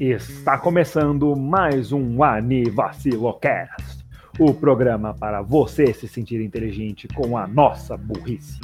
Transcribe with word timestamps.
Está 0.00 0.58
começando 0.58 1.36
mais 1.36 1.92
um 1.92 2.24
Anivacilocast, 2.24 4.04
o 4.36 4.52
programa 4.52 5.14
para 5.14 5.40
você 5.40 5.92
se 5.92 6.08
sentir 6.08 6.40
inteligente 6.40 7.06
com 7.06 7.38
a 7.38 7.46
nossa 7.46 7.96
burrice. 7.96 8.58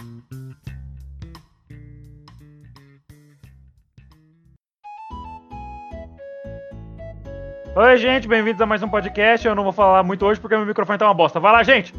Oi, 7.77 7.97
gente, 7.99 8.27
bem-vindos 8.27 8.61
a 8.61 8.67
mais 8.67 8.83
um 8.83 8.89
podcast. 8.89 9.47
Eu 9.47 9.55
não 9.55 9.63
vou 9.63 9.73
falar 9.73 10.03
muito 10.03 10.27
hoje 10.27 10.41
porque 10.41 10.57
meu 10.57 10.67
microfone 10.67 10.99
tá 10.99 11.07
uma 11.07 11.15
bosta. 11.15 11.39
Vai 11.39 11.53
lá, 11.53 11.63
gente! 11.63 11.95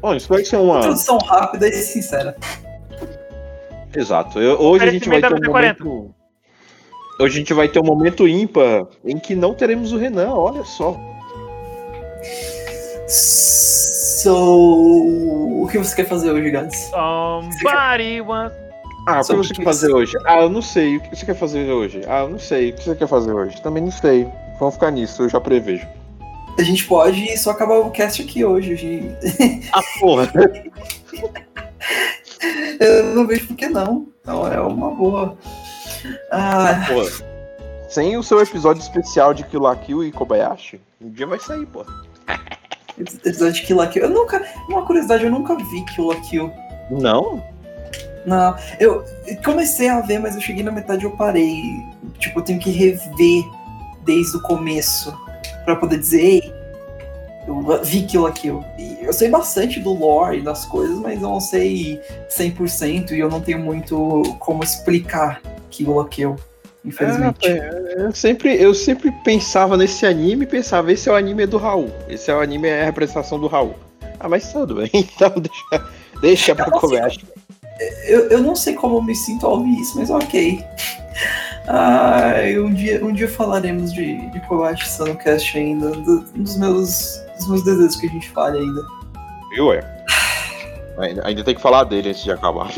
Bom, 0.00 0.14
isso 0.14 0.28
vai 0.28 0.44
ser 0.44 0.58
uma. 0.58 0.78
Introdução 0.78 1.18
rápida 1.18 1.66
e 1.66 1.72
sincera. 1.72 2.36
Exato. 3.96 4.40
Eu- 4.40 4.60
hoje 4.60 4.84
a 4.84 4.90
gente 4.90 5.08
vai 5.08 5.20
ter 5.20 5.32
um 5.34 5.40
40. 5.40 5.84
momento. 5.84 6.14
Hoje 7.20 7.36
a 7.36 7.38
gente 7.38 7.54
vai 7.54 7.68
ter 7.68 7.78
um 7.78 7.84
momento 7.84 8.26
ímpar 8.26 8.86
em 9.04 9.18
que 9.18 9.34
não 9.36 9.54
teremos 9.54 9.92
o 9.92 9.96
Renan, 9.98 10.34
olha 10.34 10.64
só. 10.64 10.98
So. 13.06 14.32
O 15.62 15.68
que 15.70 15.78
você 15.78 15.94
quer 15.94 16.06
fazer 16.06 16.30
hoje, 16.32 16.50
Gans? 16.50 16.74
Somebody 16.90 18.20
wants... 18.20 18.56
Ah, 19.06 19.20
o 19.20 19.24
que 19.24 19.34
você 19.36 19.48
quer 19.48 19.58
que 19.58 19.64
fazer 19.64 19.92
hoje? 19.92 20.16
Ah, 20.24 20.40
eu 20.40 20.48
não 20.48 20.62
sei. 20.62 20.96
O 20.96 21.00
que 21.00 21.14
você 21.16 21.26
quer 21.26 21.34
fazer 21.34 21.70
hoje? 21.70 22.00
Ah, 22.06 22.20
eu 22.20 22.30
não 22.30 22.38
sei. 22.38 22.70
O 22.70 22.74
que 22.74 22.84
você 22.84 22.94
quer 22.94 23.06
fazer 23.06 23.32
hoje? 23.32 23.60
Também 23.62 23.82
não 23.82 23.90
sei. 23.92 24.26
Vamos 24.58 24.74
ficar 24.74 24.90
nisso, 24.90 25.22
eu 25.22 25.28
já 25.28 25.40
prevejo. 25.40 25.86
A 26.58 26.62
gente 26.62 26.86
pode 26.86 27.36
só 27.36 27.50
acabar 27.50 27.74
o 27.80 27.90
cast 27.90 28.22
aqui 28.22 28.44
hoje. 28.44 28.76
gente. 28.76 29.68
Ah, 29.72 29.82
porra! 30.00 30.30
Eu 32.80 33.14
não 33.14 33.26
vejo 33.26 33.46
por 33.48 33.56
que 33.56 33.68
não. 33.68 34.08
Não, 34.24 34.46
é 34.46 34.60
uma 34.60 34.90
boa. 34.90 35.36
Ah, 36.30 36.84
porra. 36.88 37.10
Sem 37.88 38.16
o 38.16 38.22
seu 38.22 38.40
episódio 38.40 38.80
especial 38.80 39.32
de 39.32 39.44
Kill 39.44 39.60
la 39.60 39.76
Kill 39.76 40.04
e 40.04 40.10
Kobayashi, 40.10 40.80
um 41.00 41.10
dia 41.10 41.26
vai 41.26 41.38
sair, 41.38 41.66
pô. 41.66 41.84
episódio 42.98 43.52
de 43.52 43.62
Kill 43.62 43.76
la 43.76 43.86
Kill. 43.86 44.02
Eu 44.02 44.10
nunca. 44.10 44.44
Uma 44.68 44.84
curiosidade, 44.84 45.24
eu 45.24 45.30
nunca 45.30 45.54
vi 45.56 45.84
Kill 45.94 46.06
la 46.06 46.16
Kill. 46.16 46.52
Não? 46.90 47.42
Não, 48.26 48.56
eu 48.80 49.04
comecei 49.44 49.88
a 49.88 50.00
ver, 50.00 50.18
mas 50.18 50.34
eu 50.34 50.40
cheguei 50.40 50.62
na 50.62 50.72
metade 50.72 51.04
e 51.04 51.06
eu 51.06 51.10
parei. 51.12 51.62
Tipo, 52.18 52.40
eu 52.40 52.44
tenho 52.44 52.58
que 52.58 52.70
rever 52.70 53.44
desde 54.04 54.36
o 54.36 54.42
começo 54.42 55.14
pra 55.64 55.76
poder 55.76 55.98
dizer, 55.98 56.20
ei, 56.20 56.53
eu 57.46 57.82
vi 57.84 58.02
Kill 58.02 58.22
la 58.22 58.32
Kill. 58.32 58.64
E 58.78 58.98
eu 59.02 59.12
sei 59.12 59.28
bastante 59.28 59.80
do 59.80 59.92
lore 59.92 60.38
e 60.38 60.42
das 60.42 60.64
coisas, 60.64 60.98
mas 60.98 61.20
eu 61.22 61.28
não 61.28 61.40
sei 61.40 62.00
100% 62.30 63.12
e 63.12 63.18
eu 63.20 63.28
não 63.28 63.40
tenho 63.40 63.58
muito 63.58 64.22
como 64.40 64.62
explicar 64.62 65.40
Kill 65.70 65.94
la 65.94 66.08
Kill, 66.08 66.36
infelizmente. 66.84 67.46
É, 67.46 67.94
eu, 67.98 68.12
sempre, 68.12 68.54
eu 68.62 68.74
sempre 68.74 69.10
pensava 69.24 69.76
nesse 69.76 70.06
anime 70.06 70.44
e 70.44 70.48
pensava, 70.48 70.92
esse 70.92 71.08
é 71.08 71.12
o 71.12 71.16
anime 71.16 71.46
do 71.46 71.56
Raul. 71.58 71.90
Esse 72.08 72.30
é 72.30 72.34
o 72.34 72.40
anime, 72.40 72.68
é 72.68 72.82
a 72.82 72.84
representação 72.84 73.38
do 73.38 73.46
Raul. 73.46 73.74
Ah, 74.20 74.28
mas 74.28 74.52
tudo 74.52 74.76
bem, 74.76 74.90
então 74.94 75.30
deixa, 75.36 75.88
deixa 76.20 76.54
pra 76.54 76.66
Eu 76.66 76.70
não 76.70 76.78
sei 76.80 76.88
Kobayashi. 76.88 77.26
Eu, 78.06 78.20
eu 78.30 78.42
não 78.42 78.54
sei 78.56 78.74
como 78.74 78.96
eu 78.98 79.02
me 79.02 79.14
sinto 79.14 79.44
ao 79.46 79.58
ouvir 79.58 79.78
isso, 79.80 79.98
mas 79.98 80.08
ok. 80.08 80.64
Ah, 81.66 82.34
um, 82.58 82.72
dia, 82.72 83.04
um 83.04 83.12
dia 83.12 83.28
falaremos 83.28 83.92
de, 83.92 84.16
de 84.30 84.40
Kobayashi 84.40 85.00
no 85.02 85.16
cast 85.16 85.56
ainda, 85.58 85.90
do- 85.90 86.24
um 86.36 86.42
dos 86.42 86.56
meus, 86.56 87.20
dos 87.36 87.48
meus 87.48 87.64
desejos 87.64 87.96
que 87.96 88.06
a 88.06 88.10
gente 88.10 88.28
fale 88.30 88.58
ainda. 88.58 88.82
Viu, 89.54 89.72
é? 89.72 89.80
Ainda, 90.98 91.26
ainda 91.26 91.44
tem 91.44 91.54
que 91.54 91.60
falar 91.60 91.84
dele 91.84 92.10
antes 92.10 92.22
de 92.22 92.30
acabar. 92.32 92.70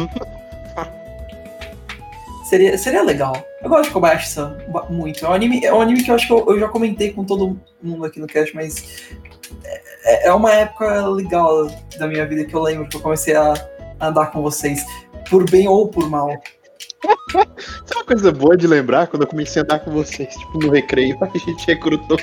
Seria, 2.45 2.79
seria 2.79 3.03
legal. 3.03 3.37
Eu 3.61 3.69
gosto 3.69 3.85
de 3.87 3.91
Kobayashi-san 3.91 4.57
ba- 4.69 4.87
muito. 4.89 5.25
É 5.27 5.29
um, 5.29 5.33
anime, 5.33 5.65
é 5.65 5.75
um 5.75 5.81
anime 5.81 6.03
que 6.05 6.11
eu 6.11 6.15
acho 6.15 6.27
que 6.29 6.33
eu, 6.33 6.47
eu 6.49 6.61
já 6.61 6.69
comentei 6.69 7.13
com 7.13 7.25
todo 7.25 7.59
mundo 7.83 8.05
aqui 8.05 8.21
no 8.21 8.27
cast, 8.29 8.55
mas 8.55 9.03
é, 10.05 10.29
é 10.29 10.33
uma 10.33 10.53
época 10.53 11.09
legal 11.09 11.67
da 11.99 12.07
minha 12.07 12.25
vida 12.25 12.45
que 12.45 12.55
eu 12.55 12.63
lembro 12.63 12.89
que 12.89 12.97
eu 12.97 13.01
comecei 13.01 13.35
a 13.35 13.53
andar 14.01 14.27
com 14.27 14.43
vocês, 14.43 14.85
por 15.29 15.49
bem 15.51 15.67
ou 15.67 15.89
por 15.89 16.09
mal. 16.09 16.31
Isso 17.37 17.93
é 17.93 17.97
uma 17.97 18.05
coisa 18.05 18.31
boa 18.31 18.57
de 18.57 18.69
lembrar 18.69 19.09
quando 19.09 19.23
eu 19.23 19.29
comecei 19.29 19.61
a 19.61 19.65
andar 19.65 19.81
com 19.81 19.91
vocês, 19.91 20.33
tipo, 20.37 20.59
no 20.59 20.71
recreio, 20.71 21.19
a 21.23 21.39
gente 21.39 21.67
recrutou. 21.67 22.17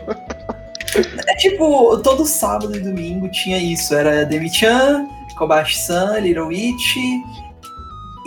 É 1.28 1.36
tipo, 1.36 1.98
todo 2.00 2.26
sábado 2.26 2.76
e 2.76 2.80
domingo 2.80 3.30
tinha 3.32 3.58
isso. 3.58 3.94
Era 3.96 4.26
Demi-chan, 4.26 5.08
Kobayashi-san, 5.38 6.20
Little 6.20 6.48
Witch 6.48 6.96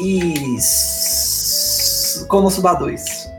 e 0.00 0.34
Konosuba 2.28 2.74
2. 2.74 3.30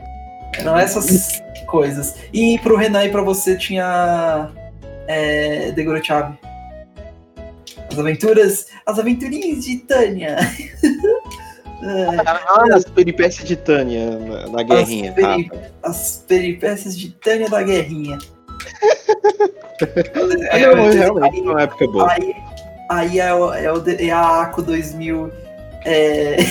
Eram 0.58 0.76
essas 0.78 1.42
coisas. 1.66 2.14
E 2.32 2.58
pro 2.60 2.76
Renan 2.76 3.04
e 3.04 3.10
pra 3.10 3.22
você 3.22 3.56
tinha 3.56 4.50
é, 5.06 5.70
Degoro 5.72 6.02
Chabe. 6.04 6.38
As 7.90 7.98
aventuras, 7.98 8.66
as 8.86 8.98
aventurinhas 8.98 9.64
de 9.64 9.78
Tânia. 9.78 10.36
Ah, 11.80 12.64
as 12.74 12.84
peripécias 12.84 13.46
de 13.46 13.54
Tânia 13.54 14.10
na, 14.18 14.48
na 14.48 14.62
guerrinha. 14.64 15.10
As, 15.10 15.14
peri- 15.14 15.50
Ah, 15.54 15.88
as 15.88 16.24
peripécias 16.26 16.98
de 16.98 17.10
Tânia 17.10 17.48
da 17.48 17.62
Guerrinha. 17.62 18.18
Ah, 20.50 20.58
não, 20.66 20.76
mas 20.76 20.94
realmente, 20.94 21.36
foi 21.36 21.40
uma 21.40 21.62
época 21.62 21.86
boa. 21.88 22.12
Aí, 22.12 22.36
aí 22.88 23.20
é, 23.20 23.34
o, 23.34 23.52
é, 23.52 23.72
o, 23.72 23.84
é 23.88 24.10
a 24.10 24.42
ACO 24.42 24.62
2000. 24.62 25.32
É... 25.84 26.36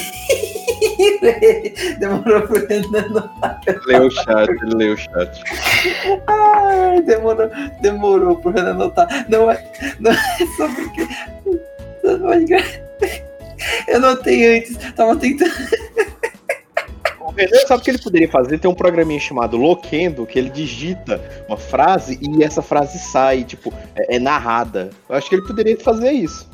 Demorou 1.99 2.41
pro 2.43 2.65
Renan 2.67 3.09
notar. 3.09 3.59
Leu 3.85 4.07
o 4.07 4.11
chat, 4.11 4.49
ele 4.49 4.75
leu 4.75 4.93
o 4.93 4.97
chat. 4.97 5.43
Ai, 6.27 7.01
demorou, 7.01 7.49
demorou 7.81 8.37
pro 8.37 8.51
Renan 8.51 8.73
notar. 8.73 9.25
Não 9.27 9.51
é, 9.51 9.63
não 9.99 10.11
é 10.11 10.17
só 10.57 10.67
porque. 10.67 11.07
Não 12.03 12.33
é 12.33 12.39
Eu 13.87 13.99
notei 13.99 14.57
antes, 14.57 14.77
tava 14.93 15.15
tentando. 15.15 15.51
O 17.37 17.39
Renan 17.39 17.67
sabe 17.67 17.81
o 17.81 17.83
que 17.83 17.91
ele 17.91 17.99
poderia 17.99 18.27
fazer? 18.27 18.57
Tem 18.57 18.69
um 18.69 18.73
programinha 18.73 19.19
chamado 19.19 19.57
Loquendo, 19.57 20.25
que 20.25 20.39
ele 20.39 20.49
digita 20.49 21.21
uma 21.47 21.55
frase 21.55 22.17
e 22.19 22.43
essa 22.43 22.63
frase 22.63 22.97
sai, 22.97 23.43
tipo, 23.43 23.71
é, 23.95 24.15
é 24.15 24.19
narrada. 24.19 24.89
Eu 25.07 25.15
acho 25.15 25.29
que 25.29 25.35
ele 25.35 25.43
poderia 25.43 25.77
fazer 25.77 26.11
isso. 26.11 26.49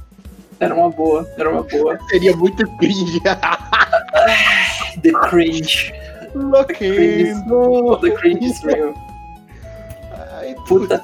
Era 0.59 0.75
uma 0.75 0.89
boa, 0.89 1.25
era 1.37 1.49
uma 1.49 1.63
boa. 1.63 1.97
Seria 2.11 2.35
muito 2.35 2.67
cringe. 2.77 3.21
The 5.01 5.11
cringe. 5.29 5.93
Loquendo. 6.35 7.97
The 8.01 8.11
cringe 8.11 8.45
is 8.45 8.61
real. 8.63 8.93
Ai, 10.37 10.53
puta. 10.67 11.01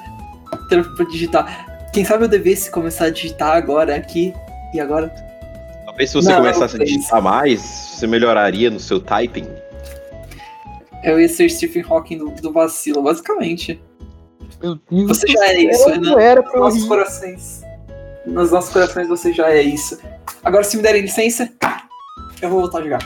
Tempo 0.68 0.94
pra 0.96 1.06
digitar. 1.06 1.88
Quem 1.94 2.04
sabe 2.04 2.26
eu 2.26 2.28
devesse 2.28 2.70
começar 2.70 3.06
a 3.06 3.10
digitar 3.10 3.56
agora 3.56 3.96
aqui 3.96 4.34
e 4.74 4.80
agora. 4.82 5.08
Talvez 5.86 6.10
se 6.10 6.16
você 6.18 6.30
Não, 6.30 6.38
começasse 6.38 6.76
a 6.76 6.84
digitar 6.84 7.22
mais, 7.22 7.62
você 7.62 8.06
melhoraria 8.06 8.70
no 8.70 8.80
seu 8.80 9.00
typing. 9.00 9.48
Eu 11.04 11.20
ia 11.20 11.28
ser 11.30 11.50
Stephen 11.50 11.84
Hawking 11.88 12.18
do, 12.18 12.32
do 12.32 12.52
vacilo, 12.52 13.02
basicamente. 13.02 13.82
Meu 14.62 14.78
Deus 14.90 15.08
Você 15.08 15.28
já 15.28 15.46
é 15.48 15.62
isso, 15.62 15.90
Renan. 15.90 16.12
Não 16.12 16.20
era 16.20 16.42
Nos 16.42 16.54
nossos 16.54 16.84
corações. 16.86 17.62
Nos 18.26 18.52
nossos 18.52 18.74
corações 18.74 19.08
você 19.08 19.32
já 19.34 19.50
é 19.50 19.62
isso. 19.62 19.98
Agora, 20.44 20.64
se 20.64 20.78
me 20.78 20.84
derem 20.84 21.02
licença, 21.02 21.52
eu 22.42 22.50
vou 22.50 22.62
voltar 22.62 22.80
a 22.80 22.84
jogar. 22.84 23.00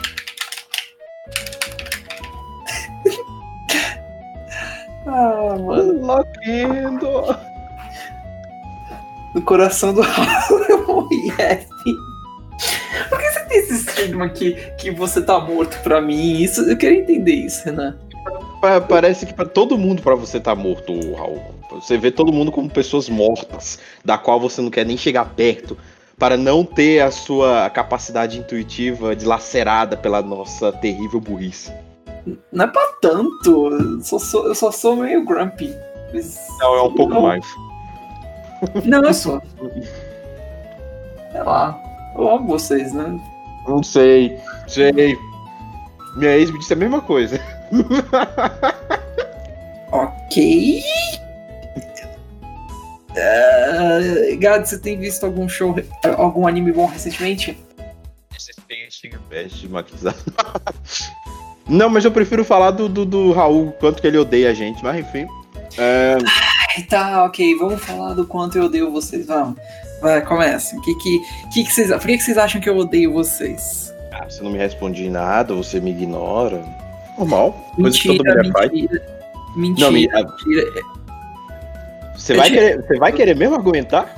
ah, 5.06 5.56
mano. 5.60 6.04
Loquendo. 6.04 7.10
No 9.34 9.42
coração 9.42 9.94
do 9.94 10.00
Raul 10.00 11.08
esse 13.56 13.74
estigma 13.74 14.28
que, 14.28 14.52
que 14.78 14.90
você 14.90 15.22
tá 15.22 15.38
morto 15.40 15.78
pra 15.82 16.00
mim? 16.00 16.40
Isso, 16.40 16.62
eu 16.62 16.76
queria 16.76 17.00
entender 17.00 17.32
isso, 17.34 17.64
Renan. 17.64 17.96
Pa- 18.60 18.80
Parece 18.80 19.26
que 19.26 19.34
pra 19.34 19.44
todo 19.44 19.76
mundo 19.78 20.02
pra 20.02 20.14
você 20.14 20.40
tá 20.40 20.54
morto, 20.54 20.92
Raul. 21.14 21.40
Você 21.72 21.98
vê 21.98 22.10
todo 22.10 22.32
mundo 22.32 22.52
como 22.52 22.68
pessoas 22.70 23.08
mortas, 23.08 23.78
da 24.04 24.16
qual 24.16 24.38
você 24.40 24.60
não 24.62 24.70
quer 24.70 24.86
nem 24.86 24.96
chegar 24.96 25.24
perto, 25.34 25.76
para 26.18 26.36
não 26.36 26.64
ter 26.64 27.00
a 27.00 27.10
sua 27.10 27.68
capacidade 27.70 28.38
intuitiva 28.38 29.16
dilacerada 29.16 29.96
pela 29.96 30.22
nossa 30.22 30.70
terrível 30.72 31.20
burrice. 31.20 31.72
Não 32.52 32.64
é 32.64 32.68
pra 32.68 32.86
tanto. 33.02 33.68
Eu 33.70 34.00
só 34.00 34.18
sou, 34.18 34.46
eu 34.46 34.54
só 34.54 34.70
sou 34.70 34.96
meio 34.96 35.24
grumpy. 35.24 35.74
Mas- 36.12 36.38
Não, 36.60 36.74
é 36.76 36.82
um 36.82 36.94
pouco 36.94 37.12
Não. 37.14 37.22
mais. 37.22 37.44
Não, 38.84 39.02
eu 39.02 39.12
sou. 39.12 39.42
Sei 41.32 41.42
lá. 41.42 41.78
Eu 42.16 42.30
amo 42.30 42.46
vocês, 42.46 42.92
né? 42.92 43.18
Não 43.66 43.82
sei, 43.82 44.38
sei. 44.68 45.18
Minha 46.16 46.36
ex 46.36 46.50
me 46.50 46.58
disse 46.58 46.72
a 46.72 46.76
mesma 46.76 47.00
coisa. 47.00 47.40
Ok. 49.94 50.82
Uh, 53.10 54.36
Gad, 54.38 54.66
você 54.66 54.76
tem 54.76 54.98
visto 54.98 55.24
algum 55.24 55.48
show, 55.48 55.72
algum 56.18 56.48
anime 56.48 56.72
bom 56.72 56.86
recentemente? 56.86 57.56
Não, 61.68 61.88
mas 61.88 62.04
eu 62.04 62.10
prefiro 62.10 62.44
falar 62.44 62.72
do, 62.72 62.88
do, 62.88 63.04
do 63.06 63.32
Raul, 63.32 63.70
quanto 63.78 64.02
que 64.02 64.08
ele 64.08 64.18
odeia 64.18 64.50
a 64.50 64.54
gente, 64.54 64.82
mas 64.82 64.98
enfim. 64.98 65.28
É... 65.78 66.18
Tá, 66.90 67.24
ok, 67.24 67.56
vamos 67.56 67.80
falar 67.80 68.14
do 68.14 68.26
quanto 68.26 68.58
eu 68.58 68.64
odeio 68.64 68.90
vocês, 68.90 69.26
vamos. 69.26 69.56
Vai, 70.04 70.20
começa. 70.22 70.78
Que, 70.82 70.94
que, 70.96 71.18
que, 71.50 71.64
que 71.64 71.72
vocês, 71.72 71.88
por 71.88 72.00
que, 72.00 72.18
que 72.18 72.22
vocês 72.22 72.36
acham 72.36 72.60
que 72.60 72.68
eu 72.68 72.76
odeio 72.76 73.10
vocês? 73.14 73.90
Ah, 74.12 74.26
você 74.28 74.42
não 74.42 74.50
me 74.50 74.58
responde 74.58 75.08
nada, 75.08 75.54
você 75.54 75.80
me 75.80 75.92
ignora. 75.92 76.62
Normal. 77.16 77.72
Mentira, 77.78 78.52
faz. 78.52 78.70
mentira. 78.70 79.02
Mentira, 79.56 79.86
Não, 79.86 79.92
me- 79.92 80.06
mentira. 80.06 80.66
Você 82.16 82.34
vai, 82.34 82.50
querer, 82.50 82.82
você 82.82 82.98
vai 82.98 83.12
querer 83.12 83.34
mesmo 83.34 83.54
argumentar? 83.54 84.14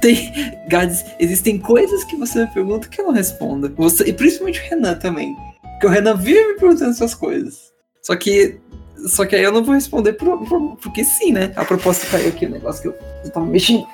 Tem, 0.00 0.32
Gads, 0.68 1.04
existem 1.18 1.58
coisas 1.58 2.04
que 2.04 2.14
você 2.16 2.42
me 2.42 2.46
pergunta 2.52 2.86
que 2.88 3.00
eu 3.00 3.06
não 3.06 3.12
respondo. 3.12 3.74
Você, 3.76 4.04
e 4.04 4.12
principalmente 4.12 4.60
o 4.60 4.64
Renan 4.70 4.94
também. 4.94 5.34
Porque 5.72 5.86
o 5.86 5.90
Renan 5.90 6.14
vive 6.16 6.52
me 6.52 6.54
perguntando 6.60 6.92
essas 6.92 7.14
coisas. 7.16 7.72
Só 8.00 8.14
que. 8.14 8.60
Só 9.08 9.26
que 9.26 9.34
aí 9.34 9.42
eu 9.42 9.50
não 9.52 9.64
vou 9.64 9.74
responder 9.74 10.12
por, 10.14 10.38
por- 10.46 10.76
porque 10.76 11.02
sim, 11.04 11.32
né? 11.32 11.52
A 11.56 11.64
proposta 11.64 12.06
caiu 12.06 12.28
aqui, 12.28 12.46
o 12.46 12.50
negócio 12.50 12.80
que 12.80 12.88
eu, 12.88 12.94
eu 13.24 13.30
tava 13.30 13.44
mexendo. 13.44 13.84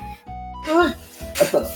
Ah, 0.69 0.95
tá, 1.39 1.45
tá, 1.61 1.71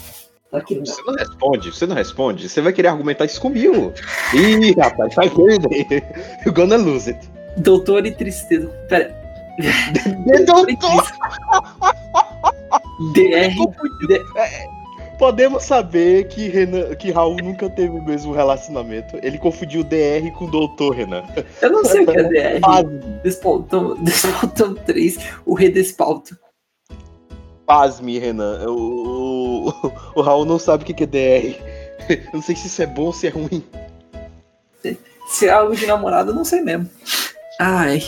aqui? 0.58 0.78
Você 0.80 1.02
não 1.02 1.14
responde, 1.14 1.72
você 1.72 1.86
não 1.86 1.96
responde. 1.96 2.48
Você 2.48 2.60
vai 2.60 2.72
querer 2.72 2.88
argumentar 2.88 3.24
isso 3.24 3.40
comigo. 3.40 3.92
Ih, 4.34 4.72
rapaz, 4.78 5.14
vai 5.14 5.28
perder. 5.34 6.04
You're 6.44 6.52
gonna 6.52 6.76
lose 6.76 7.10
it. 7.10 7.28
Doutor 7.56 8.04
e 8.06 8.12
tristeza. 8.12 8.68
Pera. 8.88 9.14
Doutor, 10.46 10.66
DR. 13.14 13.54
D- 14.08 14.24
Podemos 15.18 15.62
saber 15.62 16.26
que, 16.26 16.48
Renan, 16.48 16.92
que 16.96 17.12
Raul 17.12 17.36
nunca 17.36 17.70
teve 17.70 17.90
o 17.96 18.02
mesmo 18.02 18.32
relacionamento. 18.32 19.16
Ele 19.22 19.38
confundiu 19.38 19.84
DR 19.84 20.28
com 20.36 20.46
doutor, 20.46 20.96
Renan. 20.96 21.22
Eu 21.62 21.70
não 21.70 21.84
sei 21.84 22.02
o 22.02 22.06
que 22.06 22.18
é 22.18 22.58
DR. 22.58 22.60
Despaltão 23.22 23.94
3, 24.84 25.18
o 25.46 25.54
Redespalto. 25.54 26.36
Pasme 27.66 28.18
Renan. 28.18 28.66
O, 28.68 29.68
o, 29.68 29.92
o 30.16 30.22
Raul 30.22 30.44
não 30.44 30.58
sabe 30.58 30.82
o 30.82 30.86
que 30.86 30.94
que 30.94 31.04
é 31.04 31.06
DR. 31.06 31.60
Eu 32.08 32.34
não 32.34 32.42
sei 32.42 32.54
se 32.54 32.66
isso 32.66 32.82
é 32.82 32.86
bom 32.86 33.04
ou 33.04 33.12
se 33.12 33.26
é 33.26 33.30
ruim. 33.30 33.62
Se 35.26 35.46
é 35.46 35.50
algo 35.50 35.74
de 35.74 35.86
namorado, 35.86 36.30
eu 36.30 36.34
não 36.34 36.44
sei 36.44 36.60
mesmo. 36.60 36.86
Ai. 37.58 38.02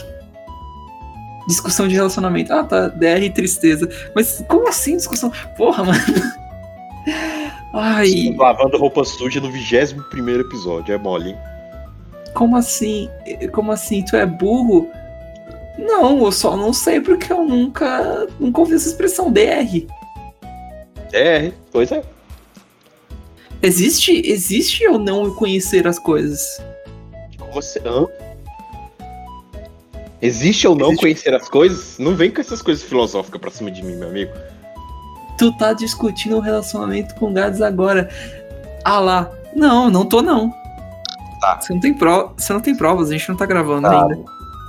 Discussão 1.49 1.88
de 1.88 1.94
relacionamento. 1.94 2.53
Ah, 2.53 2.62
tá. 2.62 2.88
DR 2.88 3.23
e 3.23 3.31
tristeza. 3.31 3.88
Mas 4.14 4.44
como 4.47 4.69
assim 4.69 4.99
discussão? 4.99 5.32
Porra, 5.56 5.82
mano. 5.82 5.99
Ai, 7.73 8.35
Lavando 8.37 8.76
roupa 8.76 9.03
suja 9.03 9.41
no 9.41 9.50
21 9.50 10.03
primeiro 10.11 10.43
episódio, 10.43 10.94
é 10.94 10.99
mole, 10.99 11.31
hein? 11.31 11.37
como 12.37 12.55
assim? 12.55 13.08
Como 13.50 13.73
assim? 13.73 14.05
Tu 14.05 14.14
é 14.14 14.26
burro? 14.26 14.91
Não, 15.78 16.25
eu 16.25 16.32
só 16.32 16.56
não 16.56 16.73
sei 16.73 17.00
porque 17.00 17.32
eu 17.32 17.44
nunca, 17.44 18.26
nunca 18.40 18.61
ouvi 18.61 18.75
essa 18.75 18.88
expressão 18.88 19.31
DR. 19.31 19.87
DR, 21.11 21.52
pois 21.70 21.93
é. 21.93 22.02
Existe, 23.62 24.23
existe 24.25 24.84
eu 24.84 24.99
não 24.99 25.34
conhecer 25.34 25.87
as 25.87 25.99
coisas? 25.99 26.40
Assim? 27.56 27.78
Hã? 27.87 28.06
Existe 30.20 30.67
ou 30.67 30.75
não 30.75 30.88
Existe. 30.88 31.00
conhecer 31.02 31.34
as 31.34 31.49
coisas? 31.49 31.99
Não 31.99 32.14
vem 32.14 32.31
com 32.31 32.40
essas 32.40 32.61
coisas 32.62 32.82
filosóficas 32.84 33.40
pra 33.40 33.50
cima 33.50 33.70
de 33.70 33.82
mim, 33.82 33.96
meu 33.96 34.08
amigo. 34.08 34.32
Tu 35.38 35.52
tá 35.58 35.72
discutindo 35.75 36.37
o 36.37 36.40
relacionamento 36.40 37.14
com 37.17 37.32
gados 37.32 37.61
agora. 37.61 38.08
Ah 38.84 38.99
lá. 39.00 39.31
Não, 39.55 39.90
não 39.90 40.05
tô 40.06 40.22
não. 40.22 40.50
Tá. 41.40 41.61
Você 41.61 41.72
não 41.72 41.81
tem 41.81 41.93
prova, 41.94 42.32
você 42.37 42.52
não 42.52 42.61
tem 42.61 42.75
provas, 42.75 43.11
a 43.11 43.12
gente 43.12 43.29
não 43.29 43.37
tá 43.37 43.44
gravando 43.46 43.88
Tá. 43.88 44.02
ainda. 44.02 44.19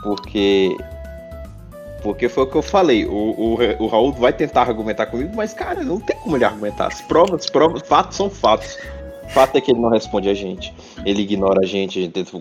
Porque. 0.03 0.77
Porque 2.02 2.30
foi 2.30 2.44
o 2.44 2.48
que 2.48 2.56
eu 2.56 2.62
falei. 2.62 3.06
O, 3.06 3.12
o, 3.12 3.58
o 3.80 3.88
Raul 3.88 4.12
vai 4.12 4.32
tentar 4.32 4.62
argumentar 4.62 5.08
comigo, 5.08 5.32
mas, 5.36 5.54
cara, 5.54 5.84
não 5.84 6.00
tem 6.00 6.16
como 6.18 6.38
ele 6.38 6.46
argumentar. 6.46 6.88
As 6.88 7.02
provas, 7.02 7.50
provas, 7.50 7.82
fatos 7.82 8.18
são 8.18 8.30
fatos. 8.30 8.78
Fato 9.30 9.58
é 9.58 9.62
que 9.62 9.72
ele 9.72 9.80
não 9.80 9.90
responde 9.90 10.30
a 10.30 10.34
gente. 10.34 10.74
Ele 11.06 11.22
ignora 11.22 11.62
a 11.62 11.66
gente, 11.66 12.00
a 12.00 12.02
gente 12.02 12.14
tenta 12.14 12.32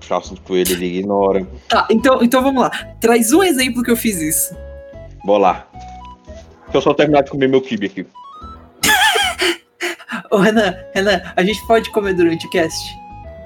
puxar 0.00 0.18
assunto 0.18 0.40
com 0.42 0.56
ele, 0.56 0.72
ele 0.72 0.98
ignora. 0.98 1.46
Tá, 1.68 1.86
então, 1.90 2.22
então 2.22 2.42
vamos 2.42 2.62
lá. 2.62 2.70
Traz 3.00 3.32
um 3.32 3.42
exemplo 3.42 3.82
que 3.82 3.90
eu 3.90 3.96
fiz 3.96 4.20
isso. 4.20 4.56
Bora 5.24 5.42
lá. 5.42 5.66
Deixa 6.64 6.78
eu 6.78 6.82
só 6.82 6.94
terminar 6.94 7.22
de 7.22 7.30
comer 7.30 7.48
meu 7.48 7.60
kibe 7.60 7.86
aqui. 7.86 8.06
Ô, 10.30 10.38
Renan, 10.38 10.74
Renan, 10.94 11.20
a 11.36 11.42
gente 11.42 11.64
pode 11.66 11.90
comer 11.90 12.14
durante 12.14 12.46
o 12.46 12.50
cast? 12.50 12.88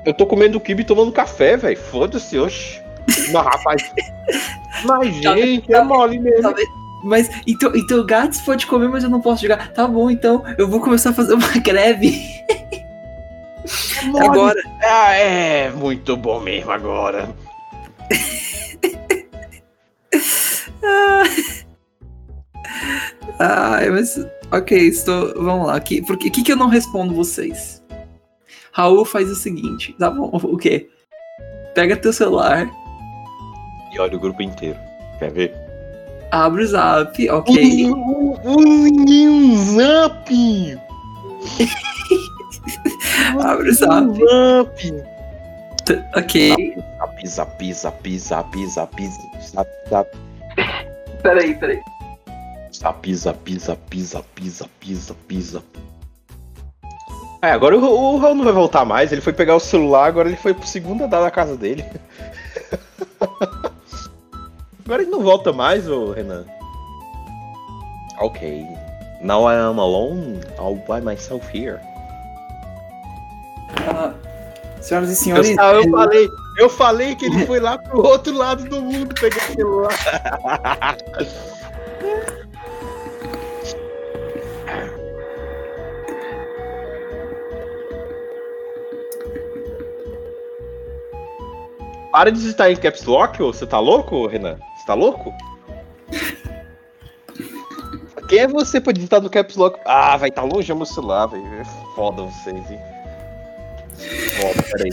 Eu 0.07 0.13
tô 0.13 0.27
comendo 0.27 0.61
kibe 0.61 0.83
e 0.83 0.87
tomando 0.87 1.11
café, 1.11 1.57
velho. 1.57 1.77
Foda-se, 1.77 2.39
oxe. 2.39 2.84
Não, 3.33 3.43
rapaz. 3.43 3.83
Mas, 4.85 5.21
Tá- 5.23 5.37
gente, 5.37 5.69
tá- 5.69 5.79
é 5.79 5.83
mole 5.83 6.19
mesmo. 6.19 6.43
Tá 6.43 6.53
bem? 6.53 6.67
Mas, 7.05 7.29
então, 7.47 7.71
então 7.77 7.99
o 8.01 8.05
Gats 8.05 8.41
pode 8.41 8.67
comer, 8.67 8.89
mas 8.89 9.05
eu 9.05 9.11
não 9.11 9.21
posso 9.21 9.43
jogar. 9.43 9.73
Tá 9.73 9.87
bom, 9.87 10.11
então, 10.11 10.43
eu 10.56 10.67
vou 10.69 10.81
começar 10.81 11.11
a 11.11 11.15
fazer 11.15 11.35
uma 11.35 11.49
greve 11.62 12.19
Mole. 14.06 14.27
agora. 14.27 14.62
Ah, 14.83 15.12
é 15.12 15.71
muito 15.71 16.17
bom 16.17 16.41
mesmo 16.41 16.71
agora. 16.71 17.29
Ai, 23.39 23.91
mas. 23.91 24.19
Ok, 24.53 24.77
estou. 24.79 25.35
Vamos 25.43 25.67
lá. 25.67 25.81
Que, 25.81 26.03
por 26.03 26.17
que, 26.17 26.31
que 26.31 26.43
que 26.43 26.53
eu 26.53 26.56
não 26.56 26.69
respondo 26.69 27.15
vocês? 27.15 27.83
Raul 28.73 29.05
faz 29.05 29.31
o 29.31 29.35
seguinte, 29.35 29.95
tá 29.99 30.11
bom? 30.11 30.31
O 30.43 30.56
quê? 30.56 30.89
Pega 31.75 31.97
teu 31.97 32.12
celular, 32.12 32.71
E 33.94 33.99
olha 34.00 34.17
o 34.17 34.20
grupo 34.20 34.43
inteiro. 34.43 34.79
Quer 35.19 35.31
ver? 35.31 35.55
abre 36.31 36.64
o 36.64 36.67
zap, 36.67 37.31
ok? 37.31 37.91
Um 38.44 39.56
zap! 39.56 40.29
Abre 43.41 43.70
o 43.70 43.75
zap, 43.75 44.19
Zap! 45.87 46.05
ok. 46.17 46.75
Zap, 46.99 47.26
zap, 47.29 47.73
zap, 47.73 48.19
zap, 48.19 48.67
zap, 48.67 49.02
zap, 49.41 49.69
zap, 49.88 50.08
Peraí, 51.23 51.55
peraí. 51.55 51.81
zap, 52.73 53.14
zap, 53.14 53.58
zap, 53.58 54.00
zap, 54.02 54.49
zap, 54.49 54.94
zap, 54.94 55.41
zap. 55.41 55.64
É, 57.43 57.50
agora 57.50 57.76
o, 57.79 58.14
o 58.14 58.19
Raul 58.19 58.35
não 58.35 58.44
vai 58.44 58.52
voltar 58.55 58.85
mais. 58.85 59.12
Ele 59.12 59.20
foi 59.20 59.32
pegar 59.32 59.55
o 59.55 59.61
celular, 59.61 60.06
agora 60.06 60.29
ele 60.29 60.37
foi 60.37 60.52
pro 60.55 60.67
segundo 60.67 61.05
andar 61.05 61.20
da 61.20 61.31
casa 61.31 61.56
dele. 61.56 61.85
agora 64.84 65.03
ele 65.03 65.10
não 65.10 65.22
volta 65.22 65.53
mais, 65.53 65.88
ô 65.88 66.12
Renan. 66.12 66.44
Ok. 68.19 68.67
Now 69.20 69.48
I 69.48 69.55
am 69.55 69.79
alone. 69.81 70.41
All 70.58 70.76
by 70.76 71.00
myself 71.00 71.46
here. 71.56 71.81
Ah, 73.88 74.14
senhoras 74.81 75.08
e 75.08 75.12
Eu, 75.31 75.44
senhores, 75.44 75.50
eu 75.56 75.91
falei, 75.91 76.29
eu 76.58 76.70
falei 76.70 77.17
que 77.17 77.26
ele 77.26 77.46
foi 77.46 77.60
lá 77.60 77.79
pro 77.79 78.03
outro 78.05 78.32
lado 78.36 78.64
do 78.64 78.81
mundo 78.81 79.14
pegar 79.14 79.38
o 79.38 79.55
celular. 79.55 79.94
Para 92.14 92.31
de 92.31 92.38
digitar 92.38 92.70
em 92.70 92.76
caps 92.76 93.03
lock, 93.06 93.43
ô. 93.43 93.53
você 93.53 93.67
tá 93.67 93.81
louco, 93.81 94.29
Renan? 94.29 94.56
Você 94.84 94.88
tá 94.88 94.94
louco? 94.94 95.34
Quem 98.29 98.41
é 98.41 98.46
você 98.46 98.79
pra 98.79 98.93
digitar 98.93 99.19
no 99.19 99.31
caps 99.31 99.56
lock? 99.56 99.81
Ah, 99.86 100.14
vai 100.19 100.31
tá 100.31 100.43
longe 100.43 100.70
o 100.70 100.76
meu 100.76 100.84
celular, 100.84 101.24
velho. 101.24 101.43
É 101.58 101.64
Foda 101.94 102.24
vocês, 102.24 102.70
hein? 102.70 102.79
Foda, 104.38 104.62
peraí. 104.62 104.91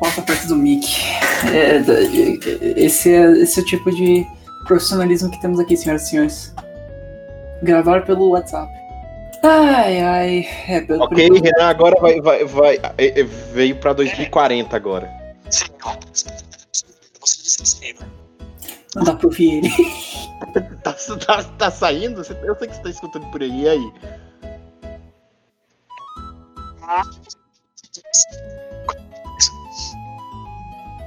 Passa 0.00 0.22
perto 0.22 0.48
do 0.48 0.56
mic. 0.56 0.84
É, 1.54 1.76
esse, 2.76 3.14
é, 3.14 3.30
esse 3.30 3.60
é 3.60 3.62
o 3.62 3.66
tipo 3.66 3.92
de 3.92 4.26
profissionalismo 4.66 5.30
que 5.30 5.40
temos 5.40 5.60
aqui, 5.60 5.76
senhoras 5.76 6.02
e 6.02 6.10
senhores. 6.10 6.54
Gravar 7.62 8.04
pelo 8.04 8.30
WhatsApp. 8.30 8.72
Ai, 9.44 10.00
ai. 10.00 10.48
É, 10.66 10.80
pelo 10.80 11.04
Ok, 11.04 11.28
Renan 11.28 11.68
agora 11.68 11.94
vai, 12.00 12.20
vai, 12.20 12.44
vai 12.44 12.80
é, 12.98 13.20
é, 13.20 13.22
veio 13.22 13.76
pra 13.76 13.92
2040 13.92 14.74
agora. 14.74 15.08
Não 18.94 19.04
dá 19.04 19.14
pra 19.14 19.26
ouvir 19.26 19.58
ele. 19.58 19.70
Tá, 20.82 20.94
tá, 20.94 21.44
tá 21.44 21.70
saindo? 21.70 22.20
Eu 22.20 22.24
sei 22.24 22.34
que 22.34 22.74
você 22.74 22.82
tá 22.82 22.88
escutando 22.88 23.30
por 23.30 23.42
aí, 23.42 23.62
e 23.62 23.68
aí? 23.68 23.92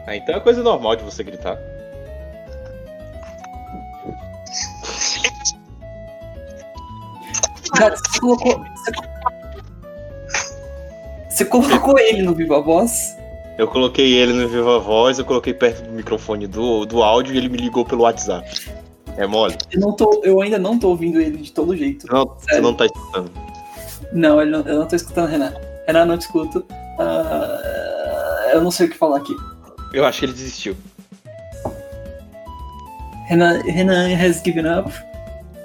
Ah, 0.05 0.15
então 0.15 0.35
é 0.35 0.39
coisa 0.39 0.61
normal 0.61 0.95
de 0.95 1.03
você 1.03 1.23
gritar. 1.23 1.57
Cara, 7.75 7.95
você 7.97 8.19
colocou. 8.19 8.63
Você, 8.75 8.91
Você 11.29 11.45
colocou 11.45 11.99
ele 11.99 12.21
no 12.21 12.35
Viva 12.35 12.61
Voz? 12.61 13.17
Eu 13.57 13.67
coloquei 13.67 14.13
ele 14.13 14.33
no 14.33 14.47
Viva 14.47 14.79
Voz, 14.79 15.19
eu 15.19 15.25
coloquei 15.25 15.53
perto 15.53 15.83
do 15.83 15.91
microfone 15.91 16.47
do, 16.47 16.85
do 16.85 17.03
áudio 17.03 17.33
e 17.35 17.37
ele 17.37 17.49
me 17.49 17.57
ligou 17.57 17.85
pelo 17.85 18.01
WhatsApp. 18.03 18.49
É 19.15 19.27
mole? 19.27 19.55
Eu, 19.71 19.91
tô, 19.93 20.21
eu 20.23 20.41
ainda 20.41 20.57
não 20.57 20.79
tô 20.79 20.89
ouvindo 20.89 21.21
ele 21.21 21.37
de 21.37 21.51
todo 21.51 21.77
jeito. 21.77 22.07
Não, 22.11 22.25
você 22.25 22.59
não 22.59 22.73
tá 22.73 22.85
escutando. 22.85 23.31
Não, 24.11 24.41
ele 24.41 24.49
não- 24.51 24.61
eu 24.61 24.79
não 24.79 24.87
tô 24.87 24.95
escutando 24.95 25.29
Renan. 25.29 25.53
Renan, 25.85 26.05
não 26.05 26.17
te 26.17 26.21
escuto. 26.21 26.65
Ah, 26.97 28.49
eu 28.53 28.61
não 28.61 28.71
sei 28.71 28.87
o 28.87 28.89
que 28.89 28.97
falar 28.97 29.17
aqui. 29.17 29.33
Eu 29.93 30.03
acho 30.05 30.19
que 30.19 30.25
ele 30.25 30.33
desistiu. 30.33 30.75
Renan, 33.27 33.61
Renan 33.63 34.15
has 34.15 34.41
given 34.43 34.65
up. 34.67 34.91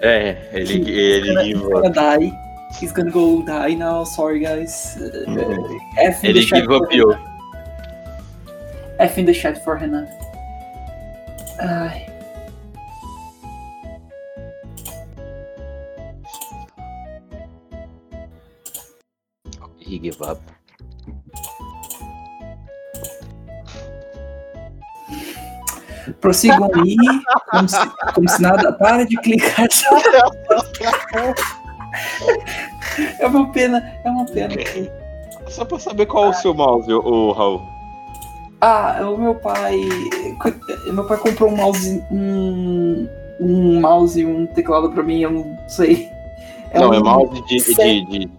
É, 0.01 0.37
ele, 0.53 0.91
ele, 0.91 1.29
gonna, 1.29 1.45
give 1.45 1.59
he's 1.59 1.65
up. 1.65 1.73
gonna 1.73 1.91
die. 1.91 2.33
He's 2.81 2.93
gonna 2.93 3.11
go 3.11 3.43
die 3.43 3.75
now. 3.75 4.05
Sorry, 4.05 4.41
guys. 4.41 4.97
Uh, 5.01 5.79
ele 6.23 6.43
give 6.43 6.71
up 6.73 6.95
you. 6.95 7.17
F 8.99 9.19
in 9.19 9.27
the 9.27 9.33
chat 9.33 9.63
for 9.65 9.77
Renan. 9.77 10.09
Ai. 11.61 12.07
He 19.79 19.99
give 19.99 20.21
up. 20.23 20.41
Prossigam 26.21 26.69
aí, 26.75 26.97
como 27.51 27.69
se, 27.69 27.91
como 28.15 28.29
se 28.29 28.43
nada. 28.43 28.73
Para 28.73 29.07
de 29.07 29.17
clicar. 29.17 29.69
É 33.19 33.27
uma 33.27 33.53
pena, 33.53 34.01
é 34.05 34.11
uma 34.11 34.27
pena. 34.27 34.55
Só 35.49 35.65
pra 35.65 35.79
saber 35.79 36.07
qual 36.07 36.25
é 36.25 36.29
o 36.29 36.33
seu 36.35 36.53
mouse, 36.55 36.93
ô, 36.93 37.33
Raul. 37.33 37.78
Ah, 38.61 38.99
o 39.09 39.17
meu 39.17 39.35
pai. 39.35 39.81
Meu 40.93 41.07
pai 41.07 41.19
comprou 41.19 41.51
um 41.51 41.57
mouse. 41.57 42.03
Um, 42.11 43.09
um 43.41 43.81
mouse 43.81 44.21
e 44.21 44.27
um 44.27 44.47
teclado 44.47 44.91
pra 44.91 45.03
mim, 45.03 45.21
eu 45.21 45.31
não 45.31 45.59
sei. 45.69 46.09
não, 46.75 46.91
um, 46.91 46.95
é 46.95 46.99
mouse 47.01 47.43
de. 47.47 47.61
C- 47.61 47.75
de, 47.75 48.05
de... 48.07 48.31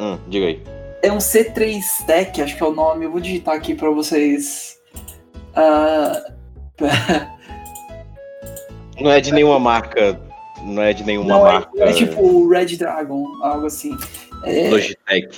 Hum, 0.00 0.18
diga 0.28 0.46
aí. 0.46 0.62
É 1.02 1.12
um 1.12 1.18
C3 1.18 1.80
Tech, 2.06 2.42
acho 2.42 2.56
que 2.56 2.62
é 2.62 2.66
o 2.66 2.72
nome. 2.74 3.04
Eu 3.04 3.12
vou 3.12 3.20
digitar 3.20 3.54
aqui 3.54 3.74
pra 3.74 3.90
vocês. 3.90 4.78
Ah, 5.54 6.22
Não 9.00 9.10
é 9.10 9.20
de 9.20 9.32
nenhuma 9.32 9.60
marca. 9.60 10.20
Não 10.64 10.82
é 10.82 10.92
de 10.92 11.04
nenhuma 11.04 11.28
não, 11.28 11.46
é, 11.46 11.52
marca. 11.52 11.70
é 11.76 11.92
tipo 11.92 12.48
Red 12.48 12.76
Dragon, 12.76 13.24
algo 13.42 13.66
assim. 13.66 13.96
É, 14.44 14.68
Logitech. 14.70 15.28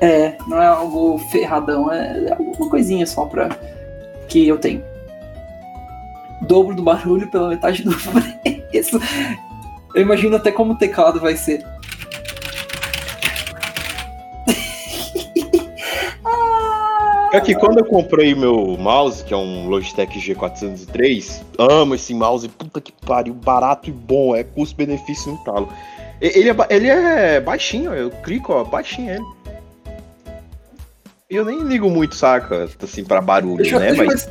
É, 0.00 0.36
não 0.46 0.60
é 0.60 0.66
algo 0.66 1.18
ferradão, 1.30 1.92
é 1.92 2.30
alguma 2.30 2.68
coisinha 2.70 3.06
só 3.06 3.24
pra. 3.26 3.48
que 4.28 4.46
eu 4.46 4.58
tenho. 4.58 4.82
Dobro 6.42 6.74
do 6.74 6.82
barulho 6.82 7.28
pela 7.30 7.48
metade 7.48 7.82
do 7.82 7.90
preço. 8.70 9.00
Eu 9.94 10.02
imagino 10.02 10.36
até 10.36 10.52
como 10.52 10.74
o 10.74 10.78
teclado 10.78 11.20
vai 11.20 11.36
ser. 11.36 11.64
É 17.30 17.40
que 17.40 17.54
quando 17.54 17.78
eu 17.78 17.84
comprei 17.84 18.34
meu 18.34 18.74
mouse, 18.78 19.22
que 19.22 19.34
é 19.34 19.36
um 19.36 19.68
Logitech 19.68 20.18
G403, 20.18 21.42
amo 21.58 21.94
esse 21.94 22.14
mouse, 22.14 22.48
puta 22.48 22.80
que 22.80 22.90
pariu, 23.04 23.34
barato 23.34 23.90
e 23.90 23.92
bom, 23.92 24.34
é 24.34 24.42
custo-benefício 24.42 25.32
no 25.32 25.38
talo. 25.44 25.68
Ele 26.22 26.48
é, 26.48 26.56
ele 26.70 26.88
é 26.88 27.38
baixinho, 27.38 27.92
eu 27.92 28.10
clico, 28.10 28.54
ó, 28.54 28.64
baixinho 28.64 29.10
ele. 29.10 29.24
Eu 31.30 31.44
nem 31.44 31.62
ligo 31.62 31.90
muito, 31.90 32.14
saca, 32.14 32.66
assim, 32.82 33.04
pra 33.04 33.20
barulho, 33.20 33.58
Deixa, 33.58 33.78
né, 33.78 33.88
deixa, 33.88 34.02
eu 34.02 34.06
mas... 34.06 34.24
ver 34.24 34.30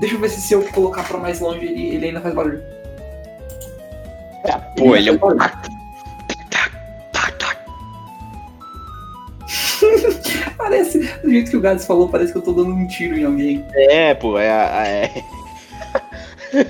deixa 0.00 0.14
eu 0.16 0.20
ver 0.20 0.28
se, 0.30 0.40
se 0.40 0.52
eu 0.52 0.64
colocar 0.72 1.04
pra 1.04 1.16
mais 1.16 1.38
longe 1.38 1.64
ele, 1.64 1.94
ele 1.94 2.06
ainda 2.06 2.20
faz 2.20 2.34
barulho. 2.34 2.60
Pô, 4.76 4.96
ele 4.96 5.10
é 5.10 5.12
um... 5.12 5.18
Parece, 10.58 10.98
do 11.22 11.30
jeito 11.30 11.52
que 11.52 11.56
o 11.56 11.60
Gades 11.60 11.86
falou, 11.86 12.08
parece 12.08 12.32
que 12.32 12.38
eu 12.38 12.42
tô 12.42 12.52
dando 12.52 12.70
um 12.70 12.88
tiro 12.88 13.16
em 13.16 13.24
alguém. 13.24 13.64
É, 13.74 14.12
pô, 14.14 14.38
é... 14.38 14.48
é... 14.48 15.24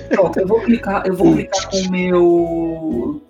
Pronto, 0.09 0.39
eu 0.39 0.47
vou 0.47 0.61
clicar, 0.61 1.07
eu 1.07 1.15
vou 1.15 1.33
clicar 1.33 1.69
com 1.71 1.77
o 1.77 1.91
meu. 1.91 3.21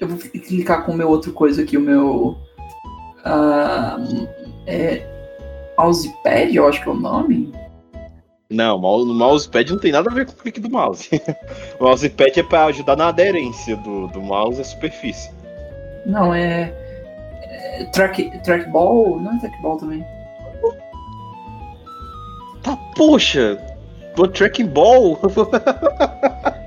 Eu 0.00 0.08
vou 0.08 0.18
clicar 0.18 0.84
com 0.84 0.90
o 0.92 0.96
meu 0.96 1.08
outro 1.08 1.32
coisa 1.32 1.62
aqui, 1.62 1.76
o 1.76 1.80
meu. 1.80 2.36
ah, 3.24 3.96
é, 4.66 5.02
mousepad, 5.78 6.54
eu 6.54 6.66
acho 6.66 6.82
que 6.82 6.88
é 6.88 6.92
o 6.92 6.96
nome. 6.96 7.52
Não, 8.48 8.76
o 8.76 9.04
mousepad 9.14 9.72
não 9.72 9.80
tem 9.80 9.90
nada 9.92 10.08
a 10.10 10.14
ver 10.14 10.26
com 10.26 10.32
o 10.32 10.36
clique 10.36 10.60
do 10.60 10.70
mouse. 10.70 11.08
o 11.80 11.84
mousepad 11.84 12.38
é 12.38 12.42
pra 12.42 12.66
ajudar 12.66 12.96
na 12.96 13.08
aderência 13.08 13.76
do, 13.76 14.06
do 14.08 14.20
mouse 14.20 14.60
à 14.60 14.64
superfície. 14.64 15.30
Não, 16.06 16.32
é. 16.32 16.72
é 17.42 17.84
track, 17.92 18.30
trackball? 18.44 19.18
Não 19.20 19.36
é 19.36 19.40
trackball 19.40 19.76
também. 19.76 20.04
Tá, 22.62 22.76
poxa! 22.96 23.58
O 24.18 24.26
tracking 24.26 24.66
ball! 24.66 25.18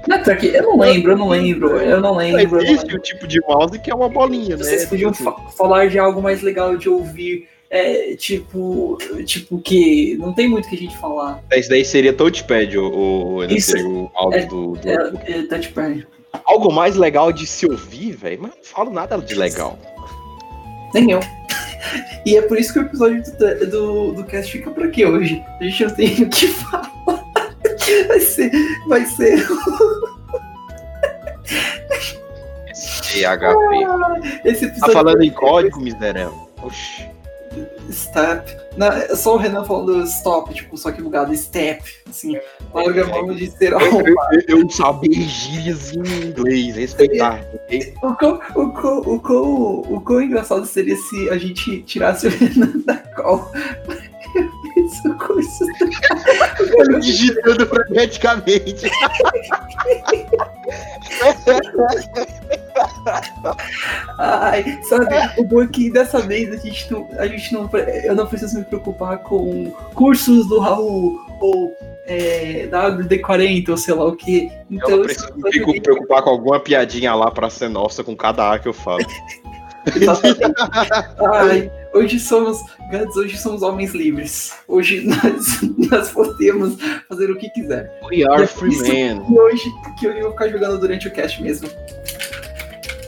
Não 0.07 0.17
é 0.17 0.23
track, 0.23 0.47
eu 0.47 0.63
não 0.63 0.79
lembro, 0.79 1.11
eu 1.11 1.17
não 1.17 1.29
lembro, 1.29 1.77
eu 1.77 2.01
não 2.01 2.15
lembro. 2.15 2.59
Existe 2.63 2.95
o 2.95 2.99
tipo 2.99 3.27
de 3.27 3.39
mouse 3.41 3.77
que 3.77 3.91
é 3.91 3.93
uma 3.93 4.09
bolinha, 4.09 4.57
né? 4.57 4.63
Vocês 4.63 4.85
podiam 4.85 5.13
fa- 5.13 5.35
falar 5.55 5.87
de 5.87 5.99
algo 5.99 6.19
mais 6.19 6.41
legal 6.41 6.75
de 6.75 6.89
ouvir. 6.89 7.47
É, 7.71 8.15
tipo, 8.15 8.97
tipo 9.25 9.59
que 9.61 10.15
não 10.17 10.33
tem 10.33 10.47
muito 10.49 10.67
que 10.67 10.75
a 10.75 10.79
gente 10.79 10.97
falar. 10.97 11.43
Esse 11.51 11.69
daí 11.69 11.85
seria 11.85 12.11
touchpad, 12.13 12.75
o, 12.77 13.35
o, 13.37 13.43
Isso. 13.45 13.77
o 13.77 14.11
mouse 14.13 14.45
do, 14.47 14.73
do- 14.73 14.89
É, 14.89 15.39
é 15.39 15.43
touchpad. 15.43 16.07
Algo 16.45 16.71
mais 16.73 16.95
legal 16.95 17.31
de 17.31 17.45
se 17.45 17.67
ouvir, 17.67 18.13
velho, 18.13 18.39
mas 18.41 18.51
não 18.55 18.63
falo 18.63 18.91
nada 18.91 19.17
de 19.19 19.35
legal. 19.35 19.77
Nem 20.93 21.11
eu. 21.11 21.19
E 22.25 22.35
é 22.35 22.41
por 22.41 22.59
isso 22.59 22.73
que 22.73 22.79
o 22.79 22.81
episódio 22.81 23.23
do, 23.37 23.65
do, 23.71 24.11
do 24.11 24.23
cast 24.25 24.51
fica 24.51 24.69
por 24.69 24.83
aqui 24.83 25.05
hoje. 25.05 25.41
A 25.59 25.63
gente 25.63 25.85
não 25.85 25.95
tem 25.95 26.07
o 26.23 26.29
que 26.29 26.47
falar. 26.47 26.91
Vai 28.07 28.19
ser. 28.19 28.51
Vai 28.87 29.05
ser. 29.05 29.47
PHP. 33.11 34.39
Esse 34.45 34.61
Tá 34.61 34.67
episódio. 34.67 34.93
falando 34.93 35.21
em 35.23 35.31
código, 35.31 35.79
miserável? 35.79 36.49
Oxi. 36.61 37.05
Step. 37.91 38.57
Não, 38.77 38.87
é 38.87 39.15
só 39.15 39.35
o 39.35 39.37
Renan 39.37 39.63
falando 39.65 40.03
stop, 40.03 40.53
tipo, 40.53 40.77
só 40.77 40.91
que 40.91 41.01
bugado. 41.01 41.35
Step. 41.35 41.83
Assim. 42.07 42.37
Larga 42.73 43.05
a 43.05 43.07
mão 43.07 43.33
de 43.33 43.49
ser 43.49 43.73
Eu, 43.73 43.79
eu, 43.79 44.15
eu 44.47 44.69
saber 44.69 45.13
gírias 45.13 45.93
em 45.93 46.27
inglês, 46.27 46.75
respeitar. 46.75 47.41
O 48.01 48.13
quão, 48.15 48.39
o, 48.55 48.71
quão, 48.73 48.99
o, 48.99 49.19
quão, 49.19 49.81
o 49.81 50.01
quão 50.01 50.21
engraçado 50.21 50.65
seria 50.65 50.95
se 50.95 51.29
a 51.29 51.37
gente 51.37 51.81
tirasse 51.83 52.27
o 52.27 52.29
Renan 52.29 52.71
da 52.85 52.97
call. 52.97 53.51
Isso, 54.77 55.13
coisa. 55.17 55.65
Eu 56.77 56.99
digitando 56.99 57.65
freneticamente. 57.65 58.89
Ai, 64.17 64.79
sabe, 64.83 65.15
o 65.37 65.43
bom 65.43 65.61
é 65.63 65.67
que 65.67 65.89
dessa 65.89 66.21
vez 66.21 66.51
a 66.51 66.57
gente 66.57 66.91
não, 66.91 67.07
a 67.17 67.27
gente 67.27 67.53
não, 67.53 67.69
eu 68.03 68.15
não 68.15 68.25
preciso 68.27 68.57
me 68.57 68.65
preocupar 68.65 69.19
com 69.19 69.71
cursos 69.93 70.47
do 70.47 70.59
Raul 70.59 71.19
ou 71.39 71.73
é, 72.05 72.67
WD-40 72.71 73.69
ou 73.69 73.77
sei 73.77 73.93
lá 73.93 74.05
o 74.05 74.15
que. 74.15 74.45
Eu 74.45 74.51
Então, 74.77 74.89
não 74.91 75.03
preciso 75.03 75.33
me 75.35 75.51
fico 75.51 75.81
preocupar 75.81 76.23
com 76.23 76.31
alguma 76.31 76.59
piadinha 76.59 77.13
lá 77.13 77.29
pra 77.31 77.49
ser 77.49 77.69
nossa 77.69 78.03
com 78.03 78.15
cada 78.15 78.53
A 78.53 78.59
que 78.59 78.67
eu 78.67 78.73
falo. 78.73 79.05
Ai, 81.33 81.71
hoje 81.93 82.19
somos, 82.19 82.59
Gads, 82.91 83.15
hoje 83.15 83.37
somos 83.37 83.61
homens 83.61 83.93
livres. 83.93 84.53
Hoje 84.67 85.01
nós, 85.07 85.61
nós 85.89 86.11
podemos 86.11 86.77
fazer 87.07 87.31
o 87.31 87.37
que 87.37 87.49
quiser. 87.49 87.91
We 88.11 88.23
are 88.23 88.43
É 88.43 88.47
free 88.47 88.77
men. 88.81 89.21
E 89.29 89.39
hoje 89.39 89.69
que 89.99 90.05
eu 90.07 90.21
vou 90.21 90.31
ficar 90.31 90.49
jogando 90.49 90.79
durante 90.79 91.07
o 91.07 91.11
cast 91.11 91.41
mesmo. 91.41 91.69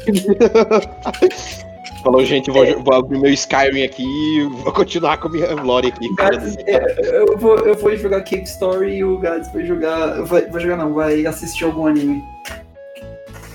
Falou, 2.03 2.25
gente, 2.25 2.50
vou, 2.50 2.65
vou 2.81 2.95
abrir 2.95 3.19
meu 3.19 3.31
Skyrim 3.31 3.83
aqui 3.83 4.03
e 4.03 4.47
vou 4.63 4.73
continuar 4.73 5.17
com 5.17 5.27
a 5.27 5.31
minha 5.31 5.53
lore 5.61 5.89
aqui. 5.89 6.13
Gads, 6.15 6.57
é, 6.65 7.19
eu, 7.19 7.38
vou, 7.38 7.59
eu 7.59 7.75
vou 7.75 7.95
jogar 7.95 8.21
Cave 8.21 8.43
Story 8.43 8.95
e 8.95 9.03
o 9.03 9.19
Gads 9.19 9.53
vai 9.53 9.63
jogar. 9.65 10.23
Vai, 10.23 10.47
vai 10.47 10.61
jogar 10.61 10.77
não, 10.77 10.93
vai 10.93 11.23
assistir 11.27 11.65
algum 11.65 11.85
anime. 11.85 12.23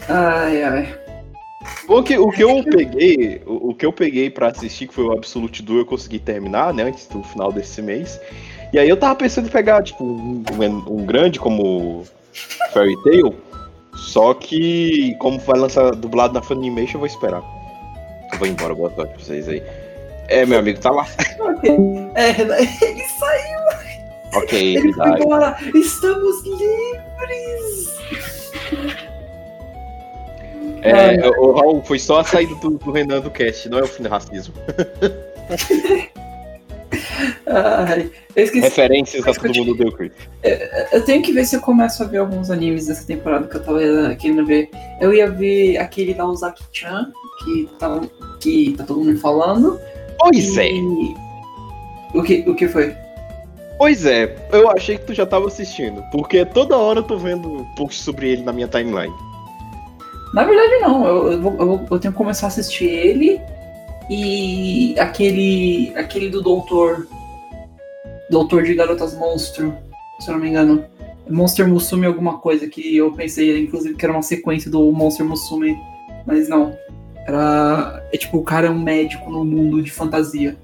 Ai, 0.08 0.62
ai. 0.62 1.05
Bom, 1.86 2.02
que, 2.02 2.18
o 2.18 2.30
que 2.30 2.42
eu 2.42 2.64
peguei, 2.64 3.40
o, 3.46 3.70
o 3.70 3.74
que 3.74 3.86
eu 3.86 3.92
peguei 3.92 4.28
pra 4.28 4.48
assistir, 4.48 4.88
que 4.88 4.94
foi 4.94 5.04
o 5.04 5.12
Absolute 5.12 5.62
Duel, 5.62 5.80
eu 5.80 5.86
consegui 5.86 6.18
terminar, 6.18 6.74
né, 6.74 6.82
antes 6.84 7.06
do 7.06 7.22
final 7.22 7.52
desse 7.52 7.80
mês. 7.80 8.20
E 8.72 8.78
aí 8.78 8.88
eu 8.88 8.96
tava 8.96 9.14
pensando 9.14 9.46
em 9.46 9.50
pegar, 9.50 9.82
tipo, 9.82 10.02
um, 10.04 10.42
um- 10.88 11.06
grande 11.06 11.38
como 11.38 12.04
Fairy 12.72 13.00
Tail, 13.04 13.34
só 13.94 14.34
que 14.34 15.14
como 15.20 15.38
vai 15.38 15.58
lançar 15.60 15.94
dublado 15.94 16.34
na 16.34 16.42
Funimation, 16.42 16.94
eu 16.94 17.00
vou 17.00 17.06
esperar. 17.06 17.42
Eu 18.32 18.38
vou 18.38 18.48
embora, 18.48 18.74
boa 18.74 18.90
sorte 18.94 19.14
pra 19.14 19.22
vocês 19.24 19.48
aí. 19.48 19.62
É, 20.28 20.44
meu 20.44 20.58
amigo, 20.58 20.80
tá 20.80 20.90
lá. 20.90 21.06
É, 22.16 22.30
ele 22.40 23.02
saiu, 23.18 23.60
Ok, 24.34 24.76
ele 24.76 24.92
foi 24.92 25.08
embora. 25.10 25.56
Estamos 25.74 26.42
livres. 26.44 27.88
É, 30.86 31.28
o 31.38 31.52
Raul, 31.52 31.82
foi 31.82 31.98
só 31.98 32.20
a 32.20 32.24
saída 32.24 32.54
do, 32.56 32.70
do 32.70 32.90
Renan 32.90 33.20
do 33.20 33.30
cast, 33.30 33.68
não 33.68 33.78
é 33.78 33.82
o 33.82 33.86
fim 33.86 34.02
do 34.02 34.08
racismo. 34.08 34.54
Ai, 37.46 38.10
eu 38.34 38.44
esqueci. 38.44 38.64
Referências 38.64 39.26
a 39.26 39.32
todo 39.32 39.54
mundo 39.54 39.74
deu, 39.74 39.92
Chris. 39.92 40.12
Eu 40.92 41.04
tenho 41.04 41.22
que 41.22 41.32
ver 41.32 41.44
se 41.44 41.56
eu 41.56 41.60
começo 41.60 42.02
a 42.02 42.06
ver 42.06 42.18
alguns 42.18 42.50
animes 42.50 42.86
dessa 42.86 43.06
temporada 43.06 43.46
que 43.46 43.56
eu 43.56 43.62
tava 43.62 43.80
querendo 44.16 44.44
ver. 44.44 44.68
Eu 45.00 45.14
ia 45.14 45.30
ver 45.30 45.78
aquele 45.78 46.12
da 46.12 46.26
Ozaki-chan, 46.26 47.10
que 47.44 47.68
tá, 47.78 48.00
que 48.40 48.74
tá 48.76 48.84
todo 48.84 49.04
mundo 49.04 49.18
falando. 49.18 49.80
Pois 50.18 50.56
é, 50.56 50.70
e... 50.70 51.14
O 52.14 52.22
que, 52.22 52.44
o 52.46 52.54
que 52.54 52.68
foi? 52.68 52.94
pois 53.78 54.06
é. 54.06 54.34
Eu 54.52 54.70
achei 54.70 54.98
que 54.98 55.04
tu 55.04 55.14
já 55.14 55.26
tava 55.26 55.46
assistindo, 55.46 56.02
porque 56.10 56.44
toda 56.44 56.76
hora 56.76 57.00
eu 57.00 57.04
tô 57.04 57.18
vendo 57.18 57.66
posts 57.76 58.02
sobre 58.02 58.30
ele 58.30 58.42
na 58.42 58.52
minha 58.52 58.68
timeline. 58.68 59.14
Na 60.36 60.44
verdade, 60.44 60.78
não. 60.82 61.06
Eu, 61.06 61.32
eu, 61.32 61.40
vou- 61.40 61.56
eu 61.58 61.66
vou- 61.66 61.86
eu 61.90 61.98
tenho 61.98 62.12
que 62.12 62.18
começar 62.18 62.46
a 62.46 62.48
assistir 62.48 62.84
ele 62.84 63.40
e 64.10 64.94
aquele, 64.98 65.92
aquele 65.96 66.28
do 66.28 66.42
Doutor. 66.42 67.08
Doutor 68.30 68.62
de 68.64 68.74
Garotas 68.74 69.14
Monstro, 69.14 69.74
se 70.20 70.28
eu 70.28 70.34
não 70.34 70.40
me 70.40 70.48
engano. 70.50 70.84
Monster 71.28 71.66
Musume 71.66 72.06
alguma 72.06 72.38
coisa 72.38 72.66
que 72.68 72.96
eu 72.96 73.12
pensei, 73.12 73.58
inclusive, 73.58 73.94
que 73.96 74.04
era 74.04 74.12
uma 74.12 74.22
sequência 74.22 74.70
do 74.70 74.92
Monster 74.92 75.24
Musume, 75.24 75.76
mas 76.26 76.48
não. 76.48 76.76
Era. 77.26 78.06
É 78.12 78.16
tipo, 78.18 78.36
o 78.36 78.44
cara 78.44 78.66
é 78.66 78.70
um 78.70 78.78
médico 78.78 79.30
no 79.30 79.44
mundo 79.44 79.80
de 79.82 79.90
fantasia. 79.90 80.56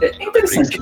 É 0.00 0.24
interessante. 0.24 0.78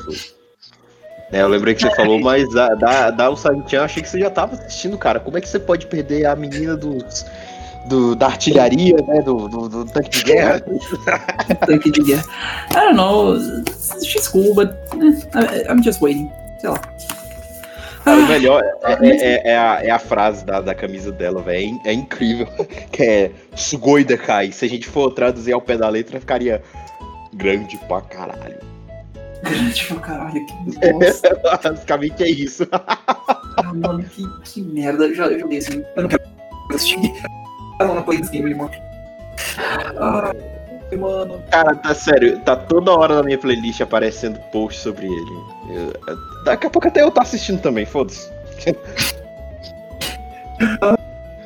É, 1.33 1.43
eu 1.43 1.49
lembrei 1.49 1.75
que 1.75 1.83
você 1.83 1.95
falou, 1.95 2.21
mas 2.21 2.53
da, 2.53 2.75
da, 2.75 3.11
da 3.11 3.31
Usagi-chan 3.31 3.77
eu 3.79 3.83
achei 3.85 4.03
que 4.03 4.09
você 4.09 4.19
já 4.21 4.31
tava 4.31 4.55
assistindo, 4.55 4.99
cara. 4.99 5.19
Como 5.21 5.39
é 5.39 5.41
que 5.41 5.49
você 5.49 5.59
pode 5.61 5.87
perder 5.87 6.27
a 6.27 6.35
menina 6.37 6.77
dos, 6.77 7.25
do, 7.87 8.15
da 8.15 8.27
artilharia, 8.27 8.97
né? 9.07 9.21
Do, 9.23 9.49
do, 9.49 9.69
do 9.69 9.85
tanque 9.87 10.11
de 10.11 10.25
guerra? 10.25 10.61
Tanque 11.67 11.91
de 11.91 12.03
guerra. 12.03 12.25
I 12.71 12.75
don't 12.75 12.95
know. 12.97 13.37
She's 14.03 14.29
cool, 14.29 14.55
but 14.55 14.71
eh, 15.35 15.67
I'm 15.71 15.83
just 15.83 16.01
waiting. 16.01 16.31
Sei 16.61 16.71
lá. 16.71 16.81
Cara, 18.05 18.19
o 18.19 18.29
melhor 18.29 18.63
é, 18.83 18.93
é- 19.07 19.17
é- 19.17 19.51
é 19.51 19.59
a, 19.59 19.81
é 19.85 19.91
a 19.91 19.99
frase 19.99 20.45
da, 20.45 20.61
da 20.61 20.75
camisa 20.75 21.13
dela, 21.13 21.43
velho. 21.43 21.79
É, 21.85 21.91
é 21.91 21.93
incrível. 21.93 22.47
Que 22.93 23.03
é 23.03 23.31
Sugoi 23.55 24.05
Dekai. 24.05 24.53
Se 24.53 24.65
a 24.65 24.69
gente 24.69 24.87
for 24.89 25.11
traduzir 25.13 25.53
ao 25.53 25.61
pé 25.61 25.77
da 25.77 25.89
letra, 25.89 26.19
ficaria 26.21 26.63
grande 27.35 27.77
pra 27.89 28.01
caralho. 28.01 28.59
Grande 29.43 29.85
pra 29.87 29.97
caralho, 29.97 30.47
que 30.47 30.93
nossa. 30.93 31.41
Basicamente 31.63 32.23
é 32.23 32.29
isso. 32.29 32.67
Ah, 32.73 33.73
mano, 33.75 34.03
que, 34.05 34.23
que 34.45 34.63
merda. 34.63 35.05
Eu 35.07 35.15
já 35.15 35.27
eu 35.27 35.39
joguei 35.41 35.59
assim. 35.59 35.83
Eu 35.97 36.03
não 36.03 36.09
quero 36.09 36.23
assistir. 36.75 37.13
Ah, 37.81 37.85
não, 37.87 37.95
não 37.97 38.03
play 38.03 38.21
game 38.21 38.45
anymore. 38.45 38.71
Ah, 39.99 40.33
mano. 40.97 41.41
Cara, 41.51 41.75
tá 41.77 41.95
sério, 41.95 42.39
tá 42.41 42.55
toda 42.57 42.93
hora 42.93 43.15
na 43.17 43.23
minha 43.23 43.39
playlist 43.39 43.81
aparecendo 43.81 44.39
post 44.53 44.81
sobre 44.81 45.07
ele. 45.07 45.31
Eu- 45.71 45.93
daqui 46.45 46.67
a 46.67 46.71
pouco 46.71 46.89
até 46.89 47.03
eu 47.03 47.11
tô 47.11 47.21
assistindo 47.21 47.61
também, 47.61 47.87
foda-se. 47.87 48.31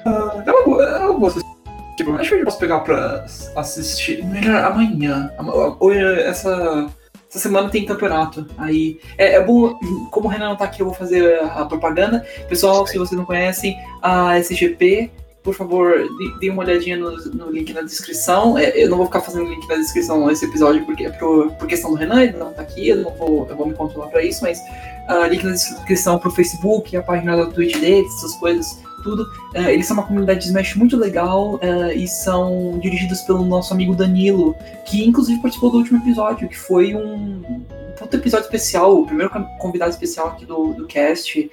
Ah, 0.06 0.42
eu, 0.46 0.64
vou- 0.64 0.82
eu 0.82 1.18
vou 1.18 1.28
assistir. 1.28 1.48
Tipo, 1.96 2.12
acho 2.16 2.28
que 2.30 2.34
eu 2.40 2.44
posso 2.44 2.58
pegar 2.58 2.80
pra 2.80 3.24
assistir. 3.56 4.24
Melhor 4.24 4.64
amanhã. 4.64 5.30
Ama- 5.38 5.76
Hoje, 5.78 6.00
essa, 6.22 6.88
essa 7.30 7.38
semana 7.38 7.68
tem 7.70 7.86
campeonato. 7.86 8.46
Aí. 8.58 8.98
É, 9.16 9.34
é 9.36 9.44
bom. 9.44 9.78
Como 10.10 10.26
o 10.26 10.30
Renan 10.30 10.48
não 10.48 10.56
tá 10.56 10.64
aqui, 10.64 10.82
eu 10.82 10.86
vou 10.86 10.94
fazer 10.94 11.38
a 11.40 11.64
propaganda. 11.64 12.26
Pessoal, 12.48 12.85
se 12.87 12.98
vocês 12.98 13.16
não 13.16 13.24
conhecem, 13.24 13.78
a 14.02 14.37
SGP. 14.38 15.11
Por 15.44 15.54
favor, 15.54 15.92
dê- 16.40 16.48
uma 16.48 16.62
olhadinha 16.64 16.96
no, 16.96 17.11
no 17.35 17.50
link 17.50 17.70
na 17.74 17.83
descrição. 17.83 18.57
É, 18.57 18.83
eu 18.83 18.88
não 18.88 18.96
vou 18.96 19.04
ficar 19.07 19.20
fazendo 19.20 19.44
link 19.48 19.68
na 19.68 19.76
descrição 19.76 20.26
nesse 20.26 20.46
episódio 20.46 20.85
porque 20.87 21.04
é 21.04 21.11
pro, 21.11 21.50
por 21.52 21.68
questão 21.68 21.90
do 21.90 21.96
Renan, 21.96 22.22
ele 22.22 22.38
não 22.38 22.50
tá 22.54 22.62
aqui, 22.62 22.88
eu 22.88 22.96
não 22.96 23.11
vou, 23.14 23.46
eu 23.48 23.54
vou 23.54 23.66
me 23.68 23.74
controlar 23.74 24.09
pra 24.09 24.24
isso, 24.24 24.40
mas 24.42 24.59
ah, 25.07 25.28
link 25.28 25.44
na 25.44 25.52
descrição 25.52 26.18
pro 26.18 26.30
Facebook, 26.30 26.96
a 26.96 27.02
página 27.02 27.37
da 27.37 27.46
Twitch 27.46 27.76
deles, 27.78 28.11
essas 28.16 28.35
coisas, 28.37 28.78
tudo. 29.02 29.26
É, 29.52 29.70
eles 29.70 29.85
são 29.87 29.98
uma 29.98 30.07
comunidade 30.07 30.40
de 30.40 30.46
Smash 30.46 30.76
muito 30.76 30.96
legal 30.96 31.59
é, 31.61 31.94
e 31.94 32.09
são 32.09 32.78
dirigidos 32.80 33.20
pelo 33.20 33.44
nosso 33.44 33.74
amigo 33.74 33.94
Danilo, 33.94 34.57
que 34.87 35.07
inclusive 35.07 35.42
participou 35.42 35.70
do 35.70 35.76
último 35.76 35.98
episódio, 35.98 36.48
que 36.48 36.57
foi 36.57 36.94
um, 36.94 37.42
um 37.46 37.64
puto 37.98 38.16
episódio 38.16 38.46
especial, 38.46 38.98
o 38.98 39.04
primeiro 39.04 39.30
con- 39.30 39.44
convidado 39.61 39.90
especial 39.90 40.28
aqui 40.28 40.46
do, 40.46 40.72
do 40.72 40.87
cast. 40.87 41.50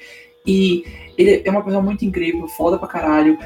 E 0.47 0.84
ele 1.19 1.43
é 1.45 1.51
uma 1.51 1.62
pessoa 1.62 1.84
muito 1.84 2.04
incrível, 2.04 2.47
foda 2.47 2.75
pra 2.80 2.88
caralho, 2.88 3.38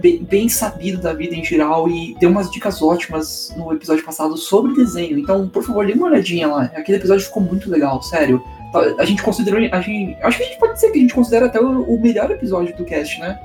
bem, 0.00 0.22
bem 0.22 0.48
sabido 0.48 1.00
da 1.00 1.12
vida 1.12 1.34
em 1.34 1.44
geral 1.44 1.88
e 1.88 2.14
deu 2.18 2.30
umas 2.30 2.50
dicas 2.50 2.82
ótimas 2.82 3.52
no 3.56 3.72
episódio 3.72 4.04
passado 4.04 4.36
sobre 4.36 4.74
desenho. 4.74 5.18
Então, 5.18 5.48
por 5.48 5.62
favor, 5.62 5.86
dê 5.86 5.92
uma 5.92 6.06
olhadinha 6.06 6.48
lá. 6.48 6.64
Aquele 6.74 6.98
episódio 6.98 7.24
ficou 7.24 7.42
muito 7.42 7.70
legal, 7.70 8.02
sério. 8.02 8.42
A 8.98 9.04
gente 9.04 9.22
considerou. 9.22 9.60
A 9.60 9.80
gente, 9.80 10.16
acho 10.22 10.38
que 10.38 10.44
a 10.44 10.46
gente 10.46 10.58
pode 10.58 10.74
dizer 10.74 10.90
que 10.90 10.98
a 10.98 11.00
gente 11.00 11.14
considera 11.14 11.46
até 11.46 11.60
o, 11.60 11.82
o 11.82 12.00
melhor 12.00 12.30
episódio 12.30 12.74
do 12.76 12.84
cast, 12.84 13.20
né? 13.20 13.38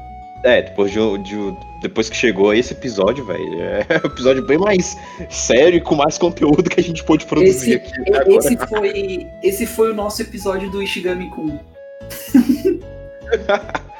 É, 0.43 0.61
depois, 0.61 0.91
de, 0.91 0.99
de 1.23 1.55
depois 1.81 2.09
que 2.09 2.15
chegou 2.15 2.53
esse 2.53 2.71
episódio, 2.73 3.25
velho, 3.25 3.61
é 3.61 3.85
um 4.03 4.07
episódio 4.07 4.45
bem 4.45 4.57
mais 4.57 4.95
sério 5.29 5.77
e 5.77 5.81
com 5.81 5.95
mais 5.95 6.17
conteúdo 6.17 6.69
que 6.69 6.79
a 6.79 6.83
gente 6.83 7.03
pôde 7.03 7.25
produzir 7.25 7.49
Esse, 7.49 7.73
aqui 7.75 8.15
agora. 8.15 8.37
esse, 8.37 8.57
foi, 8.57 9.27
esse 9.43 9.65
foi 9.65 9.91
o 9.91 9.95
nosso 9.95 10.21
episódio 10.21 10.69
do 10.69 10.81
Ishigami 10.81 11.29
Kun. 11.31 11.57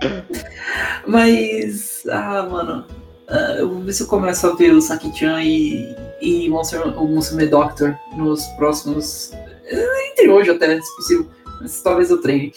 Mas, 1.06 2.02
ah, 2.10 2.46
mano, 2.50 2.84
ah, 3.28 3.56
eu 3.58 3.68
vou 3.68 3.80
ver 3.80 3.92
se 3.92 4.02
eu 4.02 4.06
começo 4.06 4.46
a 4.46 4.54
ver 4.54 4.72
o 4.72 4.80
Saki-chan 4.80 5.42
e, 5.42 5.94
e 6.20 6.48
Monster, 6.48 6.86
o 6.98 7.06
Musume 7.06 7.46
Doctor 7.46 7.96
nos 8.16 8.44
próximos. 8.56 9.32
eh, 9.64 10.10
Entre 10.10 10.28
hoje 10.28 10.50
até, 10.50 10.80
se 10.80 10.96
possível. 10.96 11.26
Mas 11.60 11.80
talvez 11.82 12.10
eu 12.10 12.20
treine. 12.20 12.52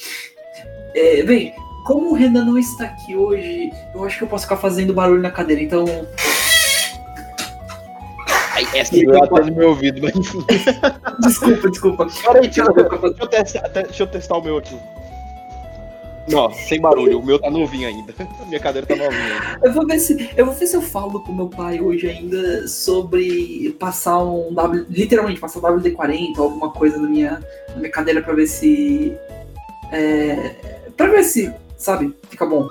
É, 0.94 1.24
bem, 1.24 1.54
como 1.86 2.12
o 2.12 2.14
Renan 2.14 2.46
não 2.46 2.58
está 2.58 2.86
aqui 2.86 3.16
hoje, 3.16 3.72
eu 3.96 4.04
acho 4.04 4.18
que 4.18 4.24
eu 4.24 4.28
posso 4.28 4.44
ficar 4.44 4.58
fazendo 4.58 4.94
barulho 4.94 5.22
na 5.22 5.32
cadeira, 5.32 5.62
então. 5.62 5.86
Ai, 8.54 8.68
Essa 8.74 8.92
doeu 8.92 9.24
até 9.24 9.42
no 9.46 9.56
meu 9.56 9.70
ouvido, 9.70 10.02
mas 10.02 10.16
enfim. 10.16 10.44
Desculpa, 11.22 11.70
desculpa. 11.70 12.08
Peraí, 12.24 12.42
deixa 12.42 12.62
eu, 12.62 12.74
deixa, 12.74 13.24
eu 13.24 13.28
testar, 13.28 13.68
deixa 13.70 14.04
eu 14.04 14.08
testar 14.08 14.38
o 14.38 14.44
meu 14.44 14.58
aqui. 14.58 14.78
Não, 16.32 16.52
sem 16.52 16.80
barulho, 16.80 17.20
o 17.20 17.26
meu 17.26 17.40
tá 17.40 17.50
novinho 17.50 17.88
ainda. 17.88 18.14
A 18.42 18.46
minha 18.46 18.60
cadeira 18.60 18.86
tá 18.88 18.96
novinha 18.96 19.22
ainda. 19.42 19.60
Eu 19.68 19.74
vou 19.74 19.86
ver 19.86 20.00
se 20.00 20.30
eu 20.38 20.46
vou 20.46 20.54
ver 20.54 20.68
se 20.68 20.76
eu 20.76 20.82
falo 20.82 21.20
com 21.22 21.34
meu 21.34 21.48
pai 21.48 21.80
hoje 21.82 22.08
ainda 22.10 22.68
sobre 22.68 23.76
passar 23.80 24.24
um 24.24 24.54
W, 24.54 24.86
literalmente 24.90 25.40
passar 25.40 25.60
WD-40 25.62 26.38
ou 26.38 26.44
alguma 26.46 26.72
coisa 26.72 26.98
na 26.98 27.08
minha, 27.08 27.44
na 27.70 27.76
minha 27.78 27.92
cadeira 27.92 28.22
pra 28.22 28.34
ver 28.34 28.48
se 28.48 29.14
é, 29.92 30.56
para 30.96 31.08
ver 31.08 31.24
se, 31.24 31.54
sabe, 31.78 32.14
fica 32.30 32.46
bom. 32.46 32.68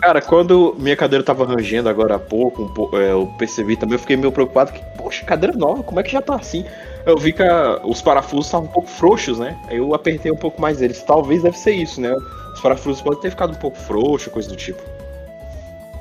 Cara, 0.00 0.20
quando 0.22 0.76
minha 0.78 0.96
cadeira 0.96 1.24
tava 1.24 1.44
rangendo 1.44 1.88
agora 1.88 2.14
há 2.14 2.18
pouco, 2.18 2.62
um 2.62 2.68
po- 2.72 2.90
é, 2.96 3.10
eu 3.10 3.26
percebi 3.36 3.76
também, 3.76 3.94
eu 3.96 3.98
fiquei 3.98 4.16
meio 4.16 4.30
preocupado 4.30 4.72
que, 4.72 4.80
poxa, 4.96 5.24
cadeira 5.24 5.56
nova, 5.56 5.82
como 5.82 5.98
é 5.98 6.02
que 6.04 6.12
já 6.12 6.22
tá 6.22 6.36
assim? 6.36 6.64
Eu 7.06 7.16
vi 7.16 7.32
que 7.32 7.42
a- 7.42 7.80
os 7.84 8.02
parafusos 8.02 8.46
estavam 8.46 8.66
um 8.66 8.70
pouco 8.72 8.88
frouxos, 8.88 9.38
né? 9.38 9.56
Aí 9.68 9.78
eu 9.78 9.94
apertei 9.94 10.30
um 10.30 10.36
pouco 10.36 10.60
mais 10.60 10.82
eles. 10.82 11.02
Talvez 11.02 11.42
deve 11.42 11.56
ser 11.58 11.72
isso, 11.72 12.00
né? 12.00 12.12
Os 12.54 12.60
parafusos 12.60 13.00
podem 13.00 13.20
ter 13.20 13.30
ficado 13.30 13.52
um 13.52 13.58
pouco 13.58 13.76
frouxos, 13.78 14.32
coisa 14.32 14.48
do 14.48 14.56
tipo. 14.56 14.82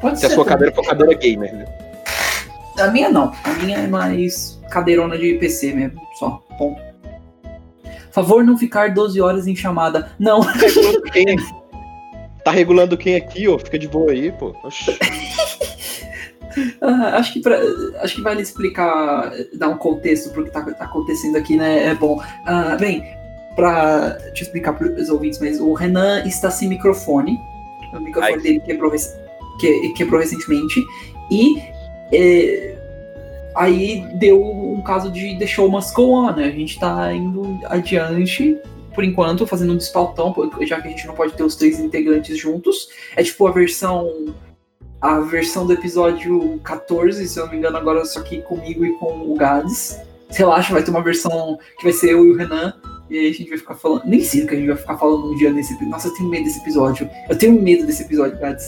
Pode 0.01 0.19
Se 0.19 0.25
a 0.25 0.29
ser. 0.29 0.35
sua 0.35 0.43
também. 0.43 0.57
cadeira 0.71 0.75
for 0.75 0.85
cadeira 0.85 1.13
gamer, 1.13 1.53
né? 1.55 1.65
A 2.79 2.87
minha 2.87 3.09
não. 3.09 3.31
A 3.43 3.49
minha 3.63 3.77
é 3.79 3.87
mais 3.87 4.59
cadeirona 4.69 5.17
de 5.17 5.33
PC 5.35 5.73
mesmo, 5.73 5.99
só. 6.19 6.41
Ponto. 6.57 6.79
Favor 8.11 8.43
não 8.43 8.57
ficar 8.57 8.93
12 8.93 9.21
horas 9.21 9.47
em 9.47 9.55
chamada. 9.55 10.11
Não. 10.19 10.41
Tá 10.41 10.51
regulando 10.51 11.01
quem? 11.11 11.35
Tá 12.43 12.51
regulando 12.51 12.97
quem 12.97 13.15
aqui, 13.15 13.47
ó? 13.47 13.57
Fica 13.59 13.77
de 13.79 13.87
boa 13.87 14.11
aí, 14.11 14.31
pô. 14.31 14.55
Oxi. 14.63 14.97
Ah, 16.81 17.17
acho 17.17 17.33
que 17.33 17.41
pra, 17.41 17.59
acho 18.01 18.15
que 18.15 18.21
vale 18.21 18.41
explicar, 18.41 19.31
dar 19.53 19.69
um 19.69 19.77
contexto 19.77 20.31
pro 20.31 20.43
que 20.45 20.51
tá, 20.51 20.61
tá 20.61 20.85
acontecendo 20.85 21.35
aqui, 21.37 21.55
né? 21.55 21.85
É 21.87 21.95
bom. 21.95 22.21
Ah, 22.45 22.75
bem, 22.79 23.03
pra 23.55 24.17
te 24.33 24.43
explicar 24.43 24.73
para 24.73 24.87
os 24.87 25.09
ouvintes, 25.09 25.39
mas 25.39 25.59
o 25.59 25.73
Renan 25.73 26.23
está 26.25 26.49
sem 26.51 26.69
microfone. 26.69 27.37
O 27.93 27.99
microfone 27.99 28.35
Ai. 28.35 28.41
dele 28.41 28.59
quebrou, 28.61 28.91
que- 29.59 29.93
quebrou 29.95 30.19
recentemente. 30.19 30.83
E 31.31 31.57
é, 32.13 32.75
aí 33.55 34.05
deu 34.15 34.41
um 34.41 34.81
caso 34.81 35.11
de 35.11 35.37
The 35.39 35.47
Show 35.47 35.69
Must 35.69 35.93
Go 35.93 36.11
On, 36.13 36.31
né? 36.35 36.45
A 36.45 36.51
gente 36.51 36.79
tá 36.79 37.11
indo 37.13 37.59
adiante. 37.65 38.57
Por 38.93 39.03
enquanto, 39.03 39.45
fazendo 39.45 39.73
um 39.73 39.77
despautão, 39.77 40.33
já 40.61 40.81
que 40.81 40.87
a 40.87 40.89
gente 40.91 41.05
não 41.05 41.13
pode 41.13 41.33
ter 41.33 41.43
os 41.43 41.55
três 41.55 41.79
integrantes 41.79 42.35
juntos. 42.35 42.89
É 43.15 43.21
tipo 43.21 43.45
a 43.45 43.51
versão 43.51 44.33
a 45.01 45.19
versão 45.19 45.65
do 45.65 45.73
episódio 45.73 46.59
14, 46.63 47.27
se 47.27 47.39
eu 47.39 47.45
não 47.45 47.51
me 47.51 47.57
engano, 47.57 47.77
agora 47.77 48.03
só 48.05 48.21
que 48.21 48.41
comigo 48.41 48.85
e 48.85 48.93
com 48.97 49.31
o 49.31 49.35
Gades. 49.35 49.99
Relaxa, 50.29 50.73
vai 50.73 50.83
ter 50.83 50.91
uma 50.91 51.03
versão 51.03 51.57
que 51.77 51.83
vai 51.83 51.93
ser 51.93 52.11
eu 52.11 52.25
e 52.25 52.31
o 52.31 52.35
Renan. 52.35 52.73
E 53.09 53.17
aí 53.17 53.29
a 53.29 53.33
gente 53.33 53.49
vai 53.49 53.57
ficar 53.57 53.75
falando. 53.75 54.03
Nem 54.05 54.21
sei 54.21 54.45
que 54.45 54.53
a 54.53 54.57
gente 54.57 54.67
vai 54.67 54.75
ficar 54.75 54.97
falando 54.97 55.31
um 55.31 55.37
dia 55.37 55.51
nesse 55.51 55.73
episódio. 55.73 55.91
Nossa, 55.91 56.07
eu 56.09 56.13
tenho 56.15 56.29
medo 56.29 56.43
desse 56.43 56.59
episódio. 56.59 57.09
Eu 57.29 57.37
tenho 57.37 57.61
medo 57.61 57.85
desse 57.85 58.03
episódio, 58.03 58.37
Gats. 58.37 58.65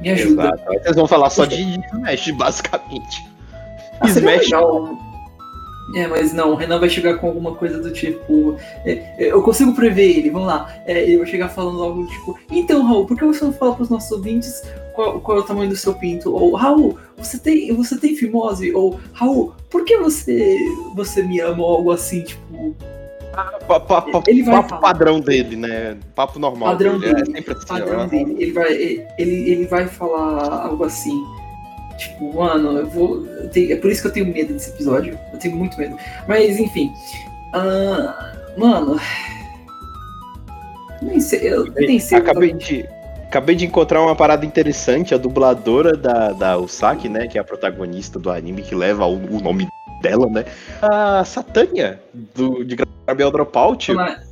Me 0.00 0.10
ajuda. 0.10 0.44
Exato. 0.44 0.64
Vocês 0.82 0.96
vão 0.96 1.06
falar 1.06 1.30
só 1.30 1.44
de 1.44 1.56
Smash, 1.92 2.30
basicamente. 2.30 3.26
Ah, 4.00 4.08
Smash. 4.08 4.50
É, 5.94 6.06
mas 6.06 6.32
não, 6.32 6.52
o 6.52 6.54
Renan 6.54 6.80
vai 6.80 6.88
chegar 6.88 7.18
com 7.18 7.26
alguma 7.26 7.54
coisa 7.54 7.78
do 7.78 7.92
tipo. 7.92 8.56
é, 8.86 8.92
é, 9.18 9.32
eu 9.32 9.42
consigo 9.42 9.74
prever 9.74 10.18
ele, 10.18 10.30
vamos 10.30 10.48
lá. 10.48 10.74
É, 10.86 11.02
ele 11.02 11.18
vai 11.18 11.26
chegar 11.26 11.48
falando 11.50 11.82
algo 11.82 12.06
tipo: 12.06 12.38
Então, 12.50 12.82
Raul, 12.86 13.06
por 13.06 13.18
que 13.18 13.24
você 13.24 13.44
não 13.44 13.52
fala 13.52 13.74
pros 13.74 13.90
nossos 13.90 14.10
ouvintes 14.10 14.62
qual, 14.94 15.20
qual 15.20 15.38
é 15.38 15.40
o 15.40 15.44
tamanho 15.44 15.68
do 15.70 15.76
seu 15.76 15.94
pinto? 15.94 16.34
Ou, 16.34 16.54
Raul, 16.54 16.98
você 17.16 17.38
tem, 17.38 17.72
você 17.74 17.96
tem 17.98 18.16
fimose? 18.16 18.72
Ou, 18.74 18.98
Raul, 19.12 19.52
por 19.70 19.84
que 19.84 19.96
você, 19.98 20.58
você 20.94 21.22
me 21.22 21.40
ama? 21.40 21.62
Ou 21.62 21.76
algo 21.76 21.90
assim, 21.90 22.22
tipo. 22.22 22.74
Pa- 23.66 23.80
pa- 23.80 24.00
pa- 24.02 24.22
Ele 24.28 24.42
vai 24.44 24.54
papo 24.56 24.68
falar. 24.68 24.80
padrão 24.80 25.18
dele, 25.20 25.56
né? 25.56 25.96
Papo 26.14 26.38
normal. 26.38 26.68
Padrão 26.70 26.98
dele. 27.00 27.14
dele, 27.14 27.30
É 27.32 27.36
sempre 27.36 27.52
assim, 27.54 27.66
padrão 27.66 28.00
ó. 28.02 28.06
dele. 28.06 28.36
Ele 28.38 28.52
vai, 28.52 28.72
ele, 28.72 29.04
ele 29.50 29.66
vai 29.66 29.88
falar 29.88 30.66
algo 30.66 30.84
assim. 30.84 31.20
Tipo, 31.98 32.36
mano, 32.36 32.78
eu 32.78 32.86
vou. 32.86 33.26
eu 33.26 33.48
tenho- 33.50 33.72
é 33.72 33.76
por 33.76 33.90
isso 33.90 34.02
que 34.02 34.08
eu 34.08 34.12
tenho 34.12 34.26
medo 34.26 34.52
desse 34.52 34.70
episódio. 34.70 35.18
Eu 35.32 35.38
tenho 35.40 35.56
muito 35.56 35.76
medo. 35.78 35.96
Mas, 36.28 36.58
enfim. 36.60 36.92
ah, 37.52 38.32
mano. 38.56 39.00
Nem 41.02 41.20
sei. 41.20 41.40
Eu, 41.40 41.66
eu 41.66 41.72
nem 41.86 41.98
sei. 41.98 42.18
Acabei 42.18 42.52
de, 42.52 42.86
acabei 43.34 43.56
de 43.56 43.66
encontrar 43.66 44.00
uma 44.00 44.14
parada 44.14 44.46
interessante. 44.46 45.12
A 45.12 45.18
dubladora 45.18 45.96
da, 45.96 46.30
da 46.32 46.56
Usaki, 46.56 47.08
né? 47.08 47.26
Que 47.26 47.36
é 47.36 47.40
a 47.40 47.44
protagonista 47.44 48.16
do 48.18 48.30
anime 48.30 48.62
que 48.62 48.74
leva 48.76 49.04
o, 49.06 49.14
o 49.16 49.40
nome 49.40 49.66
dela, 50.00 50.28
né? 50.28 50.44
A 50.80 51.24
Satânia, 51.24 52.00
do, 52.34 52.64
de 52.64 52.76
Gabriel 53.06 53.30
Dropout. 53.32 53.86
persona- 53.94 54.22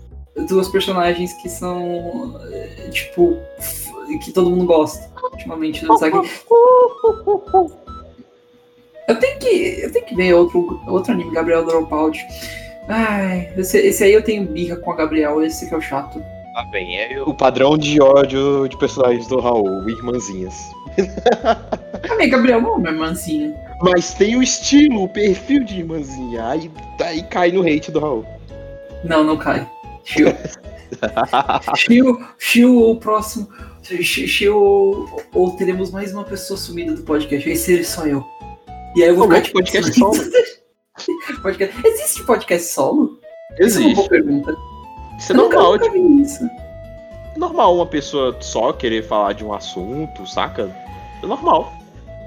Duas 0.48 0.68
personagens 0.68 1.32
que 1.34 1.48
são. 1.48 2.40
eh, 2.50 2.88
Tipo. 2.92 3.36
Que 4.24 4.32
todo 4.32 4.50
mundo 4.50 4.66
gosta. 4.66 5.10
Ultimamente, 5.32 5.84
né? 5.86 5.96
Sabe? 5.98 6.12
Eu 9.08 9.18
tenho 9.18 9.38
que. 9.38 9.80
Eu 9.82 9.92
tenho 9.92 10.04
que 10.06 10.14
ver 10.14 10.32
outro, 10.34 10.80
outro 10.86 11.12
anime, 11.12 11.32
Gabriel 11.32 11.64
Dropout. 11.66 12.18
Ai, 12.88 13.52
esse, 13.56 13.78
esse 13.78 14.04
aí 14.04 14.12
eu 14.12 14.22
tenho 14.22 14.44
birra 14.44 14.76
com 14.76 14.90
a 14.92 14.96
Gabriel, 14.96 15.42
esse 15.42 15.68
que 15.68 15.74
é 15.74 15.76
o 15.76 15.80
chato. 15.80 16.22
Tá 16.52 16.64
bem, 16.64 16.98
é 16.98 17.22
o 17.22 17.32
padrão 17.32 17.78
de 17.78 18.00
ódio 18.00 18.68
de 18.68 18.76
personagens 18.76 19.26
do 19.26 19.40
Raul, 19.40 19.88
irmãzinhas. 19.88 20.54
Minha 22.16 22.28
Gabriel 22.28 22.60
não 22.60 22.74
é 22.74 22.76
uma 22.76 22.90
irmãzinha. 22.90 23.54
Mas 23.80 24.12
tem 24.12 24.36
o 24.36 24.42
estilo, 24.42 25.04
o 25.04 25.08
perfil 25.08 25.64
de 25.64 25.78
irmãzinha. 25.78 26.46
Aí, 26.46 26.70
aí 27.00 27.22
cai 27.22 27.50
no 27.50 27.62
hate 27.62 27.90
do 27.90 28.00
Raul. 28.00 28.26
Não, 29.02 29.24
não 29.24 29.38
cai. 29.38 29.66
Chiu. 30.04 30.26
Chiu, 31.74 32.20
Chiu 32.38 32.76
ou 32.76 32.92
o 32.92 33.00
próximo. 33.00 33.48
Chiu, 33.82 34.56
ou, 34.56 35.22
ou 35.32 35.56
teremos 35.56 35.90
mais 35.90 36.12
uma 36.12 36.22
pessoa 36.22 36.58
sumida 36.58 36.94
do 36.94 37.02
podcast. 37.02 37.48
Aí 37.48 37.56
seria 37.56 37.84
só 37.84 38.06
eu. 38.06 38.22
E 38.94 39.02
aí 39.02 39.08
eu 39.08 39.16
vou 39.16 39.26
Ô, 39.26 39.30
ficar 39.30 39.38
louco, 39.38 39.52
podcast 39.54 39.98
solo. 39.98 40.20
podcast. 41.42 41.86
Existe 41.86 42.26
podcast 42.26 42.68
solo? 42.68 43.18
Isso 43.58 43.78
é 43.78 43.80
uma 43.80 43.94
boa 43.94 44.06
Existe. 44.06 44.08
pergunta. 44.10 44.71
Isso 45.22 45.32
é 45.32 45.36
Eu 45.36 45.42
normal. 45.48 45.72
nunca 45.74 45.90
vi 45.90 46.22
isso. 46.22 46.50
É 47.34 47.38
normal 47.38 47.76
uma 47.76 47.86
pessoa 47.86 48.36
só 48.40 48.72
querer 48.72 49.06
falar 49.06 49.34
de 49.34 49.44
um 49.44 49.52
assunto, 49.54 50.26
saca? 50.26 50.68
É 51.22 51.26
normal. 51.26 51.72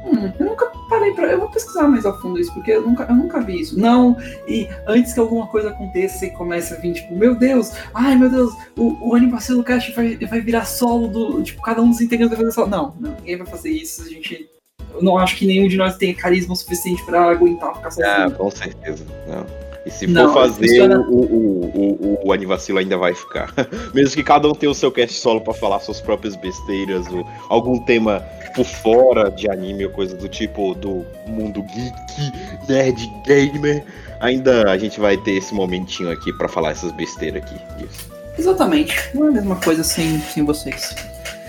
Hum, 0.05 0.31
eu 0.39 0.45
nunca 0.45 0.71
parei 0.89 1.13
pra. 1.13 1.25
Eu 1.27 1.39
vou 1.39 1.49
pesquisar 1.49 1.87
mais 1.89 2.05
a 2.05 2.13
fundo 2.13 2.39
isso, 2.39 2.53
porque 2.53 2.71
eu 2.71 2.83
nunca, 2.83 3.03
eu 3.03 3.15
nunca 3.15 3.41
vi 3.41 3.59
isso. 3.59 3.77
Não, 3.77 4.15
e 4.47 4.69
antes 4.87 5.13
que 5.13 5.19
alguma 5.19 5.47
coisa 5.47 5.69
aconteça 5.69 6.25
e 6.25 6.31
comece 6.31 6.73
a 6.73 6.77
vir, 6.77 6.93
tipo, 6.93 7.13
meu 7.13 7.35
Deus, 7.35 7.71
ai 7.93 8.15
meu 8.15 8.29
Deus, 8.29 8.53
o, 8.77 9.09
o 9.09 9.15
Animacilo 9.15 9.63
Cast 9.63 9.91
vai, 9.93 10.15
vai 10.15 10.39
virar 10.41 10.63
solo 10.65 11.07
do. 11.07 11.43
Tipo, 11.43 11.61
cada 11.61 11.81
um 11.81 11.89
dos 11.89 11.99
integrantes 12.01 12.37
vai 12.37 12.45
fazer 12.45 12.55
solo. 12.55 12.69
Não, 12.69 12.95
não, 12.99 13.11
ninguém 13.15 13.37
vai 13.37 13.47
fazer 13.47 13.71
isso. 13.71 14.03
A 14.03 14.05
gente. 14.07 14.49
Eu 14.93 15.03
não 15.03 15.17
acho 15.17 15.35
que 15.35 15.45
nenhum 15.45 15.67
de 15.67 15.75
nós 15.75 15.97
tenha 15.97 16.15
carisma 16.15 16.55
suficiente 16.55 17.03
pra 17.03 17.29
aguentar 17.29 17.75
ficar 17.75 17.91
sozinho. 17.91 18.07
Ah, 18.27 18.31
com 18.31 18.49
certeza. 18.49 19.05
Não. 19.27 19.64
E 19.85 19.91
se 19.91 20.07
Não, 20.07 20.33
for 20.33 20.41
fazer, 20.49 20.67
funciona- 20.67 20.99
o, 20.99 21.15
o, 21.15 22.19
o, 22.23 22.27
o, 22.27 22.33
Anivacilo 22.33 22.79
ainda 22.79 22.97
vai 22.97 23.13
ficar. 23.13 23.53
Mesmo 23.93 24.15
que 24.15 24.23
cada 24.23 24.47
um 24.47 24.53
tenha 24.55 24.71
o 24.71 24.75
seu 24.75 24.91
cast 24.91 25.15
solo 25.19 25.41
pra 25.41 25.53
falar 25.53 25.79
suas 25.79 26.01
próprias 26.01 26.35
besteiras, 26.35 27.05
ou 27.11 27.25
algum 27.49 27.77
tema 27.79 28.19
por 28.55 28.65
fora 28.65 29.29
de 29.29 29.49
anime 29.49 29.85
ou 29.85 29.91
coisa 29.91 30.15
do 30.15 30.27
tipo 30.27 30.73
do 30.75 31.05
mundo 31.27 31.61
geek, 31.63 32.31
nerd 32.67 33.11
gamer, 33.25 33.83
ainda 34.19 34.71
a 34.71 34.77
gente 34.77 34.99
vai 34.99 35.17
ter 35.17 35.33
esse 35.33 35.53
momentinho 35.53 36.09
aqui 36.09 36.33
pra 36.33 36.47
falar 36.47 36.71
essas 36.71 36.91
besteiras 36.93 37.43
aqui. 37.43 37.55
Isso. 37.83 38.09
Exatamente. 38.37 38.95
Não 39.13 39.27
é 39.27 39.29
a 39.29 39.33
mesma 39.33 39.55
coisa 39.57 39.83
sem, 39.83 40.19
sem 40.21 40.43
vocês. 40.43 40.95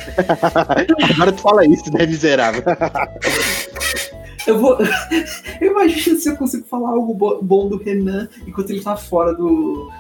Agora 1.15 1.33
tu 1.33 1.41
fala 1.41 1.65
isso, 1.67 1.91
né, 1.93 2.07
miserável? 2.07 2.63
Eu 4.47 4.59
vou. 4.59 4.79
Eu 5.61 5.71
imagino 5.73 6.19
se 6.19 6.29
eu 6.29 6.37
consigo 6.37 6.67
falar 6.67 6.91
algo 6.91 7.15
bo- 7.15 7.43
bom 7.43 7.69
do 7.69 7.77
Renan 7.79 8.29
enquanto 8.47 8.71
ele 8.71 8.83
tá 8.83 8.97
fora 8.97 9.35
do. 9.35 9.91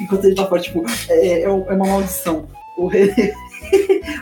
Enquanto 0.00 0.24
ele 0.24 0.34
tá 0.34 0.46
fora, 0.46 0.60
tipo, 0.60 0.84
é, 1.08 1.26
é 1.26 1.42
é 1.42 1.48
uma 1.48 1.86
maldição. 1.86 2.46
O 2.76 2.86
Renan. 2.86 3.12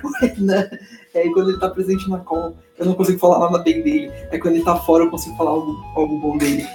o 0.04 0.08
Renan. 0.20 0.68
É, 1.14 1.28
quando 1.30 1.50
ele 1.50 1.58
tá 1.60 1.68
presente 1.68 2.08
na 2.08 2.18
call, 2.18 2.54
eu 2.78 2.86
não 2.86 2.94
consigo 2.94 3.18
falar 3.18 3.38
nada 3.38 3.58
bem 3.58 3.82
dele. 3.82 4.10
É 4.30 4.38
quando 4.38 4.54
ele 4.54 4.64
tá 4.64 4.76
fora, 4.76 5.04
eu 5.04 5.10
consigo 5.10 5.36
falar 5.36 5.50
algo, 5.50 5.76
algo 5.94 6.18
bom 6.18 6.38
dele. 6.38 6.66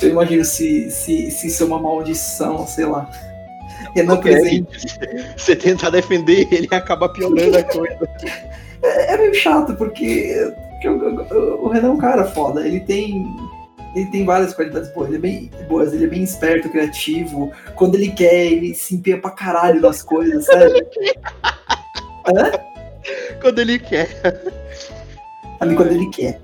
Eu 0.00 0.10
imagino 0.10 0.44
se, 0.44 0.90
se, 0.90 1.30
se 1.30 1.48
isso 1.48 1.62
é 1.64 1.66
uma 1.66 1.80
maldição, 1.80 2.66
sei 2.66 2.86
lá. 2.86 3.10
Renan 3.94 4.16
presente. 4.18 4.86
Você 5.36 5.54
tentar 5.56 5.90
defender 5.90 6.46
ele 6.52 6.68
acaba 6.70 7.08
piorando 7.08 7.56
a 7.58 7.62
coisa. 7.62 8.08
É, 8.82 9.14
é 9.14 9.18
meio 9.18 9.34
chato, 9.34 9.74
porque, 9.74 10.52
porque 10.80 10.88
o, 10.88 11.38
o- 11.38 11.64
o 11.64 11.68
Renan 11.68 11.88
é 11.88 11.92
um 11.92 11.98
cara 11.98 12.24
foda. 12.24 12.66
Ele 12.66 12.80
tem. 12.80 13.26
Ele 13.94 14.06
tem 14.10 14.24
várias 14.24 14.52
qualidades 14.54 14.92
boas. 14.92 15.08
Ele 15.08 15.16
é 15.16 15.20
bem 15.20 15.50
boas, 15.68 15.92
ele 15.92 16.04
é 16.04 16.08
bem 16.08 16.22
esperto, 16.22 16.68
criativo. 16.68 17.50
Quando 17.74 17.94
ele 17.94 18.10
quer, 18.10 18.46
ele 18.46 18.74
se 18.74 18.94
empenha 18.94 19.18
pra 19.20 19.30
caralho 19.30 19.80
nas 19.80 20.02
coisas, 20.02 20.44
sabe? 20.44 20.86
Hã? 22.26 22.52
Quando 23.40 23.60
ele 23.60 23.78
quer. 23.78 24.08
Ali 25.60 25.74
quando 25.74 25.92
ele 25.92 26.10
quer. 26.10 26.40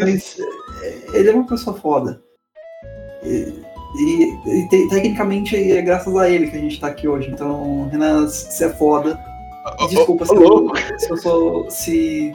Mas 0.00 0.36
é, 0.82 0.94
ele 1.18 1.28
é 1.30 1.32
uma 1.32 1.46
pessoa 1.46 1.76
foda. 1.78 2.20
E, 3.22 3.54
e- 4.00 4.38
e 4.46 4.68
te- 4.68 4.88
tecnicamente 4.88 5.54
é 5.56 5.80
graças 5.82 6.14
a 6.16 6.28
ele 6.28 6.48
que 6.50 6.56
a 6.56 6.60
gente 6.60 6.80
tá 6.80 6.88
aqui 6.88 7.06
hoje. 7.06 7.30
Então, 7.30 7.88
Renan, 7.90 8.26
você 8.26 8.64
é 8.64 8.70
foda. 8.70 9.18
Desculpa 9.88 10.24
se 10.26 10.32
Ô, 10.32 10.34
eu, 10.42 10.48
louco. 10.48 10.76
se 10.98 11.10
eu 11.10 11.16
sou. 11.16 11.70
Se. 11.70 12.32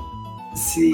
Se. 0.56 0.92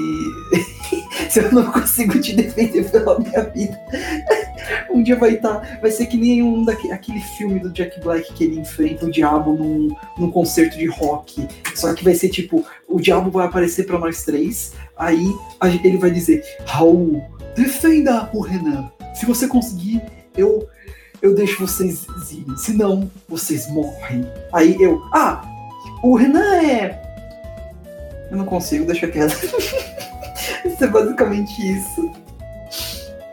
se 1.30 1.40
eu 1.40 1.52
não 1.52 1.70
consigo 1.70 2.20
te 2.20 2.34
defender 2.34 2.90
pela 2.90 3.18
minha 3.18 3.44
vida. 3.44 3.78
Um 4.90 5.02
dia 5.02 5.16
vai 5.16 5.34
estar. 5.34 5.78
vai 5.80 5.90
ser 5.90 6.06
que 6.06 6.16
nem 6.16 6.42
um 6.42 6.64
daquele 6.64 6.92
aquele 6.92 7.20
filme 7.20 7.58
do 7.58 7.70
Jack 7.70 8.00
Black 8.00 8.32
que 8.34 8.44
ele 8.44 8.60
enfrenta 8.60 9.06
o 9.06 9.10
diabo 9.10 9.54
num, 9.54 9.94
num 10.18 10.30
concerto 10.30 10.76
de 10.76 10.86
rock. 10.86 11.46
Só 11.74 11.94
que 11.94 12.04
vai 12.04 12.14
ser 12.14 12.28
tipo: 12.28 12.64
o 12.88 13.00
diabo 13.00 13.30
vai 13.30 13.46
aparecer 13.46 13.86
pra 13.86 13.98
nós 13.98 14.22
três. 14.22 14.72
Aí 14.96 15.26
ele 15.82 15.98
vai 15.98 16.10
dizer: 16.10 16.44
Raul, 16.66 17.22
defenda 17.56 18.28
o 18.32 18.40
Renan. 18.40 18.90
Se 19.14 19.26
você 19.26 19.46
conseguir, 19.46 20.02
eu. 20.36 20.68
Eu 21.22 21.34
deixo 21.34 21.66
vocês 21.66 22.06
irem. 22.30 22.56
Se 22.56 22.72
não, 22.72 23.10
vocês 23.28 23.68
morrem. 23.68 24.26
Aí 24.52 24.76
eu. 24.80 25.02
Ah! 25.12 25.42
O 26.02 26.16
Renan 26.16 26.62
é. 26.62 27.09
Eu 28.30 28.36
não 28.36 28.44
consigo, 28.44 28.86
deixa 28.86 29.08
quieto. 29.08 29.32
isso 30.64 30.84
é 30.84 30.86
basicamente 30.86 31.76
isso. 31.76 32.12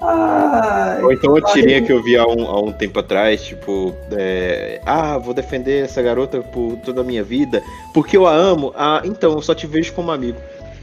Ai. 0.01 1.01
Ou 1.01 1.11
então 1.11 1.35
a 1.35 1.41
tirinha 1.41 1.81
que 1.81 1.91
eu 1.91 2.03
vi 2.03 2.15
há 2.17 2.25
um, 2.25 2.45
há 2.45 2.61
um 2.61 2.71
tempo 2.71 2.99
atrás, 2.99 3.41
tipo, 3.41 3.93
é, 4.11 4.79
ah, 4.85 5.17
vou 5.17 5.33
defender 5.33 5.83
essa 5.85 6.01
garota 6.01 6.41
por 6.41 6.77
toda 6.77 7.01
a 7.01 7.03
minha 7.03 7.23
vida, 7.23 7.63
porque 7.93 8.15
eu 8.15 8.27
a 8.27 8.33
amo. 8.33 8.73
Ah, 8.75 9.01
então, 9.03 9.33
eu 9.33 9.41
só 9.41 9.55
te 9.55 9.65
vejo 9.65 9.93
como 9.93 10.11
amigo. 10.11 10.37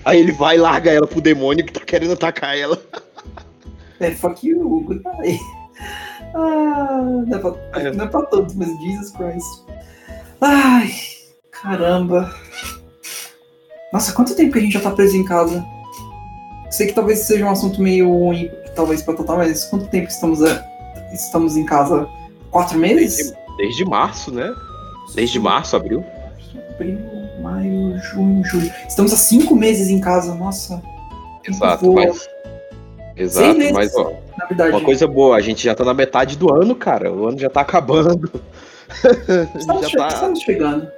Aí 0.04 0.20
ele 0.20 0.32
vai 0.32 0.56
e 0.56 0.58
larga 0.58 0.90
ela 0.90 1.06
pro 1.06 1.20
demônio 1.20 1.64
que 1.64 1.72
tá 1.72 1.80
querendo 1.80 2.12
atacar 2.12 2.58
ela. 2.58 2.78
É, 4.00 4.10
fuck 4.10 4.46
you, 4.46 4.80
goodbye. 4.80 5.38
Ah, 6.34 7.00
não 7.26 7.36
é 7.36 7.40
pra, 7.40 7.54
É. 7.80 7.92
não 7.92 8.04
é 8.04 8.08
pra 8.08 8.22
tanto, 8.22 8.54
mas 8.56 8.68
Jesus 8.82 9.10
Christ. 9.12 9.62
Ai, 10.40 10.90
caramba. 11.50 12.34
Nossa, 13.94 14.12
quanto 14.12 14.34
tempo 14.34 14.52
que 14.52 14.58
a 14.58 14.62
gente 14.62 14.72
já 14.72 14.80
tá 14.80 14.90
preso 14.90 15.16
em 15.16 15.24
casa? 15.24 15.64
Sei 16.70 16.88
que 16.88 16.92
talvez 16.92 17.20
seja 17.20 17.44
um 17.46 17.50
assunto 17.50 17.80
meio 17.80 18.10
ruim, 18.10 18.50
talvez 18.74 19.00
pra 19.02 19.14
tratar, 19.14 19.36
mas 19.36 19.64
quanto 19.66 19.86
tempo 19.86 20.08
estamos, 20.08 20.42
a- 20.42 20.62
estamos 21.12 21.56
em 21.56 21.64
casa? 21.64 22.06
Quatro 22.50 22.76
meses? 22.76 23.16
Desde, 23.16 23.34
desde 23.56 23.84
março, 23.84 24.32
né? 24.34 24.52
Desde 25.14 25.38
março, 25.38 25.76
abril. 25.76 26.04
Abril, 26.74 26.98
maio, 27.40 27.96
junho, 27.98 28.44
julho. 28.44 28.68
Estamos 28.88 29.12
há 29.12 29.16
cinco 29.16 29.54
meses 29.54 29.88
em 29.88 30.00
casa, 30.00 30.34
nossa. 30.34 30.82
Exato, 31.48 31.86
voa. 31.86 32.06
mas. 32.06 32.28
Exato, 33.16 33.56
meses. 33.56 33.72
mas 33.72 33.94
ó. 33.94 34.12
Na 34.36 34.46
verdade, 34.46 34.70
Uma 34.72 34.80
coisa 34.80 35.06
boa, 35.06 35.36
a 35.36 35.40
gente 35.40 35.62
já 35.62 35.72
tá 35.72 35.84
na 35.84 35.94
metade 35.94 36.36
do 36.36 36.52
ano, 36.52 36.74
cara. 36.74 37.12
O 37.12 37.28
ano 37.28 37.38
já 37.38 37.48
tá 37.48 37.60
acabando. 37.60 38.28
estamos, 39.56 39.82
já 39.82 39.88
che- 39.88 39.96
tá. 39.96 40.08
estamos 40.08 40.40
chegando. 40.40 40.88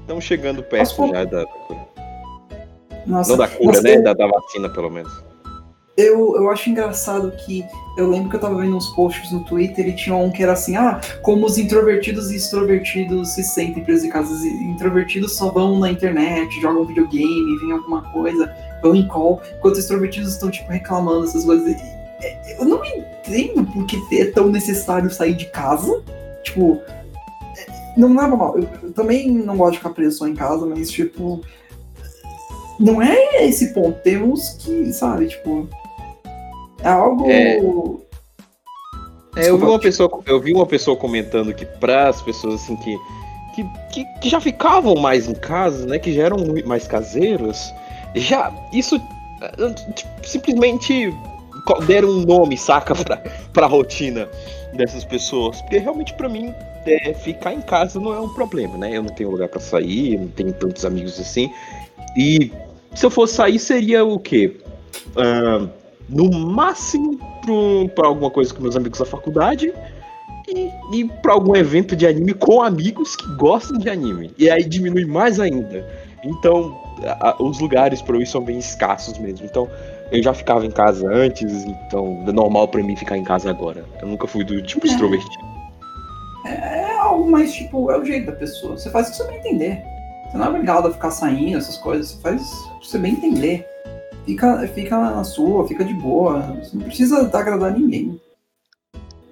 Estamos 0.00 0.24
chegando 0.24 0.62
perto 0.62 0.96
Posso- 0.96 1.12
já 1.12 1.24
da, 1.26 1.44
cura. 1.44 1.80
Nossa, 3.08 3.30
Não 3.30 3.38
da 3.38 3.48
cura, 3.48 3.80
né? 3.80 3.96
eu- 3.96 4.02
Da, 4.04 4.12
da 4.12 4.26
vacina, 4.26 4.68
pelo 4.68 4.90
menos. 4.90 5.12
Eu, 5.96 6.36
eu 6.36 6.48
acho 6.48 6.70
engraçado 6.70 7.32
que 7.44 7.64
eu 7.96 8.08
lembro 8.08 8.30
que 8.30 8.36
eu 8.36 8.40
tava 8.40 8.54
vendo 8.54 8.76
uns 8.76 8.86
posts 8.94 9.32
no 9.32 9.42
Twitter 9.44 9.88
e 9.88 9.96
tinha 9.96 10.14
um 10.14 10.30
que 10.30 10.44
era 10.44 10.52
assim, 10.52 10.76
ah, 10.76 11.00
como 11.22 11.44
os 11.44 11.58
introvertidos 11.58 12.30
e 12.30 12.36
extrovertidos 12.36 13.30
se 13.30 13.42
sentem 13.42 13.82
presos 13.82 14.04
em 14.04 14.08
casa. 14.08 14.32
Os 14.32 14.44
introvertidos 14.44 15.34
só 15.36 15.50
vão 15.50 15.76
na 15.80 15.90
internet, 15.90 16.60
jogam 16.60 16.84
videogame, 16.84 17.58
vêm 17.58 17.72
alguma 17.72 18.02
coisa, 18.12 18.54
vão 18.80 18.94
em 18.94 19.08
call, 19.08 19.42
enquanto 19.58 19.72
os 19.72 19.80
extrovertidos 19.80 20.34
estão, 20.34 20.50
tipo, 20.52 20.70
reclamando 20.70 21.24
essas 21.24 21.44
coisas. 21.44 21.74
É, 22.22 22.56
Eu 22.60 22.64
não 22.64 22.80
entendo 22.84 23.64
por 23.64 23.84
que 23.84 23.98
é 24.20 24.26
tão 24.26 24.48
necessário 24.50 25.10
sair 25.10 25.34
de 25.34 25.46
casa. 25.46 26.00
Tipo, 26.44 26.80
é, 27.56 27.66
não 27.96 28.14
leva 28.16 28.36
mal. 28.36 28.56
Eu, 28.56 28.68
eu 28.84 28.92
também 28.92 29.28
não 29.32 29.56
gosto 29.56 29.72
de 29.72 29.78
ficar 29.78 29.90
preso 29.90 30.18
só 30.18 30.28
em 30.28 30.34
casa, 30.36 30.64
mas, 30.64 30.88
tipo, 30.92 31.40
não 32.78 33.02
é 33.02 33.44
esse 33.44 33.72
ponto. 33.72 33.98
Temos 34.02 34.50
que, 34.60 34.92
sabe, 34.92 35.28
tipo. 35.28 35.68
É 36.82 36.88
algo. 36.88 37.28
É. 37.28 37.58
É, 39.36 39.50
eu 39.50 39.56
vi 39.56 39.64
uma 39.64 39.78
pessoa, 39.78 40.20
eu 40.26 40.40
vi 40.40 40.52
uma 40.52 40.66
pessoa 40.66 40.96
comentando 40.96 41.54
que 41.54 41.64
para 41.64 42.08
as 42.08 42.20
pessoas 42.20 42.54
assim 42.54 42.74
que, 42.76 42.98
que, 43.92 44.04
que, 44.20 44.28
já 44.28 44.40
ficavam 44.40 44.96
mais 44.96 45.28
em 45.28 45.34
casa, 45.34 45.86
né, 45.86 45.96
que 45.96 46.12
já 46.12 46.24
eram 46.24 46.38
mais 46.66 46.88
caseiros, 46.88 47.72
já 48.16 48.52
isso 48.72 48.96
eh, 49.40 49.70
tipo, 49.94 50.10
simplesmente 50.26 51.14
deram 51.86 52.08
um 52.08 52.22
nome, 52.24 52.58
saca, 52.58 52.94
pra, 53.04 53.22
pra 53.52 53.66
rotina 53.66 54.28
dessas 54.74 55.04
pessoas, 55.04 55.60
porque 55.62 55.78
realmente 55.78 56.14
pra 56.14 56.28
mim 56.28 56.52
é, 56.84 57.14
ficar 57.14 57.52
em 57.52 57.60
casa 57.60 58.00
não 58.00 58.12
é 58.12 58.20
um 58.20 58.30
problema, 58.30 58.76
né? 58.76 58.96
Eu 58.96 59.02
não 59.04 59.10
tenho 59.10 59.30
lugar 59.30 59.48
pra 59.48 59.60
sair, 59.60 60.14
eu 60.14 60.20
não 60.20 60.28
tenho 60.28 60.52
tantos 60.52 60.84
amigos 60.84 61.20
assim. 61.20 61.52
E 62.16 62.50
se 62.94 63.04
eu 63.06 63.10
fosse 63.10 63.34
sair 63.34 63.58
seria 63.58 64.04
o 64.04 64.18
quê? 64.18 64.56
Ah, 65.16 65.66
no 66.08 66.30
máximo 66.30 67.18
pra 67.94 68.06
alguma 68.08 68.30
coisa 68.30 68.52
com 68.52 68.62
meus 68.62 68.76
amigos 68.76 68.98
da 68.98 69.04
faculdade 69.04 69.72
e, 70.48 70.70
e 70.92 71.04
pra 71.22 71.32
algum 71.34 71.54
evento 71.56 71.94
de 71.96 72.06
anime 72.06 72.32
com 72.34 72.62
amigos 72.62 73.14
que 73.16 73.26
gostam 73.36 73.78
de 73.78 73.88
anime. 73.90 74.30
E 74.38 74.48
aí 74.50 74.64
diminui 74.64 75.04
mais 75.04 75.38
ainda. 75.40 75.86
Então, 76.24 76.76
a- 77.04 77.30
a- 77.30 77.42
os 77.42 77.60
lugares 77.60 78.02
pra 78.02 78.16
eu 78.16 78.22
ir 78.22 78.26
são 78.26 78.40
bem 78.42 78.58
escassos 78.58 79.16
mesmo. 79.18 79.46
Então, 79.46 79.68
eu 80.10 80.22
já 80.22 80.32
ficava 80.34 80.64
em 80.66 80.70
casa 80.70 81.06
antes, 81.08 81.64
então 81.64 82.24
é 82.26 82.32
normal 82.32 82.66
pra 82.68 82.82
mim 82.82 82.96
ficar 82.96 83.16
em 83.16 83.22
casa 83.24 83.48
agora. 83.50 83.84
Eu 84.00 84.08
nunca 84.08 84.26
fui 84.26 84.42
do 84.44 84.60
tipo 84.62 84.86
É. 84.86 84.90
extrovertido. 84.90 85.44
É 86.46 86.96
algo 86.96 87.30
mais, 87.30 87.52
tipo, 87.52 87.90
é 87.90 87.98
o 87.98 88.04
jeito 88.04 88.26
da 88.26 88.32
pessoa. 88.32 88.76
Você 88.76 88.90
faz 88.90 89.08
o 89.08 89.10
que 89.10 89.16
você 89.18 89.24
bem 89.26 89.38
entender. 89.38 89.82
Você 90.30 90.36
não 90.36 90.46
é 90.46 90.48
obrigado 90.48 90.88
a 90.88 90.92
ficar 90.92 91.10
saindo, 91.10 91.56
essas 91.56 91.76
coisas. 91.78 92.10
Você 92.10 92.20
faz 92.20 92.50
que 92.80 92.88
você 92.88 92.98
bem 92.98 93.12
entender. 93.12 93.66
Fica, 94.24 94.68
fica 94.68 94.98
na 94.98 95.24
sua, 95.24 95.66
fica 95.66 95.84
de 95.84 95.94
boa. 95.94 96.40
Você 96.62 96.76
não 96.76 96.84
precisa 96.84 97.22
agradar 97.22 97.72
ninguém. 97.72 98.20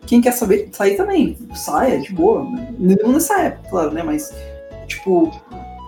Quem 0.07 0.21
quer 0.21 0.33
saber 0.33 0.71
sair 0.73 0.97
também, 0.97 1.37
saia, 1.55 2.01
de 2.01 2.13
boa. 2.13 2.47
Não 2.79 3.13
nessa 3.13 3.41
época, 3.41 3.69
claro, 3.69 3.91
né? 3.91 4.03
Mas, 4.03 4.33
tipo, 4.87 5.31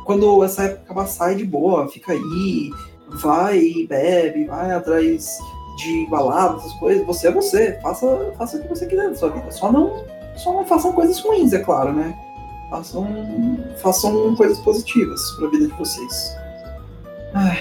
quando 0.04 0.44
essa 0.44 0.64
época 0.64 0.82
acabar, 0.82 1.06
sai 1.06 1.36
de 1.36 1.44
boa, 1.44 1.88
fica 1.88 2.12
aí, 2.12 2.70
vai, 3.22 3.86
bebe, 3.88 4.44
vai 4.44 4.72
atrás 4.72 5.38
de 5.78 6.06
balada, 6.10 6.56
essas 6.56 6.72
coisas. 6.74 7.06
Você 7.06 7.28
é 7.28 7.32
você, 7.32 7.78
faça, 7.80 8.32
faça 8.36 8.56
o 8.56 8.62
que 8.62 8.68
você 8.68 8.86
quiser 8.86 9.08
da 9.08 9.14
sua 9.14 9.30
vida. 9.30 9.50
Só 9.52 9.70
não 9.72 10.04
só 10.38 10.52
não 10.52 10.64
façam 10.64 10.92
coisas 10.92 11.18
ruins, 11.18 11.52
é 11.52 11.58
claro, 11.58 11.92
né? 11.92 12.16
Façam, 12.70 13.58
façam 13.82 14.36
coisas 14.36 14.58
positivas 14.58 15.20
pra 15.38 15.48
vida 15.48 15.66
de 15.68 15.74
vocês. 15.74 16.36
Ai, 17.34 17.58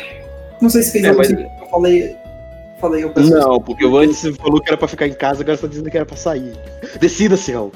não 0.62 0.70
sei 0.70 0.84
se 0.84 0.92
fez 0.92 1.04
É, 1.06 1.08
algum 1.10 1.20
mas- 1.20 1.28
sentido 1.28 1.48
que 1.58 1.64
eu 1.64 1.70
falei. 1.70 2.16
Falei, 2.80 3.04
eu 3.06 3.12
Não, 3.16 3.60
porque 3.60 3.84
o 3.84 3.98
antes 3.98 4.18
você 4.20 4.32
falou 4.34 4.62
que 4.62 4.70
era 4.70 4.78
pra 4.78 4.88
ficar 4.88 5.08
em 5.08 5.14
casa, 5.14 5.42
agora 5.42 5.58
você 5.58 5.64
tá 5.64 5.68
dizendo 5.68 5.90
que 5.90 5.98
era 5.98 6.06
pra 6.06 6.16
sair. 6.16 6.54
Decida-se, 7.00 7.52
Raul. 7.52 7.72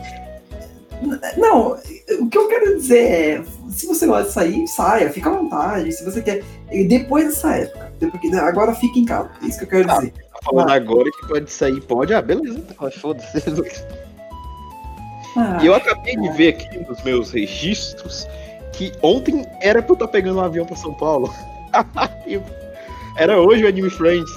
Não, 1.37 1.75
o 2.19 2.29
que 2.29 2.37
eu 2.37 2.47
quero 2.47 2.77
dizer 2.77 2.99
é, 3.11 3.43
se 3.71 3.87
você 3.87 4.05
gosta 4.05 4.27
de 4.27 4.31
sair, 4.33 4.67
saia, 4.67 5.09
fica 5.09 5.31
à 5.31 5.33
vontade. 5.33 5.91
Se 5.91 6.05
você 6.05 6.21
quer. 6.21 6.43
Depois 6.87 7.25
dessa 7.25 7.55
época. 7.55 7.91
Porque 8.11 8.27
agora 8.35 8.75
fica 8.75 8.99
em 8.99 9.05
casa. 9.05 9.31
É 9.41 9.45
isso 9.47 9.57
que 9.57 9.63
eu 9.63 9.69
quero 9.69 9.89
Ah. 9.91 9.95
dizer. 9.95 10.11
Tá 10.11 10.39
falando 10.43 10.69
agora 10.69 11.09
que 11.09 11.27
pode 11.27 11.51
sair, 11.51 11.81
pode. 11.81 12.13
Ah, 12.13 12.21
beleza, 12.21 12.59
então, 12.59 12.91
foda-se. 12.91 13.41
Ah, 15.35 15.59
E 15.61 15.65
eu 15.67 15.73
acabei 15.75 16.15
de 16.17 16.29
ver 16.31 16.49
aqui 16.49 16.77
nos 16.79 17.01
meus 17.03 17.31
registros 17.31 18.27
que 18.73 18.91
ontem 19.01 19.45
era 19.61 19.81
pra 19.81 19.91
eu 19.91 19.93
estar 19.95 20.07
pegando 20.07 20.39
um 20.39 20.43
avião 20.43 20.65
pra 20.65 20.75
São 20.75 20.93
Paulo. 20.93 21.33
Era 23.17 23.39
hoje 23.39 23.63
o 23.63 23.67
Anime 23.67 23.89
Friends. 23.89 24.29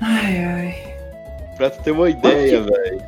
ai, 0.00 0.44
ai. 0.44 0.94
Pra 1.56 1.70
tu 1.70 1.82
ter 1.82 1.90
uma 1.90 2.08
ideia, 2.08 2.62
velho. 2.62 3.02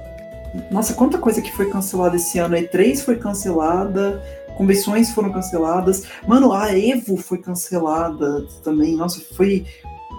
Nossa, 0.70 0.92
quanta 0.94 1.16
coisa 1.18 1.40
que 1.40 1.50
foi 1.50 1.70
cancelada 1.70 2.16
esse 2.16 2.38
ano. 2.38 2.54
E3 2.56 2.98
foi 3.02 3.16
cancelada, 3.16 4.22
convenções 4.56 5.10
foram 5.10 5.32
canceladas. 5.32 6.04
Mano, 6.26 6.52
a 6.52 6.76
Evo 6.78 7.16
foi 7.16 7.38
cancelada 7.38 8.46
também. 8.62 8.94
Nossa, 8.94 9.22
foi. 9.34 9.64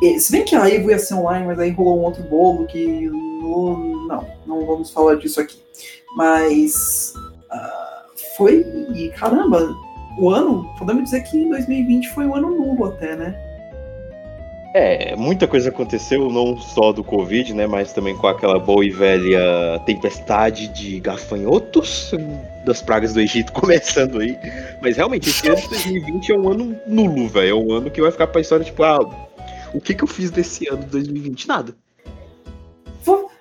eh, 0.04 0.17
Se 0.17 0.32
bem 0.32 0.43
que 0.43 0.56
a 0.56 0.67
Evo 0.67 0.89
ia 0.89 0.97
ser 0.97 1.13
online, 1.13 1.45
mas 1.45 1.60
aí 1.60 1.69
rolou 1.69 1.99
um 1.99 2.04
outro 2.04 2.23
bolo 2.23 2.65
que. 2.65 3.08
Não, 3.10 4.26
não 4.47 4.65
vamos 4.65 4.89
falar 4.89 5.15
disso 5.15 5.39
aqui. 5.39 5.62
Mas. 6.15 7.13
ah, 7.52 8.06
foi. 8.38 8.65
E 8.95 9.10
caramba, 9.10 9.76
o 10.17 10.30
ano. 10.30 10.69
Podemos 10.78 11.06
dizer 11.06 11.21
que 11.21 11.47
2020 11.49 12.10
foi 12.10 12.26
um 12.26 12.36
ano 12.36 12.49
nulo 12.49 12.86
até, 12.86 13.15
né? 13.15 13.36
É, 14.76 15.15
muita 15.15 15.47
coisa 15.47 15.69
aconteceu, 15.69 16.32
não 16.32 16.58
só 16.58 16.91
do 16.91 17.04
Covid, 17.04 17.54
né? 17.54 17.67
Mas 17.67 17.93
também 17.93 18.17
com 18.17 18.26
aquela 18.26 18.58
boa 18.58 18.84
e 18.84 18.89
velha 18.89 19.80
tempestade 19.86 20.67
de 20.69 20.99
gafanhotos 20.99 22.12
das 22.65 22.82
pragas 22.82 23.13
do 23.13 23.21
Egito 23.21 23.54
começando 23.54 24.19
aí. 24.19 24.36
Mas 24.82 24.97
realmente, 24.97 25.30
esse 25.30 25.47
ano 25.47 25.62
de 25.62 25.69
2020 25.69 26.32
é 26.32 26.38
um 26.38 26.49
ano 26.49 26.76
nulo, 26.88 27.28
velho. 27.28 27.49
É 27.49 27.54
um 27.54 27.71
ano 27.71 27.91
que 27.91 28.02
vai 28.02 28.12
ficar 28.12 28.26
pra 28.26 28.41
história, 28.41 28.65
tipo, 28.65 28.82
ah, 28.84 28.99
o 29.76 29.80
que 29.80 29.93
que 29.93 30.04
eu 30.04 30.08
fiz 30.08 30.32
desse 30.32 30.67
ano 30.67 30.80
de 30.80 30.88
2020? 30.88 31.47
Nada. 31.47 31.76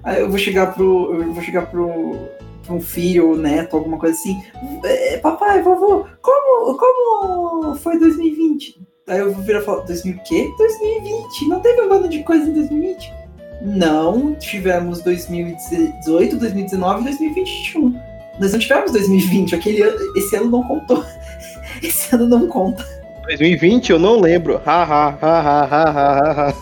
Aí 0.04 0.20
eu 0.20 0.28
vou 0.28 0.38
chegar 0.38 0.74
pro. 0.74 1.14
Eu 1.14 1.32
vou 1.32 1.42
chegar 1.42 1.66
pro. 1.66 2.28
Um 2.72 2.80
filho 2.80 3.30
ou 3.30 3.36
neto, 3.36 3.76
alguma 3.76 3.98
coisa 3.98 4.14
assim. 4.14 4.42
"É, 4.84 5.18
papai, 5.18 5.62
vovô, 5.62 6.06
como, 6.20 6.76
como 6.76 7.74
foi 7.76 7.98
2020? 7.98 8.80
Aí 9.08 9.18
eu 9.18 9.32
vou 9.32 9.42
virar 9.42 9.60
e 9.60 9.62
falar, 9.62 9.84
2000 9.84 10.16
o 10.16 10.22
quê? 10.22 10.50
2020? 10.56 11.48
Não 11.48 11.60
teve 11.60 11.82
um 11.82 11.88
bando 11.88 12.08
de 12.08 12.22
coisa 12.22 12.48
em 12.48 12.52
2020? 12.52 13.12
Não, 13.60 14.34
tivemos 14.34 15.02
2018, 15.02 16.36
2019 16.36 17.00
e 17.00 17.04
2021. 17.04 18.00
Nós 18.40 18.52
não 18.52 18.58
tivemos 18.58 18.92
2020, 18.92 19.54
aquele 19.54 19.82
ano, 19.82 19.98
esse 20.16 20.36
ano 20.36 20.50
não 20.50 20.62
contou. 20.62 21.04
Esse 21.82 22.14
ano 22.14 22.28
não 22.28 22.46
conta. 22.46 22.86
2020 23.26 23.90
eu 23.90 23.98
não 23.98 24.20
lembro. 24.20 24.60
Ha, 24.64 24.82
ha, 24.84 25.08
ha, 25.08 25.40
ha, 25.40 25.64
ha, 25.64 25.90
ha, 25.90 26.50
ha. 26.50 26.54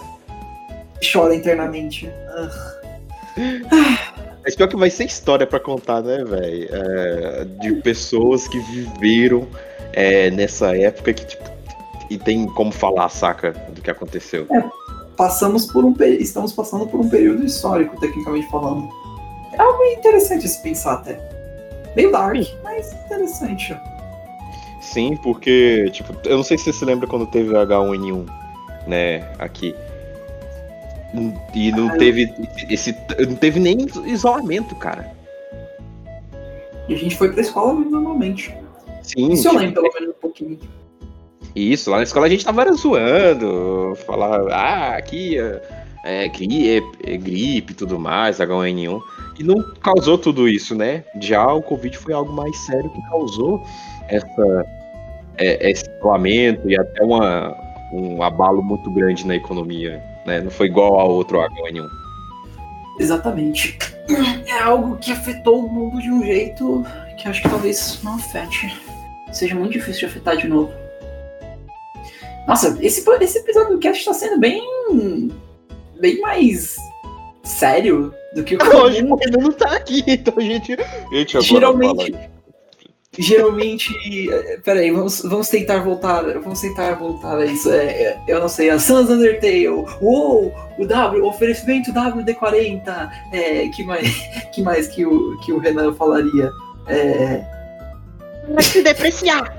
Chora 1.13 1.35
internamente. 1.35 2.09
Mas 4.43 4.57
pior 4.57 4.69
que 4.69 4.77
vai 4.77 4.91
ser 4.91 5.05
história 5.05 5.47
pra 5.47 5.61
contar, 5.61 6.03
né, 6.03 6.25
velho? 6.25 6.69
É, 6.71 7.45
de 7.61 7.75
pessoas 7.83 8.49
que 8.49 8.59
viveram 8.61 9.47
é, 9.93 10.31
nessa 10.31 10.77
época 10.77 11.13
que, 11.13 11.27
tipo, 11.27 11.51
e 12.11 12.19
tem 12.19 12.47
como 12.47 12.73
falar, 12.73 13.09
saca, 13.09 13.53
do 13.53 13.81
que 13.81 13.91
aconteceu. 13.91 14.47
passamos 15.17 15.67
por 15.67 15.85
um 15.85 15.95
estamos 16.01 16.53
passando 16.53 16.87
por 16.87 16.99
um 16.99 17.09
período 17.09 17.45
histórico, 17.45 17.99
tecnicamente 18.01 18.49
falando. 18.51 18.89
É 19.53 19.61
algo 19.61 19.83
interessante 19.85 20.49
se 20.49 20.61
pensar 20.63 20.95
até. 20.95 21.21
Meio 21.95 22.11
dark, 22.11 22.37
mas 22.65 22.93
interessante. 23.05 23.77
Sim, 24.81 25.17
porque, 25.23 25.91
tipo, 25.93 26.15
eu 26.25 26.39
não 26.39 26.43
sei 26.43 26.57
se 26.57 26.65
você 26.65 26.73
se 26.73 26.85
lembra 26.85 27.07
quando 27.07 27.27
teve 27.27 27.51
o 27.51 27.55
H1N1, 27.55 28.27
né, 28.87 29.31
aqui. 29.39 29.75
E 31.55 31.73
não 31.73 31.89
Ah, 31.89 31.93
eu- 31.95 31.99
teve 31.99 32.33
esse. 32.69 32.97
Não 33.29 33.35
teve 33.37 33.59
nem 33.59 33.87
isolamento, 34.07 34.75
cara. 34.77 35.11
E 36.89 36.95
a 36.95 36.97
gente 36.97 37.17
foi 37.17 37.33
pra 37.33 37.41
escola 37.41 37.75
normalmente. 37.75 38.55
Sim. 39.03 39.33
Isso 39.33 39.49
eu 39.49 39.53
tipo, 39.53 39.63
lembro 39.65 39.83
pelo 39.83 39.95
menos 39.95 40.11
um 40.11 40.21
pouquinho. 40.21 40.59
Isso, 41.55 41.91
lá 41.91 41.97
na 41.97 42.03
escola 42.05 42.27
a 42.27 42.29
gente 42.29 42.45
tava 42.45 42.71
zoando, 42.73 43.97
falar, 44.07 44.41
ah, 44.53 44.97
aqui 44.97 45.37
é, 45.37 45.61
é, 46.05 46.29
gri- 46.29 46.79
é- 46.79 47.13
é 47.15 47.17
gripe 47.17 47.73
e 47.73 47.77
tudo 47.77 47.99
mais, 47.99 48.39
H1N1. 48.41 49.01
E 49.39 49.43
não 49.43 49.57
causou 49.83 50.17
tudo 50.17 50.49
isso, 50.49 50.75
né? 50.77 51.03
Já 51.21 51.45
o 51.53 51.61
Covid 51.63 51.97
foi 51.99 52.13
algo 52.15 52.33
mais 52.33 52.57
sério 52.59 52.89
que 52.91 53.03
causou 53.09 53.61
essa, 54.09 54.67
é, 55.39 55.71
esse 55.71 55.85
isolamento 55.99 56.71
e 56.71 56.79
até 56.79 57.03
uma, 57.03 57.57
um 57.93 58.23
abalo 58.23 58.63
muito 58.63 58.89
grande 58.91 59.27
na 59.27 59.35
economia, 59.35 60.01
né? 60.27 60.41
Não 60.41 60.51
foi 60.51 60.67
igual 60.67 60.99
ao 60.99 61.11
outro 61.11 61.39
H1N1. 61.39 61.89
Exatamente. 62.99 63.79
É 64.47 64.59
algo 64.61 64.97
que 64.97 65.13
afetou 65.13 65.65
o 65.65 65.69
mundo 65.73 66.01
de 66.03 66.11
um 66.11 66.23
jeito 66.25 66.85
que 67.17 67.29
acho 67.29 67.41
que 67.43 67.49
talvez 67.49 68.01
não 68.03 68.15
afete. 68.17 68.75
Seja 69.33 69.55
muito 69.55 69.73
difícil 69.73 70.01
de 70.01 70.07
afetar 70.07 70.37
de 70.37 70.49
novo. 70.49 70.73
Nossa, 72.49 72.77
esse, 72.81 73.05
esse 73.21 73.39
episódio 73.39 73.71
do 73.75 73.79
cast 73.79 74.05
tá 74.05 74.13
sendo 74.13 74.39
bem. 74.41 74.61
bem 76.01 76.21
mais 76.21 76.77
sério 77.45 78.13
do 78.35 78.43
que 78.43 78.57
o 78.57 78.59
Hoje 78.63 79.03
o 79.05 79.15
Renan 79.15 79.39
não 79.43 79.53
tá 79.53 79.77
aqui, 79.77 80.03
então 80.07 80.35
a 80.37 80.41
gente. 80.41 80.77
Gente 81.13 81.37
agora 81.37 81.43
Geralmente. 81.49 82.13
fala- 82.13 82.31
Geralmente. 83.19 83.89
eh, 84.31 84.61
Peraí, 84.65 84.91
vamos, 84.91 85.21
vamos 85.23 85.49
tentar 85.49 85.79
voltar. 85.83 86.23
Vamos 86.41 86.61
tentar 86.61 86.95
voltar 86.95 87.39
a 87.39 87.45
isso. 87.45 87.71
É, 87.71 87.85
é, 87.87 88.19
eu 88.29 88.41
não 88.41 88.49
sei, 88.49 88.71
a 88.71 88.79
Sans 88.79 89.11
Undertale. 89.11 89.69
Uou! 89.69 90.55
O 90.79 90.87
W, 90.87 91.25
oferecimento 91.25 91.93
WD40. 91.93 93.11
É, 93.33 93.69
que 93.69 93.83
mais, 93.85 94.09
que, 94.55 94.63
mais 94.63 94.87
que, 94.87 95.05
o, 95.05 95.37
que 95.41 95.53
o 95.53 95.59
Renan 95.59 95.93
falaria? 95.95 96.51
É, 96.87 97.43
Vai 98.49 98.63
se 98.63 98.83
depreciar. 98.83 99.57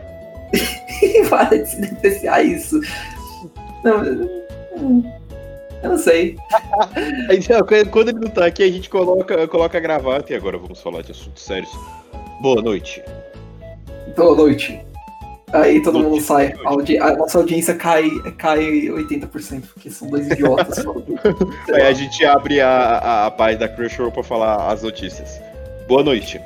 para 1.30 1.58
de 1.58 1.66
se 1.70 1.82
depreciar 1.82 2.44
isso. 2.44 2.80
Não, 3.84 4.04
eu- 4.04 4.42
eu 5.84 5.90
não 5.90 5.98
sei. 5.98 6.36
Então, 7.32 7.60
quando 7.92 8.10
ele 8.10 8.20
não 8.20 8.30
tá 8.30 8.46
aqui, 8.46 8.64
a 8.64 8.72
gente 8.72 8.90
coloca, 8.90 9.48
coloca 9.48 9.78
a 9.78 9.82
gravata 9.82 10.32
e 10.34 10.36
agora 10.36 10.58
vamos 10.58 10.80
falar 10.82 11.02
de 11.04 11.12
assuntos 11.12 11.44
sérios. 11.44 11.72
Boa 12.42 12.62
noite. 12.62 13.02
Boa 14.16 14.36
noite. 14.36 14.80
Aí 15.54 15.82
todo 15.82 16.00
mundo 16.00 16.22
sai. 16.22 16.54
A, 16.64 16.70
audi- 16.70 16.98
a 16.98 17.16
nossa 17.16 17.38
audiência 17.38 17.76
cai, 17.76 18.10
cai 18.38 18.62
80%, 18.88 19.64
porque 19.74 19.90
são 19.90 20.10
dois 20.10 20.28
idiotas 20.28 20.80
falando. 20.84 21.18
Aí 21.74 21.82
a 21.82 21.92
gente 21.92 22.24
abre 22.26 22.62
a, 22.62 22.70
a, 22.70 23.26
a 23.28 23.32
página 23.32 23.60
da 23.62 23.68
Crunchyroll 23.68 24.12
pra 24.12 24.24
falar 24.24 24.72
as 24.72 24.82
notícias. 24.82 25.42
Boa 25.88 26.04
noite. 26.04 26.40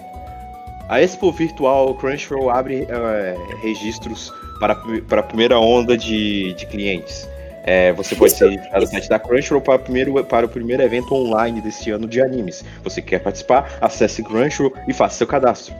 A 0.89 1.01
Expo 1.01 1.31
Virtual 1.31 1.93
Crunchyroll 1.95 2.49
abre 2.49 2.87
eh, 2.89 3.35
registros 3.61 4.31
para, 4.59 4.75
para 5.07 5.19
a 5.19 5.23
primeira 5.23 5.59
onda 5.59 5.97
de, 5.97 6.53
de 6.53 6.65
clientes. 6.67 7.27
Eh, 7.63 7.91
você 7.93 8.15
pode 8.15 8.33
ser 8.33 8.49
registrado 8.49 8.85
no 8.85 8.91
site 8.91 9.09
da 9.09 9.19
Crunchyroll 9.19 9.61
para, 9.61 9.75
o 9.75 9.79
primeiro, 9.79 10.23
para 10.25 10.45
o 10.45 10.49
primeiro 10.49 10.81
evento 10.83 11.13
online 11.13 11.61
deste 11.61 11.91
ano 11.91 12.07
de 12.07 12.21
animes. 12.21 12.63
Você 12.83 13.01
quer 13.03 13.19
participar? 13.19 13.77
Acesse 13.81 14.23
Crunchyroll 14.23 14.73
e 14.87 14.93
faça 14.93 15.17
seu 15.17 15.27
cadastro. 15.27 15.73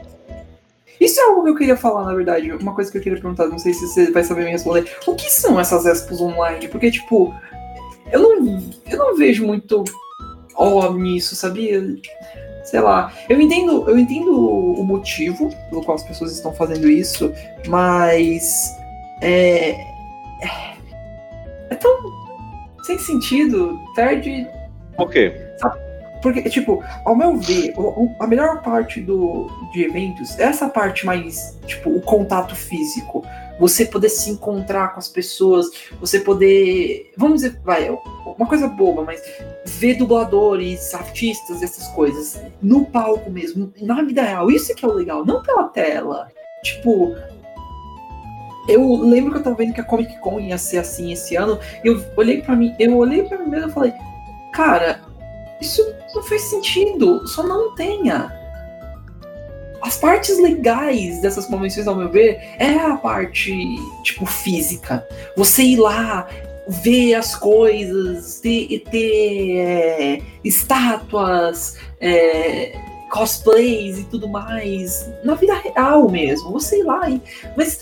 Isso 1.00 1.20
é 1.20 1.24
algo 1.24 1.44
que 1.44 1.50
eu 1.50 1.56
queria 1.56 1.78
falar, 1.78 2.06
na 2.06 2.14
verdade. 2.14 2.52
Uma 2.52 2.74
coisa 2.74 2.92
que 2.92 2.98
eu 2.98 3.02
queria 3.02 3.20
perguntar, 3.20 3.48
não 3.48 3.60
sei 3.60 3.74
se 3.74 3.88
você 3.88 4.12
vai 4.12 4.24
saber 4.24 4.46
me 4.46 4.52
responder. 4.52 4.90
O 5.06 5.16
que 5.16 5.30
são 5.30 5.60
essas 5.60 5.86
expos 5.86 6.22
online? 6.22 6.68
Porque, 6.68 6.92
tipo, 6.92 7.34
eu 8.12 8.20
não, 8.22 8.64
eu 8.90 8.98
não 8.98 9.16
vejo 9.16 9.46
muito 9.46 9.84
ó 10.56 10.92
nisso, 10.94 11.36
sabia? 11.36 11.84
Sei 12.64 12.80
lá. 12.80 13.12
Eu 13.30 13.40
entendo, 13.40 13.88
eu 13.88 13.98
entendo 13.98 14.32
o 14.32 14.84
motivo 14.84 15.50
pelo 15.70 15.84
qual 15.84 15.96
as 15.96 16.04
pessoas 16.04 16.32
estão 16.32 16.54
fazendo 16.54 16.90
isso, 16.90 17.32
mas 17.68 18.72
é, 19.22 19.72
é, 19.72 20.76
é 21.70 21.76
tão 21.76 22.26
sem 22.86 23.00
sentido, 23.00 23.80
perde 23.96 24.48
Por 24.96 25.10
quê? 25.10 25.34
Porque, 26.34 26.50
tipo, 26.50 26.84
ao 27.06 27.16
meu 27.16 27.38
ver, 27.38 27.72
o- 27.78 27.82
o- 28.06 28.16
a 28.20 28.26
melhor 28.26 28.64
parte 28.64 29.00
do, 29.00 29.48
de 29.72 29.84
eventos 29.84 30.40
é 30.40 30.44
essa 30.46 30.68
parte 30.68 31.06
mais, 31.06 31.56
tipo, 31.68 31.92
o 31.92 32.02
contato 32.02 32.56
físico. 32.56 33.24
Você 33.60 33.86
poder 33.86 34.10
se 34.10 34.32
encontrar 34.32 34.94
com 34.94 35.00
as 35.00 35.08
pessoas, 35.08 35.68
você 36.00 36.20
poder. 36.20 37.12
Vamos 37.16 37.42
dizer, 37.42 37.60
vai, 37.64 37.90
uma 38.26 38.48
coisa 38.48 38.68
boba, 38.68 39.04
mas 39.04 39.22
ver 39.66 39.94
dubladores, 39.96 40.94
artistas, 40.96 41.62
essas 41.62 41.88
coisas, 41.90 42.42
no 42.62 42.86
palco 42.86 43.30
mesmo, 43.30 43.72
na 43.82 44.02
vida 44.02 44.24
real. 44.24 44.50
Isso 44.50 44.74
que 44.76 44.84
é 44.84 44.88
o 44.88 44.92
legal, 44.94 45.24
não 45.24 45.44
pela 45.44 45.66
tela. 45.70 46.28
Tipo. 46.64 47.16
Eu 48.68 48.96
lembro 48.96 49.32
que 49.32 49.38
eu 49.38 49.44
tava 49.44 49.56
vendo 49.56 49.74
que 49.76 49.80
a 49.82 49.84
Comic 49.84 50.20
Con 50.22 50.40
ia 50.40 50.58
ser 50.58 50.80
assim 50.80 51.12
esse 51.12 51.36
ano. 51.36 51.60
E 51.84 51.88
eu 51.88 52.04
olhei 52.18 52.42
pra 52.42 52.56
mim, 52.56 52.74
eu 52.80 52.98
olhei 52.98 53.22
pra 53.22 53.38
mim 53.38 53.48
mesmo 53.48 53.70
e 53.70 53.72
falei, 53.72 53.94
cara, 54.52 55.02
isso 55.62 55.82
não 56.14 56.24
faz 56.24 56.42
sentido, 56.44 57.28
só 57.28 57.44
não 57.44 57.74
tenha. 57.76 58.32
As 59.82 59.98
partes 59.98 60.40
legais 60.40 61.22
dessas 61.22 61.46
convenções, 61.46 61.88
ao 61.88 61.96
meu 61.96 62.10
ver, 62.10 62.40
é 62.58 62.74
a 62.74 62.96
parte, 62.98 63.54
tipo, 64.04 64.26
física. 64.26 65.08
Você 65.38 65.64
ir 65.64 65.78
lá, 65.78 66.28
ver 66.68 67.14
as 67.14 67.36
coisas, 67.36 68.40
ter, 68.40 68.80
ter 68.90 69.58
é, 69.58 70.22
estátuas, 70.44 71.78
é, 72.00 72.76
cosplays 73.12 74.00
e 74.00 74.04
tudo 74.06 74.28
mais, 74.28 75.10
na 75.24 75.36
vida 75.36 75.54
real 75.54 76.10
mesmo. 76.10 76.52
Você 76.52 76.80
ir 76.80 76.84
lá 76.84 77.10
e. 77.10 77.22
Mas 77.56 77.82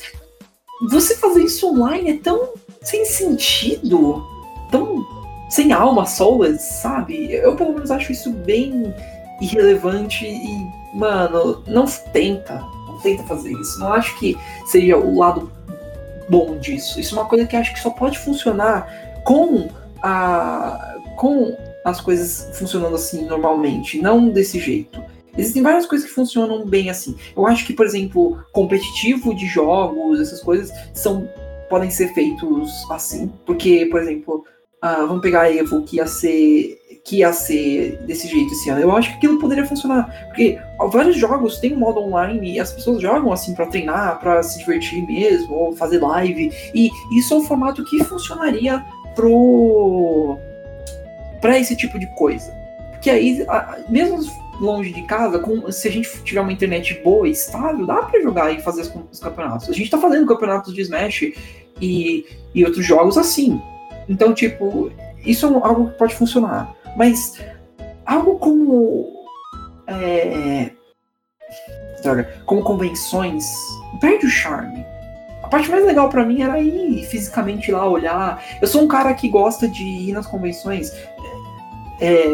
você 0.90 1.16
fazer 1.16 1.44
isso 1.44 1.70
online 1.70 2.12
é 2.12 2.18
tão 2.18 2.54
sem 2.82 3.06
sentido, 3.06 4.22
tão 4.70 5.23
sem 5.54 5.72
alma, 5.72 6.08
soulless, 6.08 6.82
sabe? 6.82 7.32
Eu 7.32 7.56
pelo 7.56 7.74
menos 7.74 7.92
acho 7.92 8.12
isso 8.12 8.32
bem 8.32 8.92
irrelevante 9.40 10.26
e, 10.26 10.98
mano, 10.98 11.64
não 11.68 11.86
tenta. 12.12 12.56
Não 12.88 12.98
tenta 12.98 13.22
fazer 13.22 13.52
isso. 13.52 13.80
Não 13.80 13.94
acho 13.94 14.18
que 14.18 14.36
seja 14.66 14.98
o 14.98 15.16
lado 15.16 15.52
bom 16.28 16.58
disso. 16.58 17.00
Isso 17.00 17.14
é 17.16 17.22
uma 17.22 17.30
coisa 17.30 17.46
que 17.46 17.56
acho 17.56 17.72
que 17.72 17.80
só 17.80 17.92
pode 17.92 18.18
funcionar 18.18 19.22
com 19.24 19.70
a. 20.02 20.98
com 21.18 21.56
as 21.86 22.02
coisas 22.02 22.50
funcionando 22.58 22.96
assim 22.96 23.26
normalmente, 23.26 24.02
não 24.02 24.30
desse 24.30 24.60
jeito. 24.60 25.04
Existem 25.38 25.62
várias 25.62 25.86
coisas 25.86 26.08
que 26.08 26.16
funcionam 26.16 26.66
bem 26.66 26.90
assim. 26.90 27.16
Eu 27.38 27.46
acho 27.46 27.64
que, 27.68 27.74
por 27.74 27.86
exemplo, 27.86 28.44
competitivo 28.52 29.36
de 29.36 29.46
jogos, 29.46 30.20
essas 30.20 30.42
coisas, 30.42 30.72
são 30.96 31.30
podem 31.70 31.90
ser 31.90 32.14
feitos 32.14 32.72
assim. 32.90 33.32
Porque, 33.46 33.88
por 33.88 34.02
exemplo, 34.02 34.46
ah, 34.86 35.06
vamos 35.06 35.22
pegar 35.22 35.44
a 35.44 35.56
Evo, 35.56 35.82
que 35.84 35.96
ia 35.96 36.06
ser 36.06 36.78
que 37.06 37.18
ia 37.18 37.32
ser 37.34 37.98
desse 38.06 38.28
jeito 38.28 38.52
esse 38.52 38.70
ano. 38.70 38.82
Eu 38.82 38.92
acho 38.96 39.10
que 39.12 39.16
aquilo 39.16 39.40
poderia 39.40 39.66
funcionar, 39.66 40.10
porque 40.28 40.60
vários 40.90 41.18
jogos 41.18 41.58
têm 41.58 41.74
um 41.74 41.80
modo 41.80 42.02
online 42.02 42.54
e 42.54 42.60
as 42.60 42.72
pessoas 42.72 43.02
jogam 43.02 43.32
assim 43.32 43.54
para 43.54 43.66
treinar, 43.66 44.20
para 44.20 44.44
se 44.44 44.60
divertir 44.60 45.06
mesmo, 45.06 45.54
ou 45.54 45.76
fazer 45.76 46.00
live, 46.00 46.52
e 46.74 46.90
isso 47.18 47.34
é 47.34 47.38
um 47.38 47.44
formato 47.44 47.84
que 47.86 48.04
funcionaria 48.04 48.86
pro 49.16 50.38
para 51.42 51.58
esse 51.60 51.76
tipo 51.78 51.98
de 51.98 52.08
coisa. 52.16 52.54
Porque 52.92 53.10
aí, 53.10 53.46
mesmo 53.90 54.20
longe 54.60 54.92
de 54.94 55.02
casa, 55.04 55.40
com, 55.40 55.70
se 55.72 55.88
a 55.88 55.92
gente 55.92 56.10
tiver 56.24 56.42
uma 56.42 56.54
internet 56.54 57.02
boa 57.04 57.28
e 57.28 57.32
estável, 57.32 57.86
dá 57.86 58.04
para 58.04 58.22
jogar 58.22 58.52
e 58.52 58.62
fazer 58.62 58.90
os 59.12 59.20
campeonatos. 59.20 59.70
A 59.70 59.74
gente 59.74 59.90
tá 59.90 59.98
fazendo 59.98 60.26
campeonatos 60.26 60.74
de 60.74 60.82
Smash 60.82 61.34
e, 61.82 62.26
e 62.54 62.66
outros 62.66 62.86
jogos 62.86 63.18
assim. 63.18 63.62
Então, 64.08 64.34
tipo, 64.34 64.92
isso 65.26 65.46
é 65.46 65.50
algo 65.50 65.90
que 65.90 65.98
pode 65.98 66.16
funcionar. 66.16 66.74
Mas 66.96 67.40
algo 68.06 68.38
como. 68.38 69.12
É, 69.88 70.72
droga, 72.02 72.30
como 72.46 72.62
convenções, 72.64 73.46
perde 74.00 74.26
o 74.26 74.30
charme. 74.30 74.86
A 75.44 75.48
parte 75.48 75.70
mais 75.70 75.86
legal 75.86 76.10
pra 76.10 76.26
mim 76.26 76.42
era 76.42 76.60
ir 76.60 77.04
fisicamente 77.06 77.72
lá 77.72 77.88
olhar. 77.88 78.44
Eu 78.62 78.68
sou 78.68 78.82
um 78.82 78.88
cara 78.88 79.14
que 79.14 79.30
gosta 79.30 79.68
de 79.68 79.84
ir 79.84 80.14
nas 80.14 80.28
convenções. 80.28 80.92
É, 82.02 82.26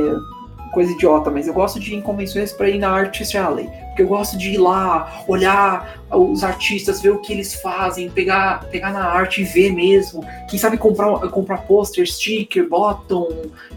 coisa 0.71 0.91
idiota, 0.91 1.29
mas 1.32 1.47
eu 1.47 1.53
gosto 1.53 1.79
de 1.79 1.93
ir 1.93 1.97
em 1.97 2.01
convenções 2.01 2.51
pra 2.51 2.69
ir 2.69 2.77
na 2.79 2.89
Artist 2.91 3.36
Alley. 3.36 3.69
Porque 3.88 4.01
eu 4.03 4.08
gosto 4.08 4.38
de 4.38 4.51
ir 4.51 4.58
lá, 4.58 5.23
olhar 5.27 5.99
os 6.12 6.43
artistas, 6.43 7.01
ver 7.01 7.10
o 7.12 7.19
que 7.19 7.34
eles 7.34 7.55
fazem, 7.55 8.10
pegar, 8.10 8.63
pegar 8.65 8.91
na 8.93 9.03
arte 9.03 9.41
e 9.41 9.43
ver 9.43 9.71
mesmo. 9.73 10.23
Quem 10.49 10.58
sabe 10.60 10.77
comprar, 10.77 11.17
comprar 11.29 11.58
pôster, 11.60 12.08
sticker, 12.10 12.67
bottom, 12.67 13.27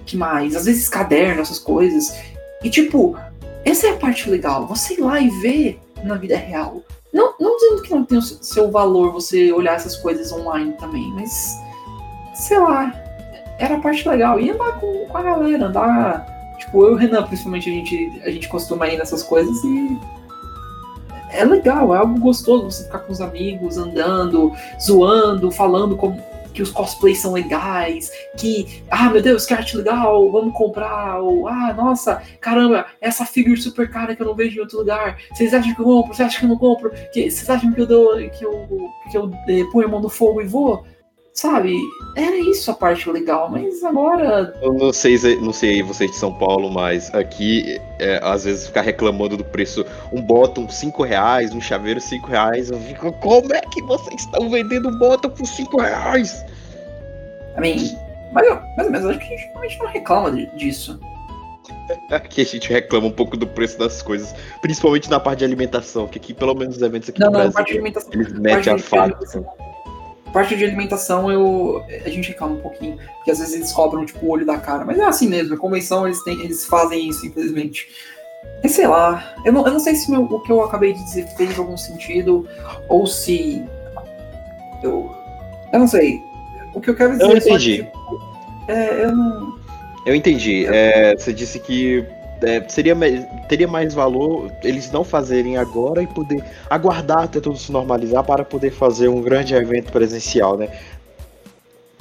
que 0.06 0.16
mais? 0.16 0.54
Às 0.54 0.66
vezes 0.66 0.88
caderno, 0.88 1.42
essas 1.42 1.58
coisas. 1.58 2.14
E 2.62 2.70
tipo, 2.70 3.16
essa 3.64 3.88
é 3.88 3.90
a 3.90 3.96
parte 3.96 4.28
legal. 4.30 4.66
Você 4.66 4.94
ir 4.94 5.00
lá 5.00 5.20
e 5.20 5.28
ver 5.40 5.80
na 6.04 6.14
vida 6.14 6.36
real. 6.36 6.82
Não, 7.12 7.34
não 7.38 7.56
dizendo 7.56 7.82
que 7.82 7.90
não 7.94 8.04
tem 8.04 8.18
o 8.18 8.22
seu- 8.22 8.38
seu 8.42 8.70
valor 8.70 9.12
você 9.12 9.52
olhar 9.52 9.74
essas 9.74 9.96
coisas 9.96 10.32
online 10.32 10.72
também, 10.80 11.06
mas 11.14 11.56
sei 12.34 12.58
lá, 12.58 12.92
era 13.58 13.76
a 13.76 13.80
parte 13.80 14.08
legal. 14.08 14.40
E 14.40 14.50
andar 14.50 14.80
com, 14.80 15.06
com 15.06 15.18
a 15.18 15.22
galera, 15.22 15.66
andar. 15.66 16.26
Tipo, 16.64 16.84
eu 16.84 16.90
e 16.90 16.94
o 16.94 16.96
Renan, 16.96 17.22
principalmente, 17.24 17.68
a 17.68 17.72
gente, 17.72 18.22
a 18.24 18.30
gente 18.30 18.48
costuma 18.48 18.88
ir 18.88 18.96
nessas 18.96 19.22
coisas 19.22 19.56
e. 19.64 19.98
É 21.30 21.44
legal, 21.44 21.94
é 21.94 21.98
algo 21.98 22.20
gostoso 22.20 22.70
você 22.70 22.84
ficar 22.84 22.98
com 22.98 23.12
os 23.12 23.20
amigos, 23.20 23.78
andando, 23.78 24.52
zoando, 24.78 25.50
falando 25.50 25.96
como 25.96 26.22
que 26.52 26.62
os 26.62 26.70
cosplays 26.70 27.18
são 27.18 27.32
legais, 27.32 28.10
que, 28.36 28.82
ah, 28.90 29.08
meu 29.10 29.22
Deus, 29.22 29.46
que 29.46 29.54
arte 29.54 29.76
legal, 29.76 30.30
vamos 30.30 30.54
comprar, 30.54 31.18
ou, 31.20 31.48
ah, 31.48 31.72
nossa, 31.72 32.22
caramba, 32.40 32.86
essa 33.00 33.24
figure 33.24 33.60
super 33.60 33.90
cara 33.90 34.14
que 34.14 34.22
eu 34.22 34.26
não 34.26 34.34
vejo 34.34 34.58
em 34.58 34.60
outro 34.60 34.78
lugar, 34.78 35.18
vocês 35.32 35.54
acham 35.54 35.74
que 35.74 35.80
eu 35.80 35.84
compro, 35.84 36.14
vocês 36.14 36.28
acham 36.28 36.40
que 36.40 36.44
eu 36.44 36.50
não 36.50 36.58
compro, 36.58 36.90
que, 37.12 37.30
vocês 37.30 37.48
acham 37.48 37.72
que 37.72 37.80
eu 37.80 37.86
dou, 37.86 38.16
que 38.30 38.44
eu, 38.44 38.90
que 39.10 39.16
eu 39.16 39.30
eh, 39.48 39.64
ponho 39.72 39.88
a 39.88 39.90
mão 39.90 40.00
no 40.00 40.10
fogo 40.10 40.40
e 40.42 40.46
vou? 40.46 40.84
Sabe, 41.32 41.76
era 42.16 42.36
isso 42.36 42.70
a 42.70 42.74
parte 42.74 43.10
legal, 43.10 43.50
mas 43.50 43.82
agora. 43.82 44.54
Eu 44.62 44.72
não 44.74 44.92
sei, 44.92 45.16
não 45.40 45.52
sei 45.52 45.82
vocês 45.82 46.10
de 46.10 46.16
São 46.16 46.32
Paulo, 46.32 46.70
mas 46.70 47.12
aqui, 47.14 47.80
é, 47.98 48.20
às 48.22 48.44
vezes, 48.44 48.66
ficar 48.66 48.82
reclamando 48.82 49.36
do 49.36 49.44
preço, 49.44 49.84
um 50.12 50.20
bottom 50.20 50.68
5 50.68 51.02
reais, 51.02 51.54
um 51.54 51.60
chaveiro 51.60 52.00
5 52.00 52.26
reais, 52.26 52.70
eu 52.70 52.78
fico, 52.80 53.12
como 53.14 53.52
é 53.54 53.60
que 53.60 53.82
vocês 53.82 54.20
estão 54.20 54.50
vendendo 54.50 54.88
um 54.88 54.98
bottom 54.98 55.30
por 55.30 55.46
5 55.46 55.80
reais? 55.80 56.44
Mean, 57.58 57.76
mas, 58.32 58.48
mais 58.48 58.86
ou 58.86 58.90
menos, 58.90 59.06
acho 59.06 59.18
que 59.18 59.34
a 59.34 59.68
gente 59.68 59.78
não 59.78 59.86
reclama 59.88 60.30
disso. 60.56 60.98
Aqui 62.10 62.40
a 62.40 62.44
gente 62.44 62.68
reclama 62.72 63.06
um 63.06 63.12
pouco 63.12 63.36
do 63.36 63.46
preço 63.46 63.78
das 63.78 64.02
coisas, 64.02 64.34
principalmente 64.60 65.10
na 65.10 65.20
parte 65.20 65.40
de 65.40 65.44
alimentação, 65.44 66.06
que 66.08 66.18
aqui, 66.18 66.32
pelo 66.34 66.54
menos, 66.54 66.76
os 66.76 66.82
eventos 66.82 67.08
aqui 67.08 67.20
não, 67.20 67.26
no 67.28 67.32
não, 67.32 67.40
Brasil, 67.40 67.54
parte 67.54 67.68
de 67.68 67.74
alimentação, 67.74 68.10
eles 68.12 68.32
metem 68.32 68.72
a 68.72 68.78
faca. 68.78 69.18
Parte 70.32 70.56
de 70.56 70.64
alimentação 70.64 71.30
eu, 71.30 71.84
a 72.04 72.08
gente 72.08 72.28
reclama 72.28 72.54
um 72.54 72.60
pouquinho, 72.60 72.96
porque 73.16 73.30
às 73.30 73.38
vezes 73.38 73.54
eles 73.54 73.72
cobram 73.72 74.06
tipo, 74.06 74.24
o 74.24 74.30
olho 74.30 74.46
da 74.46 74.56
cara, 74.56 74.84
mas 74.84 74.98
é 74.98 75.04
assim 75.04 75.28
mesmo, 75.28 75.54
a 75.54 75.58
convenção 75.58 76.06
eles, 76.06 76.22
têm, 76.24 76.40
eles 76.40 76.64
fazem 76.64 77.08
isso, 77.08 77.26
infelizmente. 77.26 77.88
E 78.64 78.68
sei 78.68 78.86
lá, 78.86 79.34
eu 79.44 79.52
não, 79.52 79.66
eu 79.66 79.72
não 79.72 79.80
sei 79.80 79.94
se 79.94 80.10
meu, 80.10 80.22
o 80.22 80.40
que 80.40 80.50
eu 80.50 80.62
acabei 80.62 80.92
de 80.92 81.04
dizer 81.04 81.26
fez 81.36 81.58
algum 81.58 81.76
sentido, 81.76 82.48
ou 82.88 83.06
se. 83.06 83.62
Eu, 84.82 85.14
eu 85.72 85.78
não 85.78 85.86
sei. 85.86 86.20
O 86.74 86.80
que 86.80 86.90
eu 86.90 86.96
quero 86.96 87.12
dizer 87.12 87.24
eu 87.24 87.36
entendi. 87.36 87.72
é, 87.72 87.84
tipo, 87.84 88.22
é 88.68 89.04
eu 89.04 89.12
não. 89.12 89.58
Eu 90.06 90.14
entendi. 90.14 90.66
É, 90.66 91.14
você 91.16 91.32
disse 91.32 91.58
que 91.58 92.06
é, 92.42 92.68
seria, 92.68 92.96
teria 93.48 93.68
mais 93.68 93.94
valor 93.94 94.50
eles 94.62 94.90
não 94.90 95.04
fazerem 95.04 95.56
agora 95.56 96.02
e 96.02 96.06
poder 96.06 96.44
aguardar 96.68 97.24
até 97.24 97.40
tudo 97.40 97.56
se 97.56 97.70
normalizar 97.70 98.24
para 98.24 98.44
poder 98.44 98.70
fazer 98.70 99.08
um 99.08 99.20
grande 99.20 99.54
evento 99.54 99.92
presencial, 99.92 100.56
né? 100.56 100.68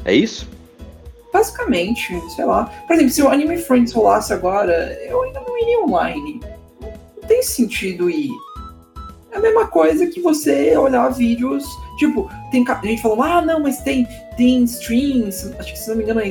É 0.04 0.14
isso? 0.14 0.48
Basicamente, 1.32 2.20
sei 2.36 2.46
lá. 2.46 2.66
Por 2.88 2.94
exemplo, 2.94 3.12
se 3.12 3.22
o 3.22 3.30
Anime 3.30 3.58
Friends 3.58 3.94
rolasse 3.94 4.34
agora, 4.34 4.74
eu 5.08 5.22
ainda 5.24 5.40
não 5.42 5.58
iria 5.58 5.80
online. 5.82 6.42
Não 6.82 7.28
tem 7.28 7.42
sentido 7.42 8.10
ir. 8.10 8.32
É 9.32 9.38
a 9.38 9.40
mesma 9.40 9.68
coisa 9.68 10.08
que 10.08 10.20
você 10.20 10.76
olhar 10.76 11.08
vídeos. 11.10 11.64
Tipo, 11.98 12.30
tem 12.52 12.66
gente 12.84 13.02
falou, 13.02 13.22
ah, 13.22 13.42
não, 13.42 13.62
mas 13.62 13.82
tem, 13.82 14.08
tem 14.36 14.64
streams, 14.64 15.54
acho 15.60 15.72
que 15.72 15.80
se 15.80 15.90
não 15.90 15.98
me 15.98 16.04
engano 16.04 16.20
é, 16.20 16.30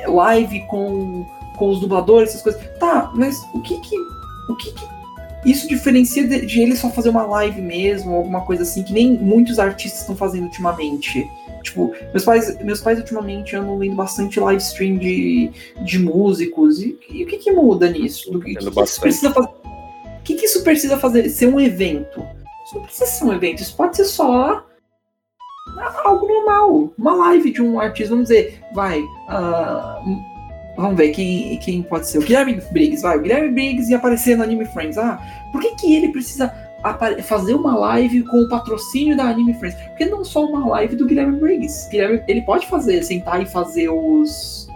é 0.00 0.08
live 0.08 0.60
com 0.66 1.24
com 1.56 1.70
os 1.70 1.80
dubladores, 1.80 2.30
essas 2.30 2.42
coisas. 2.42 2.60
Tá, 2.78 3.10
mas 3.14 3.36
o 3.54 3.60
que 3.60 3.80
que. 3.80 3.96
O 4.48 4.56
que, 4.56 4.72
que 4.72 4.92
isso 5.44 5.66
diferencia 5.66 6.26
de, 6.26 6.46
de 6.46 6.60
ele 6.60 6.76
só 6.76 6.88
fazer 6.88 7.08
uma 7.08 7.24
live 7.24 7.60
mesmo, 7.60 8.14
alguma 8.14 8.42
coisa 8.42 8.62
assim, 8.62 8.82
que 8.82 8.92
nem 8.92 9.12
muitos 9.12 9.58
artistas 9.58 10.00
estão 10.00 10.14
fazendo 10.14 10.44
ultimamente. 10.44 11.28
Tipo, 11.64 11.92
meus 12.12 12.24
pais, 12.24 12.58
meus 12.62 12.80
pais 12.80 12.98
ultimamente 12.98 13.56
andam 13.56 13.78
vendo 13.78 13.96
bastante 13.96 14.38
live 14.38 14.62
stream 14.62 14.98
de, 14.98 15.50
de 15.84 15.98
músicos. 15.98 16.80
E, 16.80 16.96
e 17.10 17.24
o 17.24 17.26
que, 17.26 17.38
que 17.38 17.52
muda 17.52 17.90
nisso? 17.90 18.36
O 18.36 18.40
que, 18.40 18.54
que, 18.54 18.70
que, 18.70 18.80
isso 18.82 19.00
precisa 19.00 19.32
fazer? 19.32 19.48
O 19.48 20.22
que, 20.22 20.34
que 20.34 20.44
isso 20.44 20.62
precisa 20.62 20.96
fazer? 20.96 21.28
Ser 21.28 21.46
um 21.48 21.58
evento? 21.58 22.24
Isso 22.64 22.76
não 22.76 22.82
precisa 22.82 23.06
ser 23.06 23.24
um 23.24 23.32
evento, 23.32 23.62
isso 23.62 23.76
pode 23.76 23.96
ser 23.96 24.04
só 24.04 24.64
algo 26.04 26.26
normal. 26.26 26.92
Uma 26.96 27.14
live 27.14 27.52
de 27.52 27.62
um 27.62 27.80
artista, 27.80 28.10
vamos 28.10 28.28
dizer, 28.28 28.60
vai. 28.72 29.00
Uh, 29.00 30.31
Vamos 30.76 30.96
ver 30.96 31.10
quem, 31.10 31.56
quem 31.58 31.82
pode 31.82 32.08
ser. 32.08 32.18
O 32.18 32.22
Guilherme 32.22 32.60
Briggs, 32.70 33.02
vai. 33.02 33.18
O 33.18 33.22
Guilherme 33.22 33.50
Briggs 33.50 33.90
ia 33.90 33.98
aparecer 33.98 34.36
no 34.36 34.42
Anime 34.42 34.64
Friends. 34.66 34.96
Ah, 34.96 35.20
por 35.52 35.60
que, 35.60 35.74
que 35.76 35.94
ele 35.94 36.08
precisa 36.08 36.52
fazer 37.24 37.54
uma 37.54 37.76
live 37.76 38.22
com 38.24 38.38
o 38.38 38.48
patrocínio 38.48 39.16
da 39.16 39.24
Anime 39.24 39.54
Friends? 39.54 39.78
Porque 39.88 40.06
não 40.06 40.24
só 40.24 40.44
uma 40.44 40.66
live 40.68 40.96
do 40.96 41.06
Guilherme 41.06 41.38
Briggs. 41.38 41.88
Guilherme, 41.90 42.22
ele 42.26 42.42
pode 42.42 42.66
fazer, 42.66 43.02
sentar 43.02 43.42
e 43.42 43.46
fazer 43.46 43.88
os. 43.88 44.68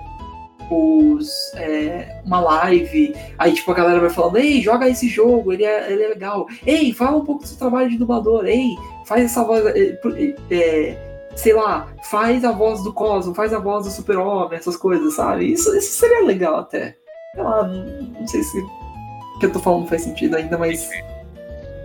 Os. 0.71 1.31
É, 1.55 2.21
uma 2.27 2.41
live. 2.41 3.15
Aí, 3.39 3.53
tipo, 3.55 3.71
a 3.71 3.75
galera 3.75 4.01
vai 4.01 4.11
falando: 4.11 4.37
Ei, 4.37 4.61
joga 4.61 4.89
esse 4.89 5.09
jogo, 5.09 5.53
ele 5.53 5.65
é, 5.65 5.91
ele 5.91 6.03
é 6.03 6.09
legal. 6.09 6.47
Ei, 6.67 6.93
fala 6.93 7.17
um 7.17 7.25
pouco 7.25 7.43
do 7.43 7.49
seu 7.49 7.57
trabalho 7.57 7.89
de 7.89 7.97
dublador. 7.97 8.45
Ei, 8.45 8.75
faz 9.07 9.25
essa 9.25 9.43
voz. 9.43 9.65
É, 9.65 9.99
é, 10.51 11.06
sei 11.37 11.53
lá, 11.53 11.87
faz 12.03 12.45
a 12.45 12.51
voz 12.51 12.83
do 12.83 12.93
Cosmo, 12.93 13.35
faz 13.35 13.53
a 13.53 13.59
voz 13.59 13.85
do 13.85 13.91
Super-Homem, 13.91 14.59
essas 14.59 14.77
coisas, 14.77 15.15
sabe? 15.15 15.53
Isso, 15.53 15.77
isso 15.77 15.93
seria 15.93 16.25
legal 16.25 16.57
até. 16.57 16.97
Sei 17.35 17.43
lá, 17.43 17.63
não, 17.65 18.27
sei 18.27 18.43
se 18.43 18.59
o 18.59 19.39
que 19.39 19.47
eu 19.47 19.53
tô 19.53 19.59
falando 19.59 19.87
faz 19.87 20.03
sentido 20.03 20.35
ainda, 20.35 20.57
mas. 20.57 20.89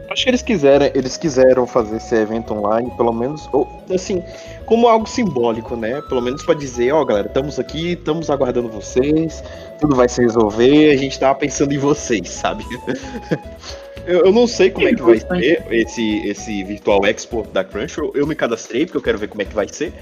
Acho 0.10 0.24
que 0.24 0.30
eles 0.30 0.42
quiseram, 0.42 0.86
eles 0.94 1.18
quiseram 1.18 1.68
fazer 1.68 1.98
esse 1.98 2.16
evento 2.16 2.54
online, 2.54 2.92
pelo 2.98 3.14
menos, 3.14 3.48
ou, 3.54 3.68
assim, 3.94 4.22
como 4.66 4.88
algo 4.88 5.08
simbólico, 5.08 5.76
né? 5.76 6.02
Pelo 6.10 6.22
menos 6.22 6.44
para 6.44 6.56
dizer, 6.56 6.92
ó, 6.94 7.02
oh, 7.02 7.06
galera, 7.06 7.28
estamos 7.28 7.60
aqui, 7.60 7.94
estamos 7.94 8.30
aguardando 8.30 8.70
vocês, 8.70 9.42
tudo 9.80 9.96
vai 9.96 10.10
se 10.10 10.22
resolver, 10.22 10.92
a 10.92 10.98
gente 10.98 11.18
tava 11.18 11.36
pensando 11.36 11.74
em 11.74 11.78
vocês, 11.78 12.30
sabe? 12.30 12.66
Eu, 14.06 14.26
eu, 14.26 14.32
não 14.32 14.48
sei 14.48 14.72
como 14.72 14.88
é 14.88 14.94
que 14.94 15.02
vai 15.02 15.20
ser 15.20 15.66
esse, 15.72 16.28
esse 16.28 16.64
Virtual 16.64 17.06
Expo 17.06 17.46
da 17.54 17.64
Crunchyroll. 17.64 18.12
Eu 18.16 18.26
me 18.26 18.36
cadastrei 18.36 18.86
porque 18.86 18.98
eu 18.98 19.02
quero 19.02 19.18
ver 19.18 19.28
como 19.28 19.42
é 19.42 19.46
que 19.46 19.54
vai 19.54 19.68
ser. 19.68 19.94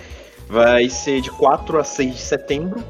Vai 0.47 0.89
ser 0.89 1.21
de 1.21 1.29
4 1.31 1.79
a 1.79 1.83
6 1.83 2.15
de 2.15 2.21
setembro. 2.21 2.83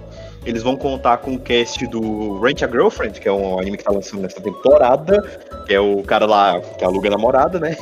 Eles 0.46 0.64
vão 0.64 0.78
contar 0.78 1.18
com 1.18 1.34
o 1.34 1.40
cast 1.40 1.86
do 1.88 2.40
Rent 2.40 2.64
a 2.64 2.68
Girlfriend, 2.68 3.20
que 3.20 3.28
é 3.28 3.32
um 3.32 3.60
anime 3.60 3.78
que 3.78 3.84
tá 3.84 3.92
lançando 3.92 4.22
nessa 4.22 4.40
temporada. 4.40 5.22
Que 5.66 5.74
é 5.74 5.80
o 5.80 6.02
cara 6.04 6.26
lá 6.26 6.62
que 6.62 6.84
aluga 6.84 7.10
a 7.10 7.12
namorada, 7.12 7.60
né? 7.60 7.76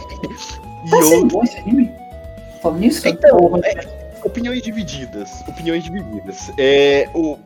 E 0.86 0.90
tá 0.90 0.98
outro... 0.98 1.28
bom 1.28 1.44
esse 1.44 1.58
anime? 1.58 1.92
Falando 2.62 2.80
nisso, 2.80 3.08
então, 3.08 3.60
é, 3.64 4.26
opiniões 4.26 4.62
divididas. 4.62 5.30
Opiniões 5.48 5.84
divididas. 5.84 6.52
É, 6.58 7.08
o, 7.14 7.38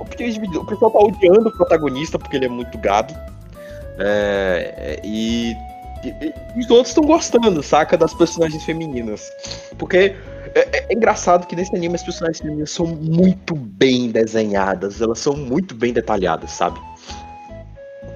opiniões 0.00 0.34
divididas. 0.34 0.62
O 0.62 0.66
pessoal 0.66 0.90
tá 0.90 0.98
odiando 0.98 1.48
o 1.48 1.52
protagonista 1.52 2.18
porque 2.18 2.36
ele 2.36 2.46
é 2.46 2.48
muito 2.48 2.76
gado. 2.78 3.14
É, 3.98 5.00
e, 5.04 5.56
e, 6.04 6.34
e, 6.54 6.60
os 6.60 6.70
outros 6.70 6.88
estão 6.88 7.04
gostando, 7.04 7.62
saca? 7.62 7.96
Das 7.96 8.14
personagens 8.14 8.64
femininas. 8.64 9.30
Porque 9.78 10.14
é, 10.54 10.60
é, 10.60 10.86
é, 10.88 10.92
engraçado 10.92 11.46
que 11.46 11.54
nesse 11.54 11.74
anime 11.74 11.94
as 11.94 12.02
personagens 12.02 12.40
femininas 12.40 12.70
são 12.70 12.86
muito 12.86 13.54
bem 13.54 14.10
desenhadas, 14.10 15.00
elas 15.00 15.18
são 15.18 15.36
muito 15.36 15.74
bem 15.74 15.92
detalhadas, 15.92 16.50
sabe? 16.52 16.80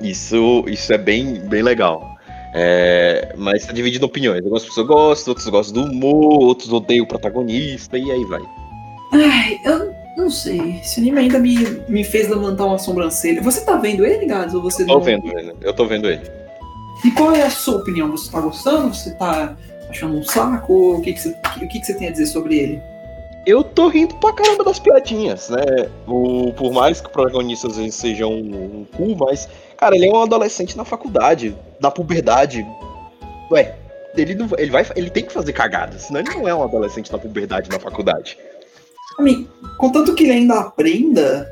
Isso, 0.00 0.64
isso 0.66 0.92
é 0.92 0.98
bem, 0.98 1.40
bem 1.40 1.62
legal. 1.62 2.14
É, 2.56 3.34
mas 3.36 3.66
tá 3.66 3.72
dividindo 3.72 4.06
opiniões. 4.06 4.38
Algumas 4.38 4.64
pessoas 4.64 4.86
gostam, 4.86 5.32
outros 5.32 5.48
gostam 5.48 5.82
do 5.82 5.90
humor, 5.90 6.42
outros 6.42 6.72
odeiam 6.72 7.04
o 7.04 7.08
protagonista, 7.08 7.98
e 7.98 8.10
aí 8.10 8.24
vai. 8.26 8.42
Ai, 9.12 9.60
eu 9.64 9.93
não 10.16 10.30
sei. 10.30 10.78
Esse 10.80 11.00
anime 11.00 11.20
ainda 11.20 11.38
me, 11.38 11.56
me 11.88 12.04
fez 12.04 12.28
levantar 12.28 12.64
uma 12.64 12.78
sobrancelha. 12.78 13.42
Você 13.42 13.64
tá 13.64 13.76
vendo 13.76 14.04
ele, 14.04 14.26
Gads? 14.26 14.54
Ou 14.54 14.62
você 14.62 14.84
tô 14.84 14.94
não... 14.94 15.00
vendo 15.00 15.26
ele. 15.38 15.54
Eu 15.60 15.72
tô 15.72 15.86
vendo 15.86 16.08
ele. 16.08 16.22
E 17.04 17.10
qual 17.10 17.32
é 17.32 17.42
a 17.42 17.50
sua 17.50 17.76
opinião? 17.76 18.10
Você 18.10 18.30
tá 18.30 18.40
gostando? 18.40 18.94
Você 18.94 19.12
tá 19.14 19.56
achando 19.88 20.16
um 20.16 20.22
saco? 20.22 20.96
O 20.96 21.00
que, 21.00 21.12
que, 21.12 21.20
você, 21.20 21.30
o 21.30 21.68
que, 21.68 21.80
que 21.80 21.84
você 21.84 21.94
tem 21.94 22.08
a 22.08 22.10
dizer 22.10 22.26
sobre 22.26 22.56
ele? 22.58 22.82
Eu 23.46 23.62
tô 23.62 23.88
rindo 23.88 24.14
pra 24.14 24.32
caramba 24.32 24.64
das 24.64 24.78
piadinhas, 24.78 25.50
né? 25.50 25.88
O, 26.06 26.52
por 26.54 26.72
mais 26.72 27.00
que 27.00 27.08
o 27.08 27.10
protagonista 27.10 27.66
às 27.68 27.76
vezes 27.76 27.94
seja 27.94 28.26
um, 28.26 28.38
um 28.40 28.86
cu, 28.96 29.14
mas, 29.16 29.48
cara, 29.76 29.94
ele 29.94 30.06
é 30.06 30.10
um 30.10 30.22
adolescente 30.22 30.76
na 30.76 30.84
faculdade, 30.84 31.54
na 31.78 31.90
puberdade. 31.90 32.66
Ué, 33.50 33.74
ele, 34.16 34.34
não, 34.34 34.48
ele, 34.56 34.70
vai, 34.70 34.86
ele 34.96 35.10
tem 35.10 35.24
que 35.24 35.32
fazer 35.32 35.52
cagadas, 35.52 36.02
senão 36.02 36.20
ele 36.20 36.30
não 36.30 36.48
é 36.48 36.54
um 36.54 36.62
adolescente 36.62 37.12
na 37.12 37.18
puberdade 37.18 37.68
na 37.68 37.78
faculdade. 37.78 38.38
I 39.20 39.46
contanto 39.78 40.14
que 40.14 40.24
ele 40.24 40.32
ainda 40.32 40.60
aprenda, 40.60 41.48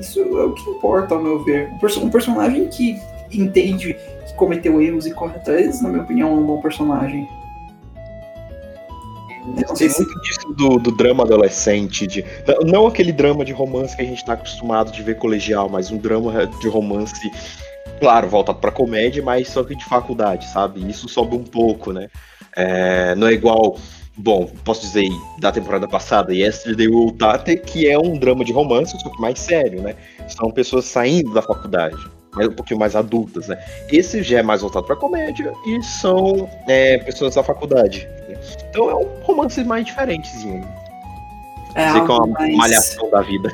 isso 0.00 0.20
é 0.20 0.44
o 0.44 0.52
que 0.52 0.70
importa, 0.70 1.14
ao 1.14 1.22
meu 1.22 1.42
ver. 1.44 1.70
Um 2.02 2.10
personagem 2.10 2.68
que 2.68 2.98
entende 3.32 3.94
que 4.26 4.34
cometeu 4.34 4.80
erros 4.80 5.06
e 5.06 5.12
corre 5.12 5.36
atrás, 5.36 5.80
na 5.82 5.88
minha 5.88 6.02
opinião, 6.02 6.30
é 6.30 6.32
um 6.32 6.46
bom 6.46 6.60
personagem. 6.60 7.28
Não 9.46 9.76
sei 9.76 9.90
se... 9.90 10.02
muito 10.02 10.20
disso 10.22 10.54
do, 10.56 10.78
do, 10.78 10.90
drama 10.90 11.22
adolescente, 11.24 12.06
de, 12.06 12.24
não 12.64 12.86
aquele 12.86 13.12
drama 13.12 13.44
de 13.44 13.52
romance 13.52 13.94
que 13.94 14.00
a 14.00 14.04
gente 14.04 14.18
está 14.18 14.32
acostumado 14.32 14.90
de 14.90 15.02
ver 15.02 15.18
colegial, 15.18 15.68
mas 15.68 15.90
um 15.90 15.98
drama 15.98 16.46
de 16.46 16.68
romance, 16.68 17.30
claro, 18.00 18.26
voltado 18.28 18.58
para 18.58 18.70
comédia, 18.70 19.22
mas 19.22 19.48
só 19.48 19.62
que 19.62 19.76
de 19.76 19.84
faculdade, 19.84 20.48
sabe? 20.48 20.88
Isso 20.88 21.08
sobe 21.10 21.36
um 21.36 21.44
pouco, 21.44 21.92
né? 21.92 22.08
É, 22.56 23.14
não 23.16 23.26
é 23.26 23.32
igual 23.32 23.76
bom, 24.16 24.46
posso 24.64 24.82
dizer, 24.82 25.08
da 25.38 25.50
temporada 25.50 25.88
passada, 25.88 26.32
Yesterday 26.34 26.88
Will 26.88 27.12
Tate, 27.12 27.56
que 27.56 27.88
é 27.88 27.98
um 27.98 28.16
drama 28.16 28.44
de 28.44 28.52
romance, 28.52 28.98
só 28.98 29.08
que 29.08 29.20
mais 29.20 29.38
sério, 29.38 29.82
né? 29.82 29.94
São 30.28 30.50
pessoas 30.50 30.84
saindo 30.84 31.32
da 31.32 31.42
faculdade, 31.42 31.96
um 32.36 32.52
pouquinho 32.52 32.80
mais 32.80 32.96
adultas, 32.96 33.48
né? 33.48 33.58
Esse 33.90 34.22
já 34.22 34.38
é 34.38 34.42
mais 34.42 34.60
voltado 34.60 34.86
para 34.86 34.96
comédia 34.96 35.52
e 35.66 35.82
são 35.82 36.48
é, 36.66 36.98
pessoas 36.98 37.34
da 37.34 37.42
faculdade. 37.42 38.08
Né? 38.28 38.38
Então 38.70 38.90
é 38.90 38.94
um 38.94 39.08
romance 39.22 39.62
mais 39.64 39.84
diferentezinho. 39.84 40.66
É 41.74 41.90
Sei 41.90 42.00
que 42.00 42.10
é 42.10 42.14
uma 42.14 42.26
mais... 42.26 42.56
malhação 42.56 43.10
da 43.10 43.20
vida. 43.20 43.52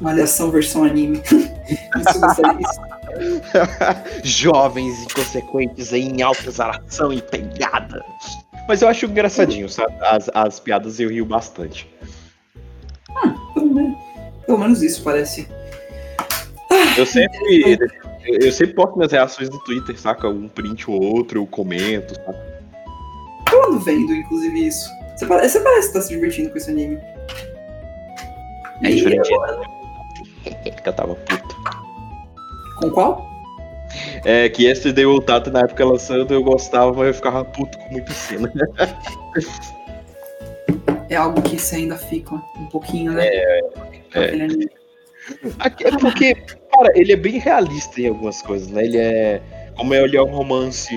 Malhação 0.00 0.50
versão 0.50 0.84
anime. 0.84 1.22
isso, 1.30 2.80
Jovens 4.24 5.02
inconsequentes 5.02 5.92
em 5.92 6.22
alta 6.22 6.48
exalação 6.48 7.12
e 7.12 7.20
pegada. 7.22 8.04
Mas 8.68 8.82
eu 8.82 8.88
acho 8.88 9.06
engraçadinho, 9.06 9.68
sabe? 9.68 9.94
As, 10.00 10.30
as 10.34 10.60
piadas 10.60 11.00
eu 11.00 11.10
rio 11.10 11.24
bastante. 11.24 11.88
Pelo 13.54 13.74
menos, 13.74 13.98
pelo 14.46 14.58
menos 14.58 14.82
isso 14.82 15.02
parece. 15.02 15.48
Eu 16.96 17.06
sempre. 17.06 17.78
Eu 18.24 18.52
sempre 18.52 18.74
posto 18.74 18.96
minhas 18.96 19.12
reações 19.12 19.48
no 19.48 19.58
Twitter, 19.60 19.98
saca? 19.98 20.28
Um 20.28 20.46
print 20.46 20.90
ou 20.90 21.02
outro, 21.02 21.40
eu 21.40 21.46
comento, 21.46 22.14
saca? 22.14 22.50
Eu 23.50 23.64
ando 23.64 23.80
vendo, 23.80 24.14
inclusive, 24.14 24.68
isso. 24.68 24.88
Você 25.16 25.26
parece, 25.26 25.58
você 25.58 25.64
parece 25.64 25.86
estar 25.88 26.00
se 26.02 26.08
divertindo 26.10 26.50
com 26.50 26.56
esse 26.56 26.70
anime. 26.70 26.98
É 28.82 28.90
diferente. 28.90 29.28
Que 30.44 30.70
eu 30.88 30.92
tava 30.92 31.14
puto. 31.14 31.39
Com 32.80 32.90
qual? 32.90 33.30
É 34.24 34.48
que 34.48 34.64
Yesterday 34.64 35.04
Will 35.04 35.20
Tata 35.20 35.50
na 35.50 35.60
época 35.60 35.84
lançando 35.84 36.32
eu 36.32 36.42
gostava, 36.42 36.92
mas 36.92 37.08
eu 37.08 37.14
ficava 37.14 37.44
puto 37.44 37.76
com 37.78 37.92
muita 37.92 38.12
cena. 38.12 38.50
É 41.08 41.16
algo 41.16 41.42
que 41.42 41.58
você 41.58 41.76
ainda 41.76 41.96
fica 41.96 42.34
um 42.34 42.66
pouquinho, 42.66 43.12
né? 43.12 43.26
é. 43.26 43.60
Anime. 44.14 44.68
Aqui 45.58 45.86
É 45.86 45.90
porque, 45.98 46.34
cara, 46.34 46.92
ele 46.94 47.12
é 47.12 47.16
bem 47.16 47.38
realista 47.38 48.00
em 48.00 48.08
algumas 48.08 48.40
coisas, 48.42 48.68
né? 48.68 48.84
Ele 48.84 48.98
é. 48.98 49.42
Como 49.76 49.94
ele 49.94 50.16
é 50.16 50.22
um 50.22 50.30
romance, 50.30 50.92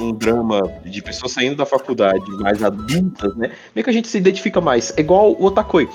um, 0.00 0.12
drama 0.12 0.60
de 0.84 1.02
pessoas 1.02 1.32
saindo 1.32 1.56
da 1.56 1.66
faculdade, 1.66 2.24
mais 2.40 2.62
adultas, 2.62 3.34
né? 3.36 3.50
Meio 3.74 3.84
que 3.84 3.90
a 3.90 3.92
gente 3.92 4.08
se 4.08 4.18
identifica 4.18 4.60
mais. 4.60 4.92
É 4.96 5.00
igual 5.00 5.32
o 5.32 5.44
Otakoi, 5.44 5.88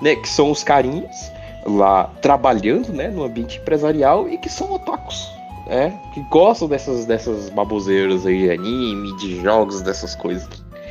né? 0.00 0.16
Que 0.16 0.28
são 0.28 0.50
os 0.50 0.62
carinhas 0.62 1.32
lá 1.66 2.04
trabalhando, 2.20 2.92
né? 2.92 3.08
No 3.08 3.24
ambiente 3.24 3.58
empresarial 3.58 4.28
e 4.28 4.38
que 4.38 4.48
são 4.48 4.72
otakus, 4.72 5.30
né? 5.66 5.98
Que 6.14 6.20
gostam 6.22 6.68
dessas, 6.68 7.04
dessas 7.04 7.48
baboseiras 7.50 8.26
aí, 8.26 8.42
de 8.42 8.50
anime, 8.50 9.16
de 9.18 9.40
jogos, 9.42 9.82
dessas 9.82 10.14
coisas. 10.14 10.48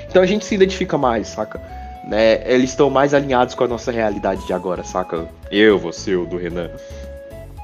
Então 0.07 0.21
a 0.21 0.25
gente 0.25 0.45
se 0.45 0.55
identifica 0.55 0.97
mais, 0.97 1.27
saca? 1.27 1.61
Né? 2.07 2.41
Eles 2.51 2.71
estão 2.71 2.89
mais 2.89 3.13
alinhados 3.13 3.55
com 3.55 3.63
a 3.63 3.67
nossa 3.67 3.91
realidade 3.91 4.45
de 4.45 4.53
agora, 4.53 4.83
saca? 4.83 5.27
Eu, 5.51 5.77
você, 5.77 6.15
o 6.15 6.25
do 6.25 6.37
Renan. 6.37 6.69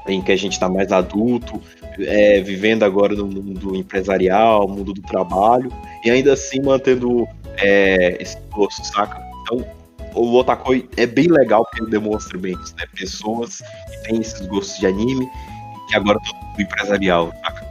Em 0.06 0.22
que 0.22 0.32
a 0.32 0.36
gente 0.36 0.58
tá 0.58 0.68
mais 0.68 0.90
adulto, 0.90 1.60
é, 2.00 2.40
vivendo 2.40 2.82
agora 2.82 3.14
no 3.14 3.26
mundo 3.26 3.76
empresarial, 3.76 4.66
mundo 4.66 4.94
do 4.94 5.02
trabalho, 5.02 5.70
e 6.02 6.10
ainda 6.10 6.32
assim 6.32 6.62
mantendo 6.62 7.28
é, 7.58 8.16
esse 8.18 8.38
gosto, 8.50 8.86
saca? 8.86 9.20
Então, 9.42 9.66
o 10.14 10.34
Otakoi 10.36 10.88
é 10.96 11.06
bem 11.06 11.28
legal 11.28 11.64
porque 11.64 11.82
ele 11.82 11.90
demonstra 11.90 12.38
bem 12.38 12.54
isso, 12.62 12.74
né? 12.76 12.84
Pessoas 12.94 13.58
que 13.58 14.02
têm 14.04 14.20
esses 14.20 14.46
gostos 14.46 14.78
de 14.78 14.86
anime 14.86 15.24
e 15.24 15.90
que 15.90 15.96
agora 15.96 16.18
estão 16.22 16.40
no 16.40 16.46
mundo 16.48 16.60
empresarial, 16.60 17.32
saca? 17.42 17.68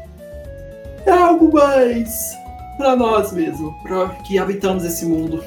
É 1.06 1.12
algo 1.12 1.54
mais 1.54 2.36
pra 2.78 2.96
nós 2.96 3.32
mesmo, 3.32 3.74
pra 3.84 4.10
que 4.24 4.38
habitamos 4.38 4.84
esse 4.84 5.06
mundo. 5.06 5.44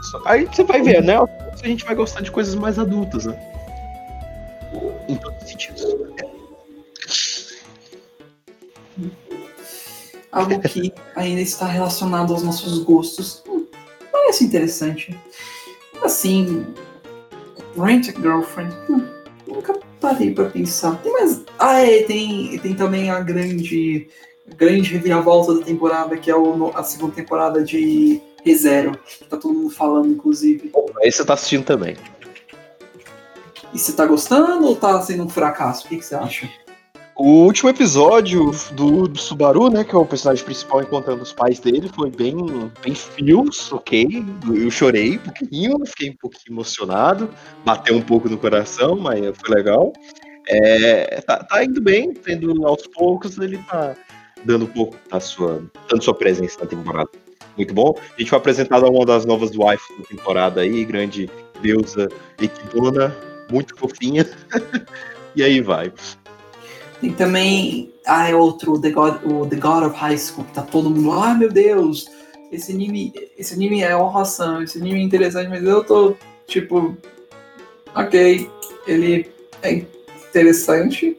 Isso. 0.00 0.22
Aí 0.26 0.44
você 0.46 0.64
vai 0.64 0.82
ver, 0.82 1.02
né? 1.02 1.16
A 1.16 1.66
gente 1.66 1.84
vai 1.84 1.94
gostar 1.94 2.20
de 2.22 2.30
coisas 2.30 2.54
mais 2.54 2.78
adultas, 2.78 3.26
né? 3.26 3.38
Em 5.08 5.16
todos 5.16 5.42
os 5.42 5.48
sentidos. 5.48 5.84
Algo 10.30 10.60
que 10.60 10.92
ainda 11.14 11.40
está 11.42 11.66
relacionado 11.66 12.32
aos 12.32 12.42
nossos 12.42 12.78
gostos. 12.84 13.42
Parece 14.22 14.44
interessante. 14.44 15.18
Assim, 16.02 16.64
Rent 17.76 18.08
a 18.08 18.20
Girlfriend. 18.20 18.72
Hum, 18.88 19.04
nunca 19.46 19.78
parei 20.00 20.32
pra 20.32 20.44
pensar. 20.46 20.96
Tem 21.02 21.12
mais. 21.12 21.42
Ah, 21.58 21.80
é, 21.80 22.04
tem, 22.04 22.56
tem 22.58 22.74
também 22.74 23.10
a 23.10 23.20
grande. 23.20 24.08
Grande 24.56 24.92
reviravolta 24.92 25.54
da 25.54 25.64
temporada, 25.64 26.16
que 26.16 26.30
é 26.30 26.36
o, 26.36 26.72
a 26.74 26.82
segunda 26.82 27.14
temporada 27.14 27.64
de 27.64 28.20
ReZero, 28.44 28.98
que 28.98 29.24
tá 29.24 29.36
todo 29.36 29.54
mundo 29.54 29.70
falando, 29.70 30.08
inclusive. 30.08 30.72
Esse 31.00 31.18
você 31.18 31.24
tá 31.24 31.34
assistindo 31.34 31.64
também. 31.64 31.96
E 33.72 33.78
você 33.78 33.92
tá 33.92 34.04
gostando 34.04 34.66
ou 34.66 34.76
tá 34.76 35.00
sendo 35.00 35.24
um 35.24 35.28
fracasso? 35.28 35.86
O 35.86 35.88
que, 35.88 35.96
que 35.96 36.04
você 36.04 36.14
acha? 36.14 36.50
O 37.24 37.44
último 37.44 37.70
episódio 37.70 38.50
do, 38.72 39.06
do 39.06 39.16
Subaru, 39.16 39.70
né, 39.70 39.84
que 39.84 39.94
é 39.94 39.96
o 39.96 40.04
personagem 40.04 40.44
principal 40.44 40.82
encontrando 40.82 41.22
os 41.22 41.32
pais 41.32 41.60
dele, 41.60 41.88
foi 41.94 42.10
bem, 42.10 42.34
bem 42.82 42.96
feels, 42.96 43.72
ok. 43.72 44.24
Eu 44.52 44.68
chorei 44.72 45.18
um 45.18 45.18
pouquinho, 45.18 45.86
fiquei 45.86 46.10
um 46.10 46.16
pouquinho 46.16 46.54
emocionado, 46.56 47.30
bateu 47.64 47.94
um 47.94 48.02
pouco 48.02 48.28
no 48.28 48.36
coração, 48.36 48.96
mas 48.96 49.20
foi 49.38 49.54
legal. 49.54 49.92
É, 50.48 51.20
tá, 51.20 51.44
tá 51.44 51.64
indo 51.64 51.80
bem, 51.80 52.12
tendo 52.12 52.66
aos 52.66 52.88
poucos, 52.88 53.38
ele 53.38 53.58
tá 53.58 53.94
dando 54.44 54.64
um 54.64 54.72
pouco 54.72 54.96
da 55.08 55.20
sua, 55.20 55.62
dando 55.88 56.02
sua 56.02 56.14
presença 56.14 56.58
na 56.58 56.66
temporada. 56.66 57.08
Muito 57.56 57.72
bom. 57.72 57.94
A 58.16 58.18
gente 58.20 58.30
foi 58.30 58.38
apresentado 58.38 58.84
a 58.84 58.90
uma 58.90 59.06
das 59.06 59.24
novas 59.24 59.52
wives 59.52 59.86
da 59.96 60.04
temporada 60.06 60.62
aí, 60.62 60.84
grande 60.84 61.30
deusa 61.60 62.08
Equidona, 62.40 63.16
muito 63.48 63.76
fofinha. 63.78 64.28
e 65.36 65.44
aí 65.44 65.60
vai. 65.60 65.92
Tem 67.02 67.12
também. 67.12 67.92
Ah, 68.06 68.30
é 68.30 68.34
outro, 68.34 68.80
The 68.80 68.90
God, 68.90 69.24
o 69.24 69.44
The 69.44 69.56
God 69.56 69.84
of 69.84 69.96
High 69.96 70.16
School, 70.16 70.44
que 70.46 70.54
tá 70.54 70.62
todo 70.62 70.88
mundo. 70.88 71.10
Ah, 71.10 71.34
meu 71.34 71.50
Deus! 71.50 72.06
Esse 72.52 72.70
anime, 72.70 73.12
esse 73.36 73.54
anime 73.54 73.82
é 73.82 73.92
awesome, 73.92 74.64
esse 74.64 74.78
anime 74.78 75.00
é 75.00 75.02
interessante, 75.02 75.48
mas 75.48 75.64
eu 75.64 75.82
tô 75.82 76.16
tipo. 76.46 76.96
Ok, 77.94 78.48
ele 78.86 79.28
é 79.62 79.84
interessante. 80.28 81.16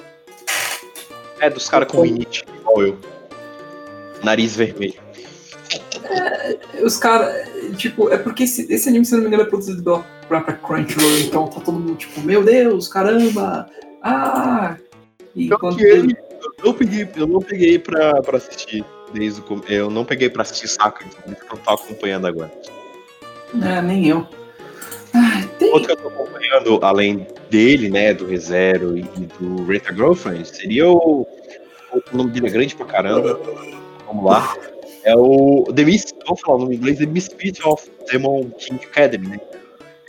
É 1.41 1.49
dos 1.49 1.67
caras 1.67 1.91
com 1.91 2.01
rinite, 2.01 2.45
igual 2.61 2.81
eu. 2.81 2.97
Nariz 4.23 4.55
vermelho. 4.55 4.95
Os 6.81 6.97
caras. 6.97 7.51
Tipo, 7.77 8.09
é 8.09 8.17
porque 8.17 8.43
esse, 8.43 8.71
esse 8.71 8.87
anime, 8.87 9.05
se 9.05 9.13
não 9.13 9.21
me 9.21 9.27
engano, 9.27 9.43
é 9.43 9.47
produzido 9.47 9.83
pela 9.83 9.99
própria 10.29 10.55
Crunchyroll, 10.55 11.19
então 11.19 11.47
tá 11.47 11.59
todo 11.59 11.77
mundo 11.77 11.95
tipo, 11.95 12.21
meu 12.21 12.41
Deus, 12.43 12.87
caramba! 12.87 13.69
Ah! 14.01 14.77
E 15.35 15.49
quando- 15.49 15.77
que 15.77 15.83
ele, 15.83 16.15
eu 16.41 16.65
não 16.65 16.73
peguei, 16.73 17.09
eu 17.15 17.27
não 17.27 17.39
peguei 17.39 17.79
pra, 17.79 18.21
pra 18.21 18.37
assistir 18.37 18.85
desde 19.13 19.41
o. 19.41 19.61
Eu 19.67 19.89
não 19.89 20.05
peguei 20.05 20.29
pra 20.29 20.41
assistir 20.43 20.67
saca, 20.67 21.05
então 21.05 21.35
eu 21.51 21.57
tô 21.57 21.71
acompanhando 21.71 22.27
agora. 22.27 22.51
É, 23.61 23.81
nem 23.81 24.07
eu. 24.07 24.27
Ah, 25.13 25.43
tem. 25.59 25.71
Outro 25.71 25.87
que 25.87 25.91
eu 26.05 26.09
tô 26.11 26.21
acompanhando, 26.21 26.79
além 26.83 27.27
dele, 27.49 27.89
né, 27.89 28.13
do 28.13 28.25
ReZero 28.25 28.97
e, 28.97 29.03
do 29.39 29.63
Renta 29.65 29.93
Girlfriend, 29.93 30.47
seria 30.47 30.89
o. 30.89 31.27
O 32.11 32.17
nome 32.17 32.31
dele 32.31 32.47
é 32.47 32.49
grande 32.49 32.75
pra 32.75 32.85
caramba. 32.87 33.39
Vamos 34.07 34.25
lá. 34.25 34.55
É 35.03 35.15
o 35.15 35.65
The 35.75 35.83
Mis, 35.83 36.05
vou 36.25 36.35
falar 36.37 36.57
o 36.57 36.61
nome 36.61 36.75
em 36.75 36.77
inglês, 36.79 36.97
The 36.97 37.05
Misfit 37.05 37.61
of 37.67 37.87
Demon 38.09 38.49
King 38.57 38.83
Academy, 38.85 39.27
né? 39.27 39.39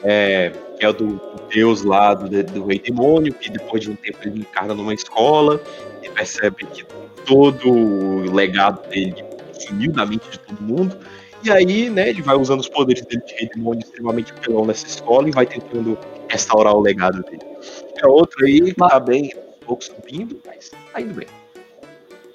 É, 0.03 0.53
que 0.79 0.85
é 0.85 0.89
o 0.89 0.93
do, 0.93 1.07
do 1.07 1.43
deus 1.53 1.83
lá, 1.83 2.15
do, 2.15 2.29
do 2.43 2.67
rei 2.67 2.79
demônio, 2.79 3.33
que 3.33 3.51
depois 3.51 3.83
de 3.83 3.91
um 3.91 3.97
tempo 3.97 4.19
ele 4.25 4.41
encarna 4.41 4.75
numa 4.75 4.95
escola 4.95 5.61
e 6.03 6.09
percebe 6.09 6.65
que 6.67 6.85
todo 7.25 7.71
o 7.71 8.33
legado 8.35 8.87
dele 8.89 9.25
sumiu 9.53 9.93
da 9.93 10.05
mente 10.05 10.29
de 10.31 10.39
todo 10.39 10.61
mundo. 10.61 10.97
E 11.43 11.51
aí, 11.51 11.91
né, 11.91 12.09
ele 12.09 12.23
vai 12.23 12.37
usando 12.37 12.61
os 12.61 12.69
poderes 12.69 13.05
dele 13.05 13.23
de 13.27 13.35
rei 13.35 13.49
demônio 13.55 13.81
extremamente 13.81 14.33
pelão 14.35 14.65
nessa 14.65 14.87
escola 14.87 15.29
e 15.29 15.33
vai 15.33 15.47
tentando 15.47 15.99
restaurar 16.29 16.75
o 16.75 16.81
legado 16.81 17.23
dele. 17.23 17.43
É 18.03 18.07
outro 18.07 18.45
aí 18.45 18.61
que 18.61 18.75
tá 18.75 18.99
bem, 18.99 19.33
um 19.63 19.67
pouco 19.67 19.85
subindo, 19.85 20.41
mas 20.47 20.73
tá 20.93 21.01
indo 21.01 21.15
bem. 21.15 21.27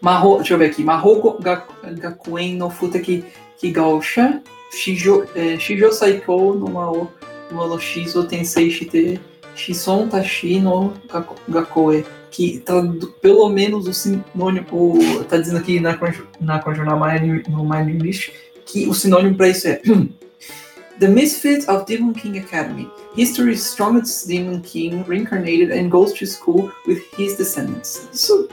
Maho, 0.02 0.38
deixa 0.38 0.54
eu 0.54 0.58
ver 0.58 0.68
aqui. 0.68 0.84
Ga- 0.84 1.68
Gakuen 1.98 2.56
no 2.56 2.70
Futaki 2.70 3.26
Kigaosha 3.58 4.42
Shijo, 4.72 5.26
eh, 5.36 5.58
Shijo 5.60 5.92
Saiko 5.92 6.54
no 6.54 6.70
Mao 6.70 7.12
no 7.52 7.78
Shizo 7.78 8.24
Tensei 8.28 8.70
Shite 8.72 9.20
Shison 9.56 10.08
Tashi 10.08 10.60
no 10.60 10.94
Gako- 11.08 11.36
Gakoe. 11.50 12.06
Que 12.32 12.60
tá 12.60 12.74
pelo 13.22 13.50
menos 13.50 13.88
o 13.88 13.94
sinônimo. 13.94 14.68
o- 14.72 15.24
tá 15.24 15.38
dizendo 15.38 15.58
aqui 15.58 15.80
na, 15.80 15.98
na 16.40 16.96
My, 16.96 17.44
no 17.50 17.66
My 17.68 17.92
English 17.92 18.32
que 18.66 18.88
o 18.88 18.94
sinônimo 18.94 19.36
pra 19.36 19.50
isso 19.50 19.68
é. 19.68 19.82
The 21.00 21.08
Misfits 21.08 21.68
of 21.68 21.86
Demon 21.86 22.14
King 22.14 22.40
Academy. 22.40 22.90
History's 23.16 23.64
strongest 23.64 24.28
Demon 24.28 24.62
King 24.62 25.04
reincarnated 25.08 25.72
and 25.72 25.90
goes 25.90 26.14
to 26.14 26.26
school 26.28 26.72
with 26.86 27.02
his 27.18 27.36
descendants. 27.38 28.08
Isso. 28.14 28.48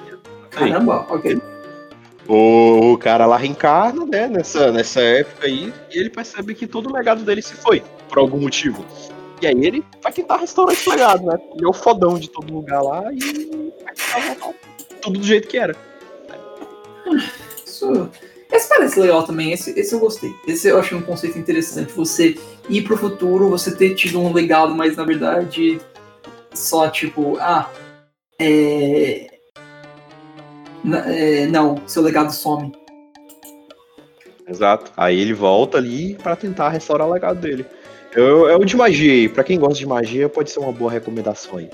Caramba, 0.50 1.06
ok. 1.10 1.38
O, 2.28 2.92
o 2.92 2.98
cara 2.98 3.26
lá 3.26 3.36
reencarna, 3.36 4.04
né, 4.04 4.26
nessa, 4.26 4.72
nessa 4.72 5.00
época 5.00 5.46
aí, 5.46 5.72
e 5.92 5.98
ele 5.98 6.10
percebe 6.10 6.54
que 6.54 6.66
todo 6.66 6.88
o 6.88 6.92
legado 6.92 7.22
dele 7.22 7.40
se 7.40 7.54
foi, 7.54 7.82
por 8.08 8.18
algum 8.18 8.40
motivo. 8.40 8.84
E 9.40 9.46
aí 9.46 9.64
ele 9.64 9.84
vai 10.02 10.12
tentar 10.12 10.38
restaurar 10.38 10.72
esse 10.72 10.88
legado, 10.88 11.24
né? 11.24 11.38
Ele 11.54 11.64
é 11.64 11.68
o 11.68 11.72
fodão 11.72 12.18
de 12.18 12.28
todo 12.30 12.52
lugar 12.52 12.82
lá 12.82 13.12
e 13.12 13.18
tudo 15.00 15.18
do 15.18 15.24
jeito 15.24 15.46
que 15.46 15.58
era. 15.58 15.76
Isso. 17.64 18.10
Esse 18.50 18.68
parece 18.68 18.98
legal 18.98 19.22
também, 19.24 19.52
esse, 19.52 19.78
esse 19.78 19.94
eu 19.94 20.00
gostei. 20.00 20.34
Esse 20.46 20.68
eu 20.68 20.78
achei 20.78 20.96
um 20.96 21.02
conceito 21.02 21.38
interessante. 21.38 21.92
Você 21.92 22.36
ir 22.68 22.82
pro 22.82 22.96
futuro, 22.96 23.50
você 23.50 23.74
ter 23.74 23.94
tido 23.94 24.20
um 24.20 24.32
legado, 24.32 24.74
mas 24.74 24.96
na 24.96 25.04
verdade 25.04 25.78
só 26.54 26.88
tipo, 26.88 27.36
ah, 27.38 27.70
é. 28.40 29.35
É, 30.94 31.46
não, 31.46 31.76
seu 31.86 32.02
legado 32.02 32.32
some. 32.32 32.72
Exato. 34.48 34.92
Aí 34.96 35.20
ele 35.20 35.34
volta 35.34 35.78
ali 35.78 36.14
pra 36.14 36.36
tentar 36.36 36.68
restaurar 36.68 37.08
o 37.08 37.12
legado 37.12 37.40
dele. 37.40 37.66
Eu, 38.14 38.48
é 38.48 38.56
o 38.56 38.64
de 38.64 38.76
magia, 38.76 39.28
pra 39.28 39.44
quem 39.44 39.58
gosta 39.58 39.78
de 39.78 39.86
magia, 39.86 40.28
pode 40.28 40.50
ser 40.50 40.60
uma 40.60 40.72
boa 40.72 40.90
recomendação 40.90 41.58
aí. 41.58 41.68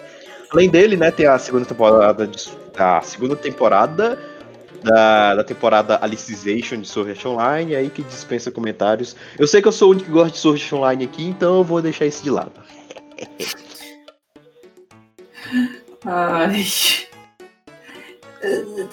Além 0.50 0.68
dele, 0.68 0.96
né, 0.96 1.10
tem 1.10 1.26
a 1.26 1.38
segunda 1.38 1.64
temporada 1.64 2.26
de, 2.26 2.50
a 2.76 3.00
segunda 3.00 3.36
temporada 3.36 4.18
da, 4.82 5.36
da 5.36 5.44
temporada 5.44 5.98
Alicization 6.02 6.80
de 6.80 6.88
Sword 6.88 7.26
Online, 7.26 7.76
aí 7.76 7.88
que 7.90 8.02
dispensa 8.02 8.50
comentários. 8.50 9.14
Eu 9.38 9.46
sei 9.46 9.62
que 9.62 9.68
eu 9.68 9.72
sou 9.72 9.88
o 9.88 9.90
único 9.92 10.06
que 10.06 10.12
gosta 10.12 10.30
de 10.32 10.38
Sword 10.38 10.74
Online 10.74 11.04
aqui, 11.04 11.24
então 11.24 11.58
eu 11.58 11.64
vou 11.64 11.80
deixar 11.80 12.06
isso 12.06 12.24
de 12.24 12.30
lado. 12.30 12.52
Ai. 16.04 16.66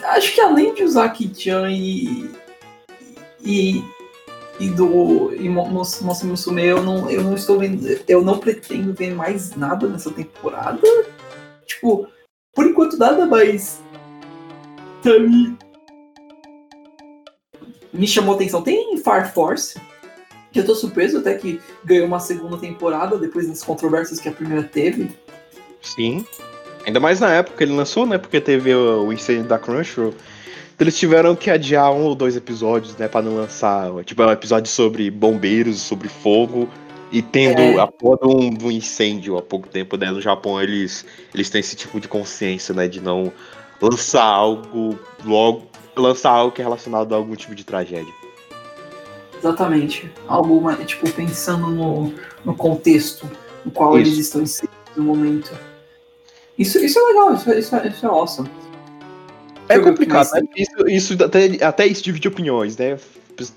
Acho 0.03 0.33
que 0.33 0.41
além 0.41 0.73
de 0.73 0.83
usar 0.83 1.09
Kichan 1.09 1.71
e. 1.71 2.29
e. 3.43 3.83
e 4.59 4.69
do. 4.69 5.33
e 5.33 5.49
Nossa 5.49 6.25
Musume, 6.25 6.65
eu 6.65 6.83
não, 6.83 7.09
eu 7.09 7.23
não 7.23 7.35
estou 7.35 7.59
vendo. 7.59 7.87
Eu 8.07 8.23
não 8.23 8.37
pretendo 8.37 8.93
ver 8.93 9.13
mais 9.13 9.55
nada 9.55 9.87
nessa 9.87 10.11
temporada. 10.11 10.81
Tipo, 11.65 12.07
por 12.53 12.65
enquanto 12.65 12.97
nada 12.97 13.25
mais. 13.25 13.81
Tá 15.03 15.17
me. 15.17 15.57
Me 17.91 18.07
chamou 18.07 18.35
atenção. 18.35 18.61
Tem 18.61 18.95
Fire 18.97 19.33
Force, 19.33 19.79
que 20.51 20.59
eu 20.59 20.65
tô 20.65 20.75
surpreso 20.75 21.17
até 21.17 21.35
que 21.35 21.59
ganhou 21.83 22.05
uma 22.05 22.19
segunda 22.19 22.57
temporada 22.57 23.17
depois 23.17 23.47
das 23.47 23.63
controvérsias 23.63 24.19
que 24.19 24.29
a 24.29 24.31
primeira 24.31 24.63
teve. 24.63 25.11
Sim. 25.81 26.25
Ainda 26.86 26.99
mais 26.99 27.19
na 27.19 27.32
época 27.32 27.57
que 27.57 27.63
ele 27.63 27.73
lançou, 27.73 28.05
né? 28.05 28.17
Porque 28.17 28.39
teve 28.39 28.73
o, 28.73 29.05
o 29.07 29.13
incêndio 29.13 29.43
da 29.43 29.59
Crunchyroll. 29.59 30.13
Então 30.75 30.86
eles 30.86 30.97
tiveram 30.97 31.36
que 31.36 31.49
adiar 31.49 31.91
um 31.91 32.03
ou 32.03 32.15
dois 32.15 32.36
episódios, 32.36 32.95
né? 32.97 33.07
Pra 33.07 33.21
não 33.21 33.36
lançar. 33.36 33.91
Tipo, 34.05 34.23
é 34.23 34.27
um 34.27 34.32
episódio 34.32 34.71
sobre 34.71 35.11
bombeiros, 35.11 35.82
sobre 35.82 36.07
fogo. 36.07 36.69
E 37.11 37.21
tendo 37.21 37.59
É. 37.59 37.80
a 37.80 37.88
porra 37.88 38.19
de 38.21 38.27
um, 38.27 38.67
um 38.67 38.71
incêndio 38.71 39.38
há 39.38 39.41
pouco 39.41 39.67
tempo, 39.67 39.97
né? 39.97 40.11
No 40.11 40.21
Japão 40.21 40.61
eles, 40.61 41.05
eles 41.34 41.49
têm 41.49 41.59
esse 41.59 41.75
tipo 41.75 41.99
de 41.99 42.07
consciência, 42.07 42.73
né? 42.73 42.88
De 42.88 43.01
não 43.01 43.32
lançar 43.82 44.23
algo 44.23 44.97
logo. 45.25 45.63
Lançar 45.97 46.30
algo 46.32 46.51
que 46.53 46.61
é 46.61 46.63
relacionado 46.63 47.13
a 47.13 47.17
algum 47.17 47.36
tipo 47.36 47.53
de 47.53 47.65
tragédia. 47.65 48.13
Exatamente. 49.38 50.09
Algo 50.27 50.61
mais, 50.61 50.86
tipo, 50.86 51.09
pensando 51.11 51.67
no, 51.67 52.13
no 52.45 52.55
contexto 52.55 53.30
no 53.65 53.71
qual 53.71 53.97
Isso. 53.97 54.07
eles 54.11 54.19
estão 54.25 54.41
inseridos 54.41 54.77
no 54.95 55.03
momento. 55.03 55.51
Isso, 56.60 56.78
isso 56.78 56.99
é 56.99 57.03
legal, 57.03 57.34
isso, 57.34 57.49
é- 57.49 57.60
isso, 57.60 57.76
é- 57.76 57.88
isso 57.88 58.05
é 58.05 58.10
awesome. 58.10 58.49
É 59.70 59.78
eu 59.78 59.84
complicado, 59.84 60.30
né? 60.34 60.41
Isso, 60.57 60.89
isso 60.89 61.24
até, 61.24 61.64
até 61.64 61.88
isso 61.88 62.03
divide 62.03 62.28
opiniões, 62.28 62.76
né? 62.76 62.97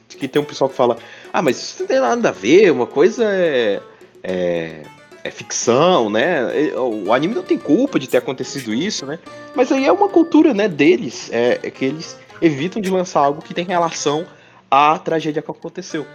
Que 0.08 0.28
tem 0.28 0.40
um 0.40 0.44
pessoal 0.44 0.70
que 0.70 0.76
fala, 0.76 0.96
ah, 1.32 1.42
mas 1.42 1.56
isso 1.60 1.80
não 1.80 1.88
tem 1.88 1.98
nada 1.98 2.28
a 2.28 2.32
ver, 2.32 2.70
uma 2.70 2.86
coisa 2.86 3.24
é, 3.24 3.80
é, 4.22 4.82
é 5.24 5.30
ficção, 5.30 6.08
né? 6.08 6.42
O 6.76 7.12
anime 7.12 7.34
não 7.34 7.42
tem 7.42 7.58
culpa 7.58 7.98
de 7.98 8.08
ter 8.08 8.18
acontecido 8.18 8.72
isso, 8.72 9.04
né? 9.04 9.18
Mas 9.54 9.72
aí 9.72 9.84
é 9.84 9.90
uma 9.90 10.08
cultura, 10.08 10.54
né, 10.54 10.68
deles, 10.68 11.28
é, 11.32 11.58
é 11.60 11.70
que 11.70 11.84
eles 11.84 12.16
evitam 12.40 12.80
de 12.80 12.90
lançar 12.90 13.20
algo 13.20 13.42
que 13.42 13.52
tem 13.52 13.64
relação 13.64 14.24
à 14.70 14.96
tragédia 14.98 15.42
que 15.42 15.50
aconteceu. 15.50 16.06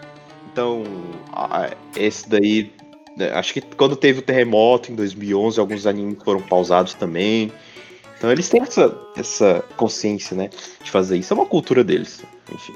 Então, 0.51 0.83
esse 1.95 2.29
daí, 2.29 2.71
acho 3.33 3.53
que 3.53 3.61
quando 3.61 3.95
teve 3.95 4.19
o 4.19 4.21
terremoto 4.21 4.91
em 4.91 4.95
2011, 4.95 5.59
alguns 5.59 5.85
animes 5.85 6.17
foram 6.23 6.41
pausados 6.41 6.93
também. 6.93 7.51
Então 8.17 8.31
eles 8.31 8.49
têm 8.49 8.61
essa, 8.61 8.95
essa 9.15 9.63
consciência, 9.75 10.35
né, 10.35 10.49
de 10.83 10.89
fazer 10.89 11.17
isso. 11.17 11.33
É 11.33 11.35
uma 11.35 11.45
cultura 11.45 11.83
deles. 11.83 12.23
Enfim. 12.51 12.73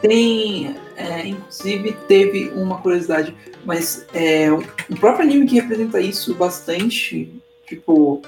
Tem, 0.00 0.76
é, 0.96 1.26
inclusive, 1.26 1.92
teve 2.06 2.50
uma 2.50 2.78
curiosidade, 2.78 3.34
mas 3.64 4.06
é, 4.12 4.52
o 4.52 4.96
próprio 5.00 5.24
anime 5.24 5.46
que 5.46 5.54
representa 5.56 6.00
isso 6.00 6.34
bastante, 6.34 7.32
tipo. 7.66 8.22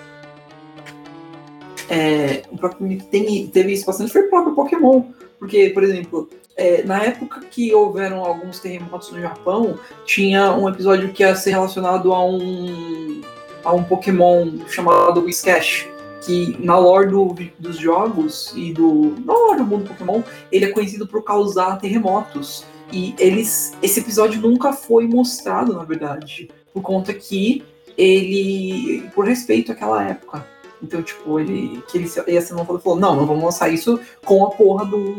É, 1.88 2.42
o 2.50 2.56
próprio 2.56 2.84
anime 2.84 3.00
que 3.00 3.06
tem, 3.06 3.46
teve 3.48 3.72
isso 3.72 3.86
bastante 3.86 4.12
foi 4.12 4.22
o 4.22 4.30
próprio 4.30 4.54
Pokémon. 4.54 5.02
Porque, 5.38 5.68
por 5.70 5.84
exemplo, 5.84 6.28
é, 6.56 6.82
na 6.84 7.02
época 7.02 7.40
que 7.50 7.74
houveram 7.74 8.24
alguns 8.24 8.58
terremotos 8.58 9.10
no 9.12 9.20
Japão, 9.20 9.78
tinha 10.04 10.52
um 10.54 10.68
episódio 10.68 11.12
que 11.12 11.22
ia 11.22 11.34
ser 11.36 11.50
relacionado 11.50 12.12
a 12.12 12.24
um, 12.24 13.20
a 13.64 13.72
um 13.72 13.82
Pokémon 13.84 14.50
chamado 14.68 15.22
Whiscash. 15.22 15.88
Que 16.22 16.56
na 16.58 16.76
lore 16.76 17.08
do- 17.08 17.36
dos 17.56 17.76
jogos 17.78 18.52
e 18.56 18.72
do. 18.72 19.14
Na 19.24 19.32
lore 19.32 19.58
do 19.58 19.64
mundo 19.64 19.86
Pokémon, 19.88 20.22
ele 20.50 20.64
é 20.64 20.68
conhecido 20.72 21.06
por 21.06 21.22
causar 21.22 21.78
terremotos. 21.78 22.64
E 22.92 23.14
eles. 23.18 23.74
Esse 23.80 24.00
episódio 24.00 24.40
nunca 24.40 24.72
foi 24.72 25.06
mostrado, 25.06 25.74
na 25.74 25.84
verdade. 25.84 26.50
Por 26.74 26.82
conta 26.82 27.14
que 27.14 27.62
ele. 27.96 29.08
Por 29.14 29.24
respeito 29.26 29.70
àquela 29.70 30.02
época. 30.02 30.44
Então, 30.82 31.00
tipo, 31.00 31.38
ele. 31.38 31.80
Que 31.90 31.98
ele 31.98 32.08
se- 32.08 32.22
ia 32.28 32.40
ser 32.40 32.54
lançado 32.54 32.78
e 32.78 32.82
falou: 32.82 32.98
não, 32.98 33.14
não 33.14 33.26
vamos 33.26 33.44
lançar 33.44 33.68
isso 33.68 34.00
com 34.24 34.44
a 34.44 34.50
porra 34.50 34.84
do, 34.84 35.14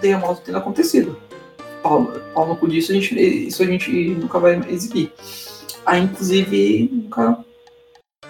do 0.00 0.02
terremoto 0.02 0.42
tendo 0.44 0.58
acontecido. 0.58 1.16
Pau, 1.82 2.06
pau 2.34 2.48
no 2.48 2.56
cu 2.56 2.68
disso, 2.68 2.92
a 2.92 2.94
gente, 2.94 3.18
isso 3.18 3.62
a 3.62 3.66
gente 3.66 3.90
nunca 3.90 4.38
vai 4.38 4.60
exibir. 4.68 5.12
Aí, 5.84 6.02
inclusive, 6.02 6.90
nunca, 6.92 7.44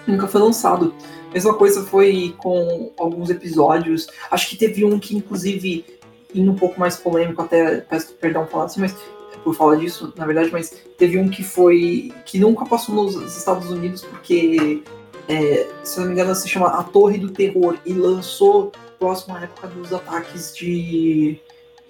nunca 0.07 0.27
foi 0.27 0.41
lançado. 0.41 0.93
Mesma 1.33 1.53
coisa 1.53 1.83
foi 1.83 2.35
com 2.37 2.91
alguns 2.97 3.29
episódios. 3.29 4.07
Acho 4.29 4.49
que 4.49 4.57
teve 4.57 4.85
um 4.85 4.99
que, 4.99 5.15
inclusive, 5.15 5.85
indo 6.33 6.51
um 6.51 6.55
pouco 6.55 6.79
mais 6.79 6.97
polêmico, 6.97 7.41
até 7.41 7.81
peço 7.81 8.13
perdão 8.13 8.47
falar 8.47 8.65
assim, 8.65 8.81
mas 8.81 8.95
por 9.43 9.55
falar 9.55 9.75
disso, 9.75 10.13
na 10.15 10.25
verdade, 10.25 10.49
mas 10.51 10.69
teve 10.97 11.17
um 11.17 11.29
que 11.29 11.43
foi. 11.43 12.11
que 12.25 12.39
nunca 12.39 12.65
passou 12.65 12.95
nos 12.95 13.15
Estados 13.35 13.69
Unidos 13.69 14.03
porque, 14.03 14.83
é, 15.27 15.67
se 15.83 15.99
não 15.99 16.07
me 16.07 16.13
engano, 16.13 16.35
se 16.35 16.47
chama 16.47 16.67
A 16.67 16.83
Torre 16.83 17.17
do 17.17 17.31
Terror 17.31 17.77
e 17.85 17.93
lançou 17.93 18.71
próximo 18.99 19.35
à 19.35 19.41
época 19.41 19.67
dos 19.67 19.91
ataques 19.91 20.55
de, 20.55 21.39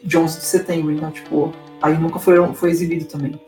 de 0.03 0.17
11 0.17 0.39
de 0.39 0.45
setembro. 0.45 0.91
Então, 0.91 1.11
tipo, 1.11 1.53
aí 1.81 1.97
nunca 1.97 2.19
foi, 2.19 2.35
foi 2.53 2.71
exibido 2.71 3.05
também. 3.05 3.39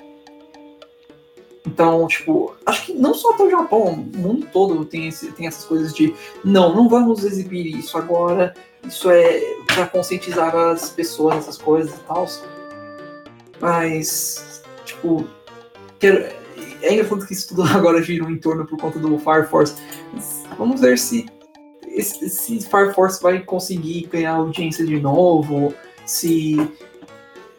Então, 1.65 2.05
tipo, 2.07 2.53
acho 2.65 2.87
que 2.87 2.93
não 2.93 3.13
só 3.13 3.31
até 3.31 3.43
o 3.43 3.49
Japão, 3.49 3.83
o 3.83 4.17
mundo 4.17 4.47
todo 4.51 4.83
tem, 4.83 5.07
esse, 5.07 5.31
tem 5.31 5.47
essas 5.47 5.63
coisas 5.63 5.93
de 5.93 6.13
não, 6.43 6.75
não 6.75 6.89
vamos 6.89 7.23
exibir 7.23 7.65
isso 7.77 7.97
agora, 7.97 8.53
isso 8.83 9.09
é 9.09 9.39
para 9.67 9.87
conscientizar 9.87 10.53
as 10.55 10.89
pessoas, 10.89 11.37
essas 11.37 11.57
coisas 11.57 11.95
e 11.95 11.99
tal. 12.01 12.27
Mas, 13.61 14.61
tipo, 14.83 15.25
quero, 15.99 16.25
é 16.81 16.93
engraçado 16.93 17.25
que 17.25 17.33
isso 17.33 17.47
tudo 17.49 17.63
agora 17.73 18.03
gira 18.03 18.29
em 18.29 18.37
torno 18.37 18.65
por 18.65 18.77
conta 18.77 18.99
do 18.99 19.17
Fire 19.17 19.47
Force. 19.47 19.75
Vamos 20.57 20.81
ver 20.81 20.97
se 20.99 21.25
esse, 21.87 22.29
se 22.29 22.59
Fire 22.59 22.93
Force 22.93 23.21
vai 23.21 23.39
conseguir 23.39 24.07
ganhar 24.11 24.33
audiência 24.33 24.85
de 24.85 24.99
novo, 24.99 25.73
se, 26.05 26.55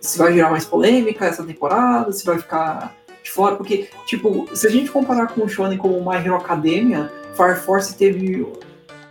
se 0.00 0.18
vai 0.18 0.32
gerar 0.32 0.50
mais 0.50 0.64
polêmica 0.64 1.26
essa 1.26 1.44
temporada, 1.44 2.12
se 2.12 2.24
vai 2.24 2.38
ficar 2.38 2.94
de 3.22 3.30
fora, 3.30 3.56
porque, 3.56 3.88
tipo, 4.06 4.46
se 4.54 4.66
a 4.66 4.70
gente 4.70 4.90
comparar 4.90 5.28
com 5.28 5.42
o 5.42 5.48
Shonen 5.48 5.78
como 5.78 5.98
My 6.08 6.16
Hero 6.18 6.34
Academia, 6.36 7.10
Fire 7.36 7.56
Force 7.56 7.96
teve, 7.96 8.46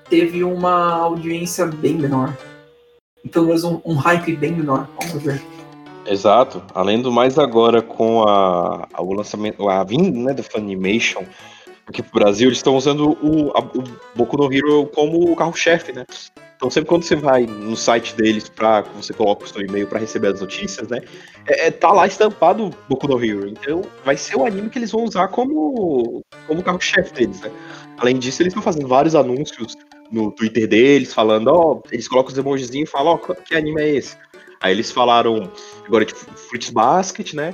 teve 0.10 0.44
uma 0.44 0.92
audiência 0.94 1.66
bem 1.66 1.96
menor. 1.96 2.32
Pelo 3.32 3.48
menos 3.48 3.64
um, 3.64 3.82
um 3.86 3.96
hype 3.96 4.36
bem 4.36 4.52
menor, 4.52 4.88
vamos 5.02 5.24
ver. 5.24 5.42
Exato. 6.06 6.62
Além 6.76 7.02
do 7.02 7.12
mais, 7.12 7.40
agora 7.40 7.82
com 7.82 8.24
a, 8.24 8.88
a- 8.94 9.02
o 9.02 9.14
lançamento, 9.14 9.68
a 9.70 9.84
vinda 9.84 10.20
né, 10.20 10.34
da 10.34 10.44
Funimation 10.44 11.24
aqui 11.88 12.04
pro 12.04 12.20
Brasil, 12.20 12.50
eles 12.50 12.60
estão 12.60 12.76
usando 12.76 13.18
o, 13.22 13.52
a- 13.58 13.62
o 13.62 13.84
Boku 14.14 14.38
no 14.38 14.54
Hero 14.54 14.86
como 14.94 15.32
o 15.32 15.36
carro-chefe, 15.36 15.94
né? 15.94 16.06
Então 16.64 16.72
sempre 16.72 16.88
quando 16.88 17.04
você 17.04 17.18
vai 17.18 17.46
no 17.46 17.76
site 17.76 18.16
deles 18.16 18.48
para 18.48 18.84
você 18.96 19.12
coloca 19.12 19.44
o 19.44 19.48
seu 19.50 19.62
e-mail 19.62 19.86
para 19.86 20.00
receber 20.00 20.30
as 20.30 20.40
notícias, 20.40 20.88
né? 20.88 21.02
É, 21.46 21.68
é, 21.68 21.72
tá 21.72 21.92
lá 21.92 22.08
estampado 22.08 22.74
Boku 22.88 23.06
no 23.06 23.22
Hero. 23.22 23.50
Então 23.50 23.82
vai 24.06 24.16
ser 24.16 24.38
o 24.38 24.46
anime 24.46 24.70
que 24.70 24.80
eles 24.80 24.90
vão 24.90 25.04
usar 25.04 25.28
como 25.28 26.24
como 26.48 26.64
carro-chefe 26.64 27.14
deles, 27.14 27.42
né? 27.42 27.52
Além 27.98 28.18
disso, 28.18 28.42
eles 28.42 28.52
estão 28.52 28.64
fazendo 28.64 28.88
vários 28.88 29.14
anúncios 29.14 29.76
no 30.10 30.32
Twitter 30.32 30.66
deles, 30.66 31.14
falando, 31.14 31.50
ó, 31.50 31.82
eles 31.92 32.08
colocam 32.08 32.32
os 32.32 32.38
emojizinhos 32.38 32.88
e 32.88 32.92
falam, 32.92 33.20
ó, 33.22 33.34
que 33.34 33.56
anime 33.56 33.82
é 33.82 33.96
esse? 33.98 34.16
Aí 34.62 34.72
eles 34.72 34.90
falaram 34.90 35.52
agora 35.86 36.06
de 36.06 36.14
Fruits 36.14 36.70
Basket, 36.70 37.34
né? 37.34 37.54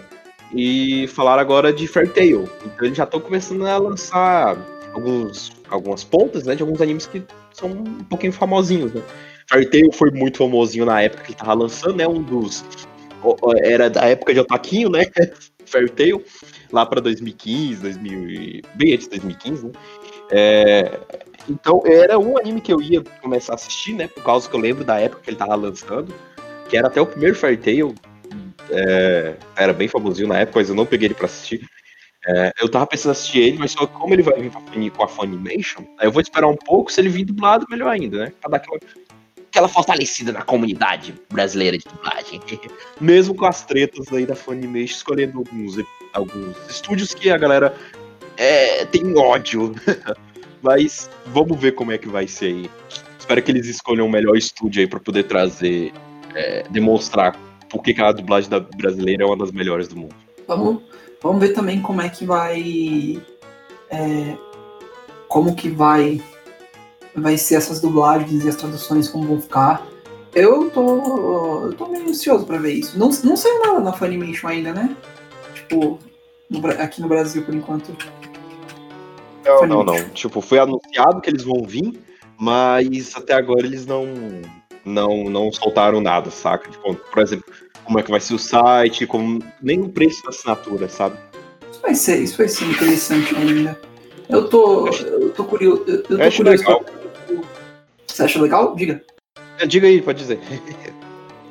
E 0.53 1.07
falaram 1.07 1.41
agora 1.41 1.73
de 1.73 1.87
Fairy 1.87 2.09
Tail. 2.09 2.47
Então 2.63 2.85
eles 2.85 2.97
já 2.97 3.05
estão 3.05 3.19
começando 3.19 3.65
a 3.65 3.75
lançar 3.75 4.55
alguns, 4.93 5.51
algumas 5.67 6.03
pontas, 6.03 6.43
né? 6.43 6.53
De 6.53 6.61
alguns 6.61 6.79
animes 6.79 7.07
que 7.07 7.23
são 7.59 7.69
um 7.71 8.03
pouquinho 8.03 8.33
famosinhos, 8.33 8.93
né? 8.93 9.01
Fairy 9.49 9.69
Tail 9.69 9.91
foi 9.91 10.11
muito 10.11 10.37
famosinho 10.37 10.85
na 10.85 11.01
época 11.01 11.23
que 11.23 11.31
ele 11.31 11.37
tava 11.37 11.53
lançando, 11.53 11.95
né? 11.95 12.07
Um 12.07 12.21
dos. 12.21 12.63
Era 13.63 13.89
da 13.89 14.05
época 14.05 14.33
de 14.33 14.39
Otaquinho, 14.39 14.89
né? 14.89 15.05
Fairy 15.65 15.89
Tail, 15.89 16.23
lá 16.71 16.85
pra 16.85 16.99
2015, 17.01 17.81
2000, 17.81 18.29
e- 18.29 18.61
bem 18.75 18.93
antes 18.93 19.05
de 19.05 19.11
2015, 19.11 19.65
né? 19.67 19.71
É, 20.31 20.99
então 21.49 21.81
era 21.85 22.17
um 22.19 22.37
anime 22.37 22.61
que 22.61 22.73
eu 22.73 22.81
ia 22.81 23.03
começar 23.21 23.53
a 23.53 23.55
assistir, 23.55 23.93
né? 23.93 24.07
Por 24.07 24.23
causa 24.23 24.49
que 24.49 24.55
eu 24.55 24.59
lembro 24.59 24.83
da 24.83 24.99
época 24.99 25.21
que 25.23 25.29
ele 25.29 25.37
tava 25.37 25.55
lançando, 25.55 26.13
que 26.69 26.77
era 26.77 26.87
até 26.87 27.01
o 27.01 27.05
primeiro 27.05 27.35
Fairy 27.35 27.57
Tail, 27.57 27.95
é, 28.71 29.35
era 29.55 29.73
bem 29.73 29.87
famosinho 29.87 30.27
na 30.27 30.39
época, 30.39 30.59
mas 30.59 30.69
eu 30.69 30.75
não 30.75 30.85
peguei 30.85 31.07
ele 31.07 31.15
pra 31.15 31.25
assistir. 31.25 31.67
É, 32.27 32.51
eu 32.59 32.69
tava 32.69 32.85
pensando 32.85 33.11
em 33.11 33.13
assistir 33.13 33.39
ele, 33.39 33.57
mas 33.57 33.71
só 33.71 33.87
como 33.87 34.13
ele 34.13 34.23
vai 34.23 34.35
vir 34.73 34.91
com 34.91 35.03
a 35.03 35.07
Funimation, 35.07 35.83
aí 35.97 36.07
eu 36.07 36.11
vou 36.11 36.21
esperar 36.21 36.47
um 36.47 36.55
pouco, 36.55 36.91
se 36.91 36.99
ele 36.99 37.09
vir 37.09 37.25
dublado, 37.25 37.65
melhor 37.69 37.89
ainda, 37.89 38.25
né? 38.25 38.33
Pra 38.41 38.49
dar 38.51 38.57
aquela, 38.57 38.79
aquela 39.47 39.67
fortalecida 39.67 40.31
na 40.31 40.41
comunidade 40.41 41.15
brasileira 41.31 41.77
de 41.77 41.85
dublagem. 41.85 42.41
Mesmo 42.99 43.33
com 43.33 43.45
as 43.45 43.65
tretas 43.65 44.11
aí 44.11 44.25
da 44.25 44.35
Funimation, 44.35 44.95
escolhendo 44.95 45.37
alguns, 45.37 45.77
alguns 46.13 46.57
estúdios 46.69 47.13
que 47.13 47.29
a 47.29 47.37
galera 47.37 47.73
é, 48.35 48.85
tem 48.85 49.17
ódio. 49.17 49.73
mas 50.61 51.09
vamos 51.27 51.59
ver 51.59 51.73
como 51.73 51.91
é 51.91 51.97
que 51.97 52.07
vai 52.07 52.27
ser 52.27 52.47
aí. 52.47 52.69
Espero 53.17 53.41
que 53.41 53.51
eles 53.51 53.67
escolham 53.67 54.05
o 54.05 54.09
melhor 54.09 54.35
estúdio 54.35 54.81
aí 54.81 54.87
pra 54.87 54.99
poder 54.99 55.23
trazer, 55.23 55.93
é, 56.35 56.63
demonstrar 56.69 57.37
por 57.69 57.83
que 57.83 57.99
a 58.01 58.11
dublagem 58.11 58.49
da 58.49 58.59
brasileira 58.59 59.23
é 59.23 59.25
uma 59.25 59.37
das 59.37 59.51
melhores 59.51 59.87
do 59.87 59.95
mundo. 59.95 60.15
Vamos, 60.47 60.81
vamos 61.21 61.39
ver 61.39 61.53
também 61.53 61.81
como 61.81 62.01
é 62.01 62.09
que 62.09 62.25
vai. 62.25 63.21
É, 63.89 64.37
como 65.27 65.55
que 65.55 65.69
vai 65.69 66.21
vai 67.15 67.37
ser 67.37 67.55
essas 67.55 67.81
dublagens 67.81 68.45
e 68.45 68.49
as 68.49 68.55
traduções 68.55 69.07
como 69.07 69.27
vão 69.27 69.41
ficar. 69.41 69.85
Eu 70.33 70.69
tô, 70.69 71.65
eu 71.65 71.73
tô 71.73 71.87
meio 71.87 72.07
ansioso 72.07 72.45
pra 72.45 72.57
ver 72.57 72.73
isso. 72.73 72.97
Não, 72.97 73.09
não 73.23 73.35
saiu 73.35 73.59
nada 73.63 73.79
na 73.79 73.93
Funimation 73.93 74.47
ainda, 74.47 74.73
né? 74.73 74.95
Tipo, 75.53 75.99
no, 76.49 76.67
aqui 76.67 77.01
no 77.01 77.07
Brasil 77.07 77.43
por 77.43 77.53
enquanto. 77.53 77.95
Não, 79.43 79.65
não, 79.65 79.83
não. 79.83 80.09
Tipo, 80.09 80.41
foi 80.41 80.59
anunciado 80.59 81.21
que 81.21 81.29
eles 81.29 81.43
vão 81.43 81.63
vir, 81.63 81.99
mas 82.37 83.15
até 83.15 83.33
agora 83.33 83.65
eles 83.65 83.85
não 83.85 84.05
não 84.85 85.29
não 85.29 85.51
soltaram 85.51 86.01
nada, 86.01 86.29
saca? 86.29 86.69
Tipo, 86.69 86.95
por 86.95 87.21
exemplo, 87.21 87.45
como 87.83 87.99
é 87.99 88.03
que 88.03 88.11
vai 88.11 88.19
ser 88.19 88.33
o 88.33 88.39
site, 88.39 89.07
como 89.07 89.41
nem 89.61 89.81
o 89.81 89.89
preço 89.89 90.23
da 90.23 90.29
assinatura, 90.29 90.87
sabe? 90.87 91.17
Isso 91.71 91.81
vai 91.81 91.95
ser, 91.95 92.21
isso 92.21 92.37
vai 92.37 92.47
ser 92.47 92.65
interessante 92.65 93.35
ainda. 93.35 93.79
Eu 94.29 94.47
tô, 94.47 94.87
eu 94.87 95.31
tô 95.31 95.43
curioso. 95.43 95.83
Eu, 95.87 95.95
eu 95.95 96.03
tô 96.03 96.17
curioso. 96.17 96.43
Legal. 96.43 96.85
Você 98.05 98.23
acha 98.23 98.41
legal? 98.41 98.75
Diga. 98.75 99.03
É, 99.59 99.65
diga 99.65 99.87
aí, 99.87 100.01
pode 100.01 100.19
dizer. 100.19 100.39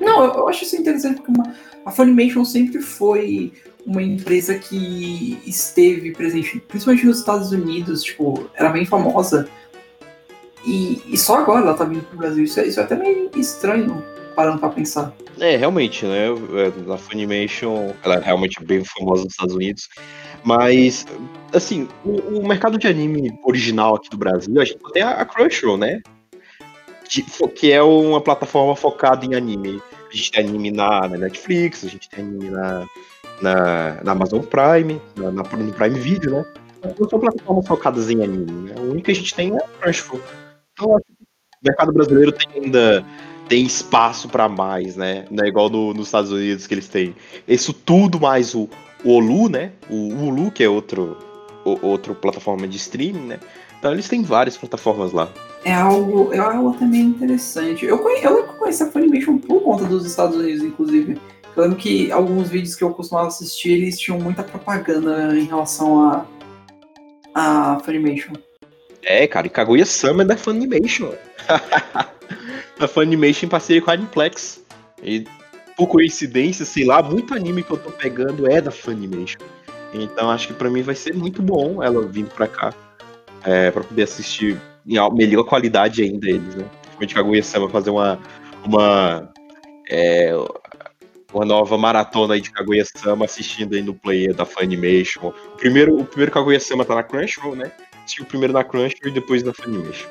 Não, 0.00 0.24
eu, 0.24 0.34
eu 0.34 0.48
acho 0.48 0.64
isso 0.64 0.76
interessante 0.76 1.16
porque 1.16 1.32
uma, 1.32 1.54
a 1.84 1.90
Funimation 1.90 2.44
sempre 2.44 2.80
foi 2.80 3.52
uma 3.84 4.02
empresa 4.02 4.58
que 4.58 5.40
esteve 5.46 6.12
presente, 6.12 6.60
principalmente 6.68 7.06
nos 7.06 7.18
Estados 7.18 7.50
Unidos, 7.52 8.02
tipo, 8.02 8.48
era 8.54 8.68
bem 8.68 8.84
famosa. 8.84 9.48
E, 10.68 11.00
e 11.06 11.16
só 11.16 11.38
agora 11.38 11.62
ela 11.62 11.74
tá 11.74 11.84
vindo 11.84 12.04
pro 12.04 12.18
Brasil. 12.18 12.44
Isso 12.44 12.60
é, 12.60 12.66
isso 12.66 12.78
é 12.78 12.82
até 12.82 12.94
meio 12.94 13.30
estranho, 13.34 14.04
parando 14.36 14.58
pra 14.58 14.68
pensar. 14.68 15.14
É, 15.40 15.56
realmente, 15.56 16.04
né? 16.04 16.26
É, 16.26 16.92
a 16.92 16.98
Funimation, 16.98 17.94
ela 18.04 18.16
é 18.16 18.20
realmente 18.20 18.62
bem 18.62 18.84
famosa 18.84 19.24
nos 19.24 19.32
Estados 19.32 19.54
Unidos. 19.54 19.88
Mas, 20.44 21.06
assim, 21.54 21.88
o, 22.04 22.40
o 22.40 22.46
mercado 22.46 22.76
de 22.76 22.86
anime 22.86 23.32
original 23.44 23.94
aqui 23.94 24.10
do 24.10 24.18
Brasil, 24.18 24.60
a 24.60 24.64
gente 24.66 24.78
tem 24.92 25.02
a, 25.02 25.24
Crunchyroll, 25.24 25.78
né? 25.78 26.02
De, 27.08 27.22
que 27.54 27.72
é 27.72 27.82
uma 27.82 28.20
plataforma 28.20 28.76
focada 28.76 29.24
em 29.24 29.34
anime. 29.34 29.80
A 30.10 30.14
gente 30.14 30.30
tem 30.30 30.46
anime 30.46 30.70
na, 30.70 31.08
na 31.08 31.16
Netflix, 31.16 31.82
a 31.82 31.88
gente 31.88 32.10
tem 32.10 32.22
anime 32.22 32.50
na, 32.50 32.86
na, 33.40 34.04
na 34.04 34.12
Amazon 34.12 34.42
Prime, 34.42 35.00
na, 35.16 35.30
na, 35.30 35.42
no 35.42 35.72
Prime 35.72 35.98
Video, 35.98 36.30
né? 36.30 36.44
Não 37.00 37.08
são 37.08 37.18
plataformas 37.18 37.66
focadas 37.66 38.10
em 38.10 38.22
anime, 38.22 38.68
né? 38.68 38.74
A 38.76 38.80
única 38.82 39.06
que 39.06 39.12
a 39.12 39.14
gente 39.14 39.34
tem 39.34 39.56
é 39.56 39.56
a 39.56 39.68
Crunchyroll. 39.80 40.20
Então, 40.78 40.94
o 40.94 41.00
mercado 41.60 41.92
brasileiro 41.92 42.30
tem 42.30 42.62
ainda 42.62 43.04
tem 43.48 43.64
espaço 43.64 44.28
para 44.28 44.48
mais, 44.48 44.94
né? 44.94 45.24
Não 45.30 45.44
é 45.44 45.48
igual 45.48 45.68
no, 45.68 45.92
nos 45.92 46.06
Estados 46.06 46.30
Unidos 46.30 46.66
que 46.66 46.74
eles 46.74 46.86
têm 46.86 47.16
isso 47.48 47.72
tudo 47.72 48.20
mais 48.20 48.54
o, 48.54 48.68
o 49.04 49.10
Olu, 49.10 49.48
né? 49.48 49.72
O 49.90 50.08
Hulu, 50.08 50.52
que 50.52 50.62
é 50.62 50.68
outro, 50.68 51.16
o, 51.64 51.84
outro 51.84 52.14
plataforma 52.14 52.68
de 52.68 52.76
streaming, 52.76 53.26
né? 53.26 53.40
Então 53.78 53.92
eles 53.92 54.08
têm 54.08 54.22
várias 54.22 54.56
plataformas 54.56 55.12
lá. 55.12 55.28
É 55.64 55.72
algo, 55.74 56.32
é 56.32 56.38
algo 56.38 56.74
também 56.78 57.02
interessante. 57.02 57.84
Eu, 57.84 57.98
conhe, 57.98 58.22
eu 58.22 58.44
conheci 58.44 58.82
a 58.82 58.90
Funimation 58.90 59.38
por 59.38 59.60
conta 59.62 59.84
dos 59.84 60.04
Estados 60.04 60.36
Unidos, 60.36 60.62
inclusive. 60.62 61.18
Eu 61.56 61.62
lembro 61.62 61.76
que 61.76 62.12
alguns 62.12 62.48
vídeos 62.48 62.76
que 62.76 62.84
eu 62.84 62.90
costumava 62.90 63.28
assistir, 63.28 63.72
eles 63.72 63.98
tinham 63.98 64.20
muita 64.20 64.44
propaganda 64.44 65.36
em 65.36 65.44
relação 65.44 66.08
a, 66.08 66.26
a 67.34 67.80
Funimation. 67.80 68.32
É, 69.08 69.26
cara, 69.26 69.46
e 69.46 69.50
Kaguya-sama 69.50 70.22
é 70.22 70.26
da 70.26 70.36
Funimation. 70.36 71.14
a 72.78 72.86
Funimation 72.86 73.46
em 73.46 73.48
parceria 73.48 73.80
com 73.80 73.90
a 73.90 73.94
Aniplex. 73.94 74.62
E 75.02 75.24
por 75.78 75.86
coincidência, 75.86 76.66
sei 76.66 76.84
lá, 76.84 77.02
muito 77.02 77.32
anime 77.32 77.62
que 77.62 77.70
eu 77.70 77.78
tô 77.78 77.90
pegando 77.90 78.46
é 78.46 78.60
da 78.60 78.70
Funimation. 78.70 79.40
Então 79.94 80.30
acho 80.30 80.48
que 80.48 80.52
para 80.52 80.68
mim 80.68 80.82
vai 80.82 80.94
ser 80.94 81.14
muito 81.14 81.40
bom 81.40 81.82
ela 81.82 82.06
vindo 82.06 82.28
pra 82.34 82.46
cá. 82.46 82.74
É, 83.44 83.70
pra 83.70 83.82
poder 83.82 84.02
assistir 84.02 84.60
em 84.86 84.98
melhor 85.14 85.44
qualidade 85.44 86.02
ainda 86.02 86.28
eles, 86.28 86.54
né? 86.54 86.66
Principalmente 86.98 87.14
Kaguya-sama 87.14 87.70
fazer 87.70 87.88
uma. 87.88 88.18
uma 88.62 89.32
é, 89.88 90.34
uma 91.32 91.46
nova 91.46 91.78
maratona 91.78 92.34
aí 92.34 92.42
de 92.42 92.50
Kaguya-sama 92.50 93.24
assistindo 93.24 93.74
aí 93.74 93.80
no 93.80 93.94
player 93.94 94.34
da 94.34 94.44
Funimation. 94.44 95.28
O 95.28 95.56
primeiro, 95.56 95.98
o 95.98 96.04
primeiro 96.04 96.30
Kaguya-sama 96.30 96.84
tá 96.84 96.94
na 96.94 97.02
Crunchyroll, 97.02 97.56
né? 97.56 97.72
Assisti 98.08 98.22
o 98.22 98.24
primeiro 98.24 98.54
na 98.54 98.64
Crunchyroll 98.64 99.10
e 99.10 99.10
depois 99.10 99.42
na 99.42 99.52
Funimation. 99.52 100.08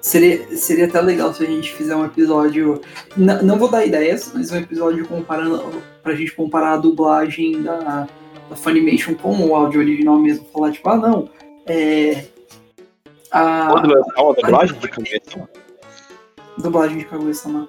Seria, 0.00 0.56
seria 0.56 0.86
até 0.86 1.00
legal 1.00 1.34
se 1.34 1.42
a 1.42 1.46
gente 1.46 1.74
fizer 1.74 1.96
um 1.96 2.04
episódio. 2.04 2.80
Não, 3.16 3.42
não 3.42 3.58
vou 3.58 3.68
dar 3.68 3.84
ideias, 3.84 4.30
mas 4.32 4.52
um 4.52 4.58
episódio 4.58 5.04
comparando. 5.08 5.82
Pra 6.00 6.14
gente 6.14 6.32
comparar 6.32 6.74
a 6.74 6.76
dublagem 6.76 7.60
da, 7.62 8.06
da 8.48 8.56
Funimation 8.56 9.16
com 9.16 9.36
o 9.36 9.56
áudio 9.56 9.80
original 9.80 10.16
mesmo. 10.16 10.46
Falar, 10.52 10.70
tipo, 10.70 10.88
ah, 10.88 10.96
não. 10.96 11.28
É. 11.66 12.24
A. 13.32 13.72
A, 13.72 13.82
dublagem 14.40 14.78
de 14.78 14.88
Kaguya-sama? 14.88 15.48
Dublagem 16.56 16.98
de 16.98 17.04
Kaguya-sama. 17.04 17.68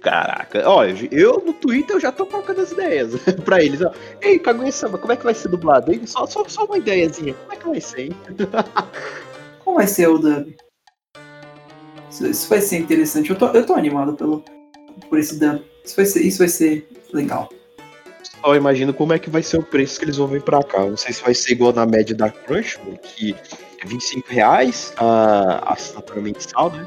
Caraca, 0.00 0.68
olha, 0.68 1.08
eu 1.10 1.42
no 1.44 1.52
Twitter 1.52 1.96
eu 1.96 2.00
já 2.00 2.12
tô 2.12 2.24
colocando 2.24 2.60
as 2.60 2.70
ideias 2.70 3.12
pra 3.44 3.62
eles, 3.62 3.80
ó. 3.82 3.92
Ei, 4.22 4.38
Kaguya-sama, 4.38 4.96
como 4.96 5.12
é 5.12 5.16
que 5.16 5.24
vai 5.24 5.34
ser 5.34 5.48
dublado? 5.48 5.92
Só, 6.06 6.26
só, 6.26 6.44
só 6.48 6.64
uma 6.64 6.78
ideiazinha, 6.78 7.34
como 7.34 7.52
é 7.52 7.56
que 7.56 7.68
vai 7.68 7.80
ser, 7.80 8.00
hein? 8.02 8.16
Como 9.64 9.76
vai 9.76 9.86
ser 9.86 10.08
o 10.08 10.16
dub? 10.16 10.56
Isso, 12.10 12.48
vai 12.48 12.60
ser 12.60 12.78
interessante. 12.78 13.28
Eu 13.28 13.36
tô, 13.36 13.48
eu 13.48 13.66
tô 13.66 13.74
animado 13.74 14.14
pelo, 14.14 14.42
por 15.10 15.18
esse 15.18 15.38
dano. 15.38 15.62
Isso 15.84 15.94
vai, 15.94 16.06
ser, 16.06 16.20
isso 16.22 16.38
vai 16.38 16.48
ser 16.48 16.88
legal. 17.12 17.50
Só 18.22 18.56
imagino 18.56 18.94
como 18.94 19.12
é 19.12 19.18
que 19.18 19.28
vai 19.28 19.42
ser 19.42 19.58
o 19.58 19.62
preço 19.62 19.98
que 19.98 20.06
eles 20.06 20.16
vão 20.16 20.26
vir 20.26 20.42
pra 20.42 20.62
cá. 20.62 20.86
Não 20.86 20.96
sei 20.96 21.12
se 21.12 21.22
vai 21.22 21.34
ser 21.34 21.52
igual 21.52 21.72
na 21.72 21.84
média 21.84 22.16
da 22.16 22.30
Crunchyroll, 22.30 22.96
que 22.96 23.34
é 23.82 23.86
25 23.86 24.26
reais 24.30 24.92
a 24.96 25.72
assinatura 25.74 26.20
mensal, 26.20 26.70
né? 26.70 26.86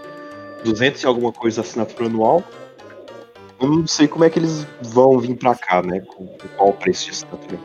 200 0.63 1.03
e 1.03 1.05
alguma 1.05 1.31
coisa 1.31 1.61
a 1.61 1.63
assinatura 1.63 2.07
anual. 2.07 2.43
Eu 3.61 3.67
não 3.67 3.87
sei 3.87 4.07
como 4.07 4.23
é 4.23 4.29
que 4.29 4.39
eles 4.39 4.65
vão 4.81 5.19
vir 5.19 5.35
pra 5.35 5.55
cá, 5.55 5.81
né? 5.81 5.99
Com, 6.01 6.25
com 6.25 6.47
qual 6.57 6.69
o 6.69 6.73
preço 6.73 7.05
de 7.05 7.11
assinatura. 7.11 7.59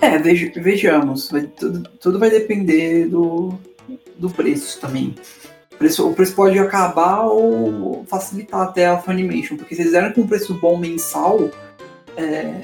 É, 0.00 0.18
vejamos. 0.18 1.30
Vai, 1.30 1.42
tudo, 1.42 1.88
tudo 2.00 2.18
vai 2.18 2.30
depender 2.30 3.06
do, 3.06 3.54
do 4.18 4.28
preço 4.28 4.80
também 4.80 5.14
preço, 5.82 6.08
o 6.08 6.14
preço 6.14 6.34
pode 6.36 6.56
acabar 6.60 7.24
ou 7.24 8.04
facilitar 8.06 8.60
até 8.60 8.86
a 8.86 8.98
Funimation, 8.98 9.56
porque 9.56 9.74
se 9.74 9.80
eles 9.80 9.92
deram 9.92 10.12
com 10.12 10.20
um 10.20 10.26
preço 10.28 10.54
bom 10.54 10.76
mensal, 10.76 11.50
é, 12.16 12.60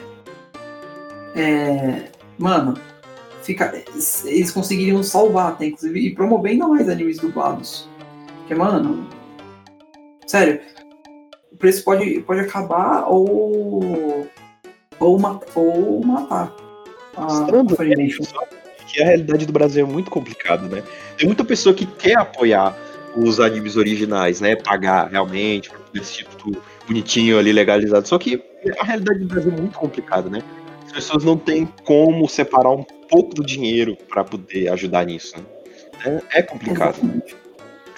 é, 1.35 2.11
mano, 2.39 2.74
fica, 3.43 3.83
eles 4.24 4.53
conseguiriam 4.53 5.03
salvar 5.03 5.53
até, 5.53 5.66
inclusive, 5.66 5.99
e 5.99 6.14
promover 6.14 6.53
ainda 6.53 6.68
mais 6.68 6.89
animes 6.89 7.18
dublados. 7.18 7.89
Porque, 8.39 8.55
mano, 8.55 9.09
sério, 10.24 10.61
o 10.88 10.88
preço 11.59 11.85
pode, 11.85 12.21
pode 12.21 12.41
acabar 12.41 13.07
ou, 13.09 14.29
ou, 14.99 15.21
ou 15.55 16.05
matar 16.05 16.55
a, 17.17 17.25
a 17.25 17.77
Funimation. 17.77 18.25
Que 18.87 19.03
a 19.03 19.07
realidade 19.07 19.45
do 19.45 19.53
Brasil 19.53 19.87
é 19.87 19.89
muito 19.89 20.11
complicada, 20.11 20.67
né? 20.67 20.83
Tem 21.19 21.27
muita 21.27 21.45
pessoa 21.45 21.75
que 21.75 21.85
quer 21.85 22.17
apoiar 22.17 22.75
os 23.17 23.39
animes 23.39 23.77
originais, 23.77 24.41
né? 24.41 24.57
Pagar 24.57 25.11
realmente 25.11 25.69
para 25.69 25.79
poder 25.79 26.01
assistir 26.01 26.27
tudo 26.39 26.63
bonitinho 26.87 27.39
ali, 27.39 27.53
legalizado. 27.53 28.09
Só 28.09 28.19
que 28.19 28.43
a 28.81 28.85
realidade 28.85 29.19
do 29.19 29.27
Brasil 29.27 29.53
é 29.53 29.61
muito 29.61 29.79
complicada, 29.79 30.31
né? 30.31 30.43
As 30.87 30.93
pessoas 30.93 31.23
não 31.23 31.37
têm 31.37 31.69
como 31.85 32.27
separar 32.29 32.71
um 32.71 32.83
pouco 32.83 33.35
do 33.35 33.45
dinheiro 33.45 33.97
para 34.09 34.25
poder 34.25 34.73
ajudar 34.73 35.05
nisso. 35.05 35.37
Né? 35.37 35.45
É, 36.33 36.39
é, 36.39 36.43
complicado. 36.43 36.97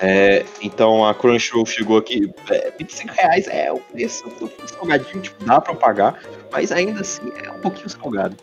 É, 0.02 0.46
então 0.62 1.04
a 1.04 1.14
Crunchyroll 1.14 1.66
chegou 1.66 1.98
aqui, 1.98 2.32
é, 2.48 2.72
25 2.78 3.12
reais 3.12 3.46
é 3.48 3.70
o 3.70 3.78
preço 3.78 4.24
do 4.40 4.50
salgadinho, 4.66 5.20
tipo, 5.20 5.44
dá 5.44 5.60
para 5.60 5.74
pagar, 5.74 6.22
mas 6.50 6.72
ainda 6.72 7.02
assim 7.02 7.30
é 7.44 7.50
um 7.50 7.60
pouquinho 7.60 7.88
salgado. 7.90 8.34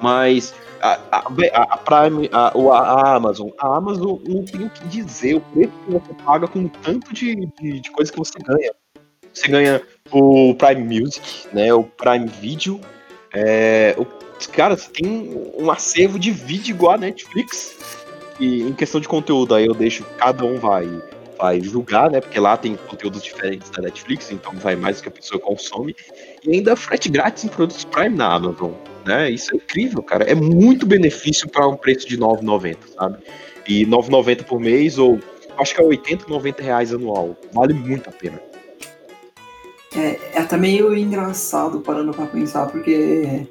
Mas 0.00 0.54
a, 0.80 0.98
a, 1.10 1.18
a 1.62 1.76
Prime, 1.76 2.30
a, 2.32 2.48
a, 2.48 3.16
Amazon, 3.16 3.50
a 3.58 3.76
Amazon 3.76 4.18
não 4.26 4.44
tem 4.44 4.64
o 4.64 4.70
que 4.70 4.86
dizer, 4.86 5.34
o 5.34 5.40
preço 5.40 5.72
que 5.84 5.90
você 5.90 6.14
paga 6.24 6.46
com 6.46 6.68
tanto 6.68 7.12
de, 7.12 7.46
de, 7.60 7.80
de 7.80 7.90
coisa 7.90 8.12
que 8.12 8.18
você 8.18 8.38
ganha. 8.38 8.72
Você 9.32 9.48
ganha 9.48 9.82
o 10.10 10.54
Prime 10.54 11.00
Music, 11.00 11.46
né? 11.52 11.72
O 11.72 11.84
Prime 11.84 12.26
Video. 12.26 12.80
É, 13.32 13.94
o, 13.96 14.04
cara, 14.52 14.76
você 14.76 14.90
tem 14.90 15.52
um 15.56 15.70
acervo 15.70 16.18
de 16.18 16.30
vídeo 16.30 16.74
igual 16.74 16.94
a 16.94 16.98
Netflix. 16.98 17.99
E 18.40 18.62
em 18.62 18.72
questão 18.72 19.00
de 19.00 19.06
conteúdo, 19.06 19.54
aí 19.54 19.66
eu 19.66 19.74
deixo 19.74 20.02
cada 20.16 20.44
um 20.44 20.58
vai 20.58 20.88
vai 21.38 21.58
julgar, 21.60 22.10
né? 22.10 22.20
Porque 22.20 22.38
lá 22.38 22.56
tem 22.56 22.76
conteúdos 22.76 23.22
diferentes 23.22 23.70
da 23.70 23.82
Netflix, 23.82 24.30
então 24.30 24.52
vai 24.56 24.76
mais 24.76 24.98
do 24.98 25.04
que 25.04 25.08
a 25.08 25.12
pessoa 25.12 25.40
consome. 25.40 25.96
E 26.44 26.52
ainda 26.52 26.76
frete 26.76 27.08
grátis 27.08 27.44
em 27.44 27.48
produtos 27.48 27.82
Prime 27.84 28.14
na 28.14 28.34
Amazon, 28.34 28.72
né? 29.06 29.30
Isso 29.30 29.54
é 29.54 29.56
incrível, 29.56 30.02
cara. 30.02 30.24
É 30.24 30.34
muito 30.34 30.84
benefício 30.86 31.48
para 31.48 31.66
um 31.66 31.76
preço 31.76 32.06
de 32.06 32.18
9,90, 32.18 32.76
sabe? 32.94 33.18
E 33.66 33.86
9,90 33.86 34.44
por 34.44 34.60
mês 34.60 34.98
ou 34.98 35.18
acho 35.58 35.74
que 35.74 35.80
é 35.80 35.84
80, 35.84 36.26
90 36.28 36.62
reais 36.62 36.92
anual. 36.92 37.36
Vale 37.52 37.72
muito 37.72 38.10
a 38.10 38.12
pena. 38.12 38.40
É, 39.96 40.18
é 40.34 40.38
até 40.38 40.56
meio 40.56 40.94
engraçado 40.94 41.80
parando 41.80 42.12
para 42.12 42.26
pensar, 42.26 42.66
porque 42.66 43.46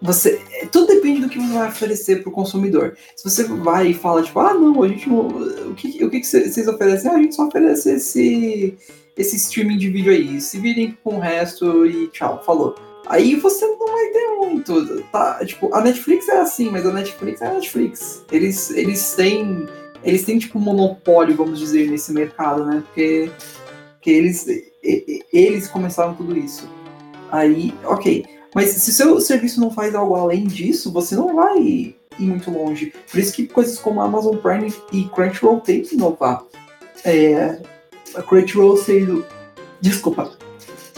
você 0.00 0.40
tudo 0.70 0.86
depende 0.86 1.20
do 1.20 1.28
que 1.28 1.38
você 1.38 1.52
vai 1.52 1.68
oferecer 1.68 2.22
para 2.22 2.30
o 2.30 2.32
consumidor. 2.32 2.96
Se 3.16 3.24
você 3.24 3.44
vai 3.44 3.88
e 3.88 3.94
fala 3.94 4.22
tipo, 4.22 4.38
ah 4.40 4.54
não, 4.54 4.82
a 4.82 4.88
gente 4.88 5.08
não, 5.08 5.26
o 5.28 5.74
que 5.74 6.04
o 6.04 6.10
que 6.10 6.22
vocês 6.22 6.66
oferecem? 6.68 7.10
Ah, 7.10 7.14
a 7.14 7.22
gente 7.22 7.34
só 7.34 7.46
oferece 7.46 7.90
esse 7.92 8.76
esse 9.16 9.36
streaming 9.36 9.76
de 9.76 9.90
vídeo 9.90 10.12
aí, 10.12 10.40
se 10.40 10.58
virem 10.58 10.96
com 11.04 11.16
o 11.16 11.20
resto 11.20 11.86
e 11.86 12.08
tchau, 12.08 12.42
falou. 12.44 12.74
Aí 13.06 13.34
você 13.34 13.66
não 13.66 13.78
vai 13.78 14.06
ter 14.06 14.26
muito, 14.38 15.02
tá? 15.10 15.44
Tipo, 15.44 15.74
a 15.74 15.80
Netflix 15.80 16.28
é 16.28 16.40
assim, 16.40 16.70
mas 16.70 16.86
a 16.86 16.92
Netflix 16.92 17.42
é 17.42 17.46
a 17.46 17.54
Netflix. 17.54 18.24
Eles 18.30 18.70
eles 18.70 19.14
têm 19.14 19.66
eles 20.02 20.24
têm 20.24 20.38
tipo 20.38 20.58
um 20.58 20.62
monopólio, 20.62 21.36
vamos 21.36 21.58
dizer, 21.58 21.90
nesse 21.90 22.12
mercado, 22.12 22.64
né? 22.64 22.82
Porque, 22.86 23.30
porque 23.94 24.10
eles 24.10 24.46
eles 25.32 25.68
começaram 25.68 26.14
tudo 26.14 26.36
isso. 26.36 26.68
Aí, 27.30 27.74
ok. 27.84 28.24
Mas 28.54 28.70
se 28.70 28.92
seu 28.92 29.20
serviço 29.20 29.60
não 29.60 29.70
faz 29.70 29.94
algo 29.94 30.14
além 30.14 30.44
disso, 30.44 30.92
você 30.92 31.14
não 31.14 31.34
vai 31.34 31.58
ir 31.60 31.96
muito 32.18 32.50
longe. 32.50 32.92
Por 33.10 33.18
isso 33.18 33.32
que 33.32 33.46
coisas 33.46 33.78
como 33.78 34.00
Amazon 34.00 34.36
Prime 34.36 34.72
e 34.92 35.04
Crunchyroll 35.04 35.60
têm 35.60 35.82
que 35.82 35.94
inovar. 35.94 36.44
É, 37.04 37.60
a 38.14 38.22
Crunchyroll 38.22 38.76
sendo. 38.76 39.24
Desculpa. 39.80 40.32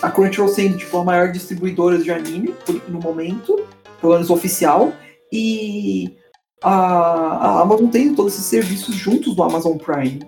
A 0.00 0.10
Crunchyroll 0.10 0.48
sendo 0.48 0.78
tipo, 0.78 0.96
a 0.98 1.04
maior 1.04 1.30
distribuidora 1.30 1.98
de 1.98 2.10
anime 2.10 2.54
no 2.88 3.00
momento, 3.00 3.64
pelo 4.00 4.14
menos 4.14 4.30
oficial, 4.30 4.92
e 5.30 6.16
a, 6.62 6.72
a 6.72 7.60
Amazon 7.60 7.88
tem 7.88 8.14
todos 8.14 8.34
esses 8.34 8.46
serviços 8.46 8.94
juntos 8.94 9.36
do 9.36 9.42
Amazon 9.42 9.76
Prime. 9.76 10.20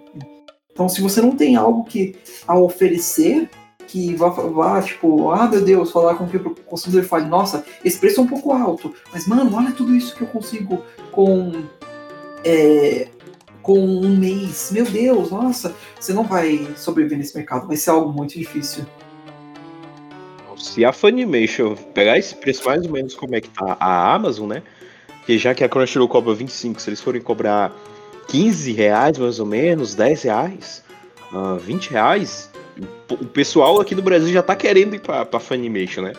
Então, 0.71 0.89
se 0.89 1.01
você 1.01 1.21
não 1.21 1.37
tem 1.37 1.57
algo 1.57 1.85
que 1.85 2.17
a 2.47 2.59
oferecer, 2.59 3.49
que 3.87 4.15
vá, 4.15 4.29
vá, 4.29 4.83
tipo, 4.83 5.31
ah, 5.31 5.49
meu 5.49 5.63
Deus, 5.63 5.91
falar 5.91 6.15
com 6.15 6.27
que 6.27 6.37
o 6.37 6.55
consumidor 6.67 7.05
fale, 7.05 7.27
nossa, 7.27 7.65
esse 7.85 7.99
preço 7.99 8.21
é 8.21 8.23
um 8.23 8.27
pouco 8.27 8.53
alto, 8.53 8.95
mas, 9.13 9.27
mano, 9.27 9.55
olha 9.55 9.73
tudo 9.73 9.95
isso 9.95 10.15
que 10.15 10.23
eu 10.23 10.29
consigo 10.29 10.83
com, 11.13 11.65
é, 12.45 13.09
com 13.63 13.79
um 13.79 14.17
mês. 14.17 14.71
Meu 14.73 14.85
Deus, 14.85 15.31
nossa, 15.31 15.75
você 15.99 16.13
não 16.13 16.25
vai 16.25 16.69
sobreviver 16.77 17.19
nesse 17.19 17.37
mercado, 17.37 17.67
vai 17.67 17.77
ser 17.77 17.91
algo 17.91 18.13
muito 18.13 18.39
difícil. 18.39 18.85
Se 20.57 20.85
a 20.85 20.93
Funimation 20.93 21.75
pegar 21.93 22.19
esse 22.19 22.35
preço 22.35 22.65
mais 22.65 22.85
ou 22.85 22.91
menos 22.91 23.15
como 23.15 23.35
é 23.35 23.41
que 23.41 23.51
tá 23.51 23.77
a 23.79 24.15
Amazon, 24.15 24.49
né? 24.49 24.63
Que 25.27 25.37
já 25.37 25.55
que 25.55 25.65
a 25.65 25.69
Crunchyroll 25.69 26.09
cobra 26.09 26.33
25, 26.33 26.81
se 26.81 26.89
eles 26.89 27.01
forem 27.01 27.21
cobrar 27.21 27.73
15 28.29 28.73
reais 28.73 29.19
mais 29.19 29.39
ou 29.39 29.47
menos, 29.47 29.95
10 29.95 30.23
reais, 30.23 30.85
uh, 31.33 31.37
ah, 31.37 31.59
20 31.61 31.91
reais, 31.91 32.51
o 33.11 33.25
pessoal 33.27 33.81
aqui 33.81 33.95
do 33.95 34.03
Brasil 34.03 34.33
já 34.33 34.43
tá 34.43 34.57
querendo 34.57 34.95
ir 34.95 35.01
pra, 35.01 35.25
pra 35.25 35.41
Funimation, 35.41 36.03
né? 36.03 36.13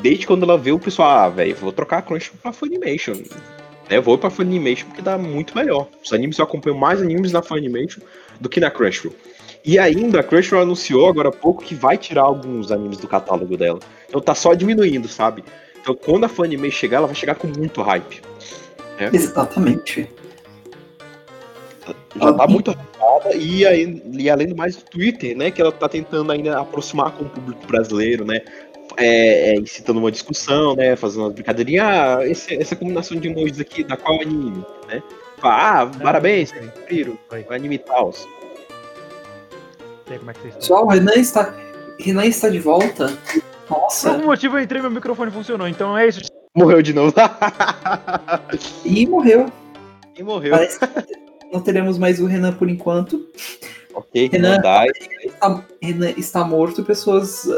Desde 0.00 0.26
quando 0.26 0.44
ela 0.44 0.56
vê 0.56 0.70
o 0.70 0.78
pessoal, 0.78 1.10
ah, 1.10 1.28
velho, 1.28 1.54
vou 1.56 1.72
trocar 1.72 1.98
a 1.98 2.02
Crunch 2.02 2.30
pra 2.42 2.52
Funimation. 2.52 3.14
Né? 3.90 4.00
Vou 4.00 4.16
pra 4.16 4.30
Funimation 4.30 4.86
porque 4.86 5.02
dá 5.02 5.18
muito 5.18 5.56
melhor. 5.56 5.88
Os 6.04 6.12
animes 6.12 6.38
eu 6.38 6.44
acompanho 6.44 6.76
mais 6.76 7.02
animes 7.02 7.32
na 7.32 7.42
Funimation 7.42 8.00
do 8.40 8.48
que 8.48 8.60
na 8.60 8.70
Crunchyroll. 8.70 9.14
E 9.64 9.78
ainda 9.78 10.20
a 10.20 10.22
Crunchyroll 10.22 10.62
anunciou 10.62 11.08
agora 11.08 11.30
há 11.30 11.32
pouco 11.32 11.64
que 11.64 11.74
vai 11.74 11.96
tirar 11.96 12.22
alguns 12.22 12.70
animes 12.70 12.98
do 12.98 13.08
catálogo 13.08 13.56
dela. 13.56 13.80
Então 14.08 14.20
tá 14.20 14.34
só 14.34 14.54
diminuindo, 14.54 15.08
sabe? 15.08 15.42
Então 15.80 15.94
quando 15.94 16.24
a 16.24 16.28
Funimation 16.28 16.70
chegar, 16.70 16.98
ela 16.98 17.06
vai 17.06 17.16
chegar 17.16 17.34
com 17.34 17.48
muito 17.48 17.82
hype. 17.82 18.22
Né? 18.98 19.10
Exatamente. 19.12 20.08
Já 22.20 22.32
tá 22.32 22.46
muito 22.46 22.70
hypada 22.70 23.34
e, 23.34 23.62
e 24.18 24.30
além 24.30 24.48
do 24.48 24.56
mais 24.56 24.76
o 24.76 24.84
Twitter, 24.84 25.36
né? 25.36 25.50
Que 25.50 25.60
ela 25.60 25.72
tá 25.72 25.88
tentando 25.88 26.32
ainda 26.32 26.58
aproximar 26.58 27.12
com 27.12 27.24
o 27.24 27.28
público 27.28 27.66
brasileiro, 27.66 28.24
né? 28.24 28.40
É, 28.96 29.50
é, 29.50 29.54
incitando 29.54 29.98
uma 29.98 30.10
discussão, 30.10 30.74
né? 30.74 30.96
Fazendo 30.96 31.22
uma 31.22 31.30
brincadeirinha. 31.30 31.84
Ah, 31.84 32.26
esse, 32.26 32.54
essa 32.60 32.74
combinação 32.74 33.18
de 33.18 33.28
emojis 33.28 33.60
aqui, 33.60 33.84
da 33.84 33.96
qual 33.96 34.20
anime, 34.20 34.64
né? 34.88 35.02
Ah, 35.42 35.88
parabéns, 36.02 36.52
Priro, 36.86 37.18
o 37.30 37.52
anime 37.52 37.78
tal. 37.78 38.12
Como 40.06 40.30
é 40.30 40.34
que 40.34 40.48
Pessoal, 40.52 40.84
o 40.84 40.88
Renan 40.88 41.14
está, 41.14 41.54
Renan 42.00 42.24
está 42.24 42.48
de 42.48 42.58
volta. 42.58 43.16
Nossa. 43.68 44.08
Por 44.08 44.14
algum 44.16 44.26
motivo 44.28 44.56
eu 44.56 44.62
entrei 44.62 44.80
meu 44.80 44.90
microfone 44.90 45.30
funcionou, 45.30 45.68
então 45.68 45.96
é 45.96 46.08
isso. 46.08 46.22
Morreu 46.56 46.80
de 46.82 46.92
novo. 46.92 47.14
e 48.84 49.06
morreu. 49.06 49.46
E 50.16 50.22
morreu. 50.22 50.52
Parece, 50.52 50.78
não 51.52 51.60
teremos 51.60 51.98
mais 51.98 52.20
o 52.20 52.26
Renan 52.26 52.52
por 52.52 52.68
enquanto. 52.68 53.28
Ok, 53.94 54.28
Renan, 54.30 54.56
está, 54.56 55.64
Renan 55.82 56.10
está 56.16 56.44
morto, 56.44 56.84
pessoas. 56.84 57.44
Uh, 57.44 57.54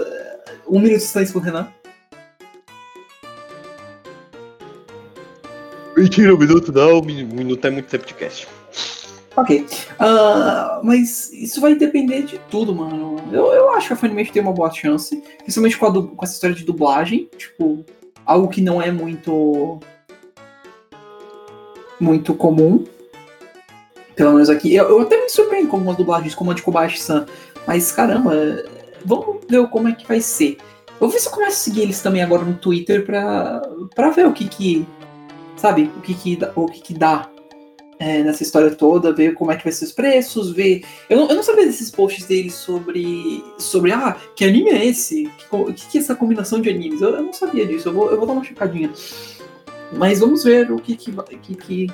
um 0.68 0.78
minuto 0.78 0.98
de 0.98 1.06
silêncio 1.06 1.32
pro 1.32 1.42
Renan. 1.42 1.68
Mentira, 5.96 6.34
um 6.34 6.38
minuto 6.38 6.72
não, 6.72 6.98
um 6.98 7.04
minuto 7.04 7.64
é 7.64 7.70
muito 7.70 7.88
tempo 7.88 8.06
de 8.06 8.14
cast. 8.14 8.48
Ok. 9.36 9.66
Uh, 10.00 10.84
mas 10.84 11.32
isso 11.32 11.60
vai 11.60 11.74
depender 11.74 12.22
de 12.22 12.38
tudo, 12.50 12.74
mano. 12.74 13.16
Eu, 13.32 13.52
eu 13.52 13.70
acho 13.72 13.88
que 13.88 13.92
a 13.92 13.96
Funimation 13.96 14.32
tem 14.32 14.42
uma 14.42 14.52
boa 14.52 14.70
chance. 14.70 15.22
Principalmente 15.38 15.78
com, 15.78 15.86
a, 15.86 15.92
com 15.92 16.24
essa 16.24 16.34
história 16.34 16.56
de 16.56 16.64
dublagem. 16.64 17.28
Tipo, 17.36 17.84
algo 18.24 18.48
que 18.48 18.60
não 18.60 18.80
é 18.80 18.90
muito. 18.90 19.78
Muito 22.00 22.34
comum. 22.34 22.84
Pelo 24.14 24.32
menos 24.32 24.50
aqui. 24.50 24.74
Eu, 24.74 24.88
eu 24.88 25.00
até 25.00 25.20
me 25.20 25.28
surpreendo 25.28 25.68
com 25.68 25.76
algumas 25.76 25.96
dublagens, 25.96 26.34
como 26.34 26.50
a 26.50 26.54
de 26.54 26.62
Kobayashi-san. 26.62 27.26
Mas 27.66 27.92
caramba, 27.92 28.32
vamos 29.04 29.44
ver 29.48 29.66
como 29.68 29.88
é 29.88 29.92
que 29.92 30.06
vai 30.06 30.20
ser. 30.20 30.58
Eu 30.88 31.06
vou 31.06 31.08
ver 31.08 31.18
se 31.18 31.28
eu 31.28 31.32
começo 31.32 31.52
a 31.52 31.64
seguir 31.64 31.82
eles 31.82 32.00
também 32.00 32.22
agora 32.22 32.44
no 32.44 32.54
Twitter 32.54 33.04
pra, 33.04 33.62
pra 33.94 34.10
ver 34.10 34.26
o 34.26 34.32
que 34.32 34.48
que. 34.48 34.86
Sabe? 35.56 35.90
O 35.96 36.00
que 36.00 36.14
que, 36.14 36.38
o 36.54 36.66
que, 36.66 36.80
que 36.80 36.94
dá 36.94 37.30
é, 37.98 38.22
nessa 38.22 38.42
história 38.42 38.70
toda, 38.70 39.12
ver 39.12 39.34
como 39.34 39.52
é 39.52 39.56
que 39.56 39.64
vai 39.64 39.72
ser 39.72 39.84
os 39.84 39.92
preços, 39.92 40.50
ver. 40.50 40.82
Eu 41.08 41.18
não, 41.18 41.28
eu 41.28 41.36
não 41.36 41.42
sabia 41.42 41.66
desses 41.66 41.90
posts 41.90 42.26
deles 42.26 42.54
sobre. 42.54 43.44
sobre 43.58 43.92
ah, 43.92 44.16
que 44.34 44.44
anime 44.44 44.70
é 44.70 44.86
esse? 44.86 45.30
O 45.52 45.72
que, 45.72 45.86
que, 45.86 45.98
é 45.98 46.00
essa 46.00 46.14
combinação 46.14 46.60
de 46.60 46.70
animes? 46.70 47.02
Eu, 47.02 47.10
eu, 47.10 47.22
não 47.22 47.32
sabia 47.32 47.66
disso, 47.66 47.88
eu 47.88 47.92
vou, 47.92 48.10
eu 48.10 48.16
vou 48.16 48.26
dar 48.26 48.32
uma 48.32 48.44
checadinha. 48.44 48.90
Mas 49.92 50.20
vamos 50.20 50.44
ver 50.44 50.70
o 50.70 50.76
que 50.76 50.96
que, 50.96 51.12
que, 51.12 51.54
que 51.54 51.86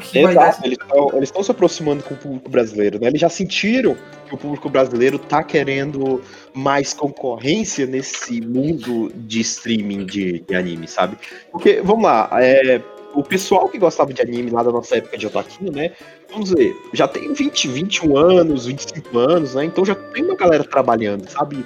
que 0.00 0.18
Exato, 0.18 0.62
eles 0.64 1.28
estão 1.28 1.42
se 1.42 1.50
aproximando 1.50 2.02
com 2.02 2.14
o 2.14 2.16
público 2.16 2.50
brasileiro, 2.50 2.98
né? 3.00 3.08
Eles 3.08 3.20
já 3.20 3.28
sentiram 3.28 3.96
que 4.26 4.34
o 4.34 4.38
público 4.38 4.68
brasileiro 4.68 5.18
tá 5.18 5.42
querendo 5.42 6.22
mais 6.54 6.94
concorrência 6.94 7.86
nesse 7.86 8.40
mundo 8.40 9.12
de 9.14 9.40
streaming 9.40 10.06
de, 10.06 10.40
de 10.40 10.54
anime, 10.54 10.88
sabe? 10.88 11.18
Porque, 11.50 11.80
vamos 11.82 12.04
lá, 12.04 12.30
é, 12.40 12.80
o 13.14 13.22
pessoal 13.22 13.68
que 13.68 13.78
gostava 13.78 14.12
de 14.12 14.20
anime 14.22 14.50
lá 14.50 14.62
da 14.62 14.72
nossa 14.72 14.96
época 14.96 15.16
de 15.16 15.26
otaquinho, 15.26 15.72
né? 15.72 15.92
Vamos 16.30 16.50
ver, 16.50 16.74
já 16.92 17.06
tem 17.06 17.32
20, 17.32 17.68
21 17.68 18.16
anos, 18.16 18.66
25 18.66 19.18
anos, 19.18 19.54
né? 19.54 19.64
Então 19.64 19.84
já 19.84 19.94
tem 19.94 20.24
uma 20.24 20.36
galera 20.36 20.64
trabalhando, 20.64 21.28
sabe? 21.28 21.64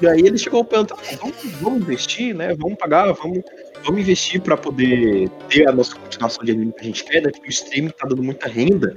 E 0.00 0.06
aí 0.06 0.20
eles 0.20 0.42
chegou 0.42 0.64
perguntar, 0.64 0.96
vamos, 1.20 1.36
vamos 1.60 1.80
investir, 1.80 2.34
né? 2.34 2.54
Vamos 2.58 2.76
pagar, 2.76 3.12
vamos 3.12 3.40
vamos 3.84 4.00
investir 4.00 4.40
para 4.40 4.56
poder 4.56 5.28
ter 5.48 5.68
a 5.68 5.72
nossa 5.72 5.94
continuação 5.96 6.44
de 6.44 6.52
anime 6.52 6.72
que 6.72 6.80
a 6.80 6.84
gente 6.84 7.04
quer, 7.04 7.22
né? 7.22 7.30
Porque 7.30 7.48
o 7.48 7.50
streaming 7.50 7.90
tá 7.90 8.06
dando 8.06 8.22
muita 8.22 8.48
renda 8.48 8.94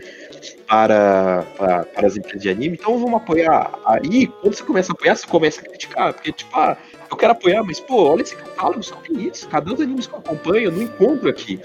para, 0.68 1.44
para, 1.58 1.84
para, 1.84 2.08
as 2.08 2.18
empresas 2.18 2.42
de 2.42 2.50
anime, 2.50 2.78
então 2.80 2.98
vamos 2.98 3.16
apoiar. 3.16 3.72
Aí, 3.86 4.28
quando 4.28 4.56
você 4.56 4.64
começa 4.64 4.92
a 4.92 4.94
apoiar, 4.94 5.16
você 5.16 5.28
começa 5.28 5.62
a 5.62 5.64
criticar, 5.64 6.14
porque, 6.14 6.32
tipo, 6.32 6.56
ah, 6.56 6.78
eu 7.10 7.18
quero 7.18 7.32
apoiar, 7.32 7.64
mas, 7.64 7.80
pô, 7.80 8.10
olha 8.12 8.22
esse 8.22 8.36
catálogo, 8.36 8.84
só 8.84 8.96
tem 8.98 9.28
isso. 9.28 9.48
Cadê 9.48 9.74
os 9.74 9.82
animes 9.82 10.08
que 10.08 10.14
eu 10.14 10.20
acompanho? 10.20 10.66
Eu 10.66 10.72
não 10.72 10.82
encontro 10.82 11.30
aqui. 11.30 11.60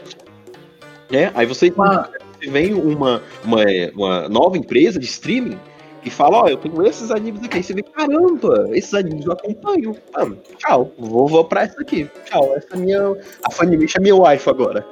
Né? 1.10 1.30
Aí 1.34 1.46
você, 1.46 1.72
ah. 1.78 2.08
você 2.38 2.50
vem 2.50 2.74
uma, 2.74 3.22
uma, 3.44 3.64
uma 3.94 4.28
nova 4.28 4.56
empresa 4.56 4.98
de 4.98 5.06
streaming 5.06 5.58
e 6.02 6.08
fala, 6.08 6.38
ó, 6.38 6.44
oh, 6.44 6.48
eu 6.48 6.56
tenho 6.56 6.86
esses 6.86 7.10
animes 7.10 7.42
aqui. 7.44 7.58
Aí 7.58 7.62
você 7.62 7.74
vê, 7.74 7.82
caramba, 7.82 8.68
esses 8.72 8.94
animes 8.94 9.26
eu 9.26 9.32
acompanho. 9.32 9.96
Mano, 10.12 10.38
tchau, 10.56 10.92
vou, 10.98 11.28
vou 11.28 11.44
pra 11.44 11.62
essa 11.62 11.80
aqui. 11.80 12.08
Tchau, 12.24 12.56
essa 12.56 12.74
é 12.74 12.76
minha. 12.76 13.16
A 13.44 13.50
Funimation 13.50 13.98
é 13.98 14.02
minha 14.02 14.16
wife 14.16 14.48
agora. 14.48 14.86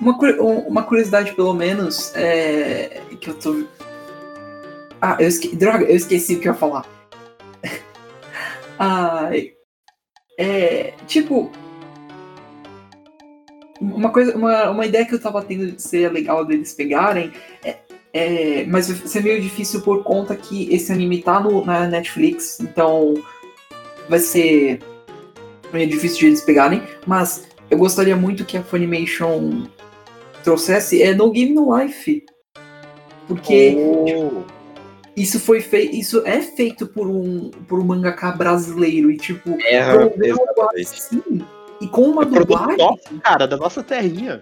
uma, 0.00 0.14
uma 0.66 0.82
curiosidade, 0.82 1.32
pelo 1.34 1.54
menos, 1.54 2.12
é 2.14 3.00
que 3.18 3.30
eu 3.30 3.34
tô. 3.34 3.64
Ah, 5.00 5.16
eu 5.18 5.28
esque... 5.28 5.54
droga, 5.54 5.84
eu 5.84 5.96
esqueci 5.96 6.34
o 6.34 6.40
que 6.40 6.48
eu 6.48 6.52
ia 6.52 6.58
falar. 6.58 6.84
Ai. 8.78 9.52
É. 10.38 10.92
Tipo. 11.06 11.50
Uma 13.80 14.10
coisa, 14.10 14.36
uma, 14.36 14.70
uma 14.70 14.86
ideia 14.86 15.06
que 15.06 15.14
eu 15.14 15.20
tava 15.20 15.40
tendo 15.40 15.70
de 15.70 15.80
ser 15.80 16.10
legal 16.12 16.44
deles 16.44 16.74
pegarem 16.74 17.32
é, 17.64 17.76
é, 18.18 18.66
mas 18.66 18.88
vai 18.88 19.06
ser 19.06 19.22
meio 19.22 19.40
difícil 19.40 19.80
por 19.82 20.02
conta 20.02 20.34
que 20.36 20.72
esse 20.74 20.92
anime 20.92 21.22
tá 21.22 21.40
no, 21.40 21.64
na 21.64 21.86
Netflix, 21.86 22.58
então 22.60 23.14
vai 24.08 24.18
ser 24.18 24.80
meio 25.72 25.88
difícil 25.88 26.18
de 26.20 26.26
eles 26.26 26.40
pegarem, 26.42 26.82
mas 27.06 27.46
eu 27.70 27.78
gostaria 27.78 28.16
muito 28.16 28.44
que 28.44 28.56
a 28.56 28.62
Funimation 28.62 29.64
trouxesse 30.42 31.02
é 31.02 31.14
No 31.14 31.30
Game 31.30 31.52
No 31.54 31.76
Life. 31.76 32.24
Porque 33.26 33.76
Oh. 33.76 34.42
isso 35.14 35.38
foi 35.38 35.60
feito. 35.60 35.94
Isso 35.94 36.22
é 36.24 36.40
feito 36.40 36.86
por 36.86 37.06
um, 37.06 37.50
por 37.68 37.78
um 37.78 37.84
mangaka 37.84 38.32
brasileiro. 38.32 39.10
E 39.10 39.18
tipo, 39.18 39.50
É, 39.60 39.80
assim. 40.80 41.22
E 41.80 41.86
com 41.88 42.02
uma 42.04 42.22
É 42.22 42.26
dublagem. 42.26 42.78
nosso, 42.78 43.20
cara, 43.22 43.46
da 43.46 43.56
nossa 43.58 43.82
terrinha. 43.82 44.40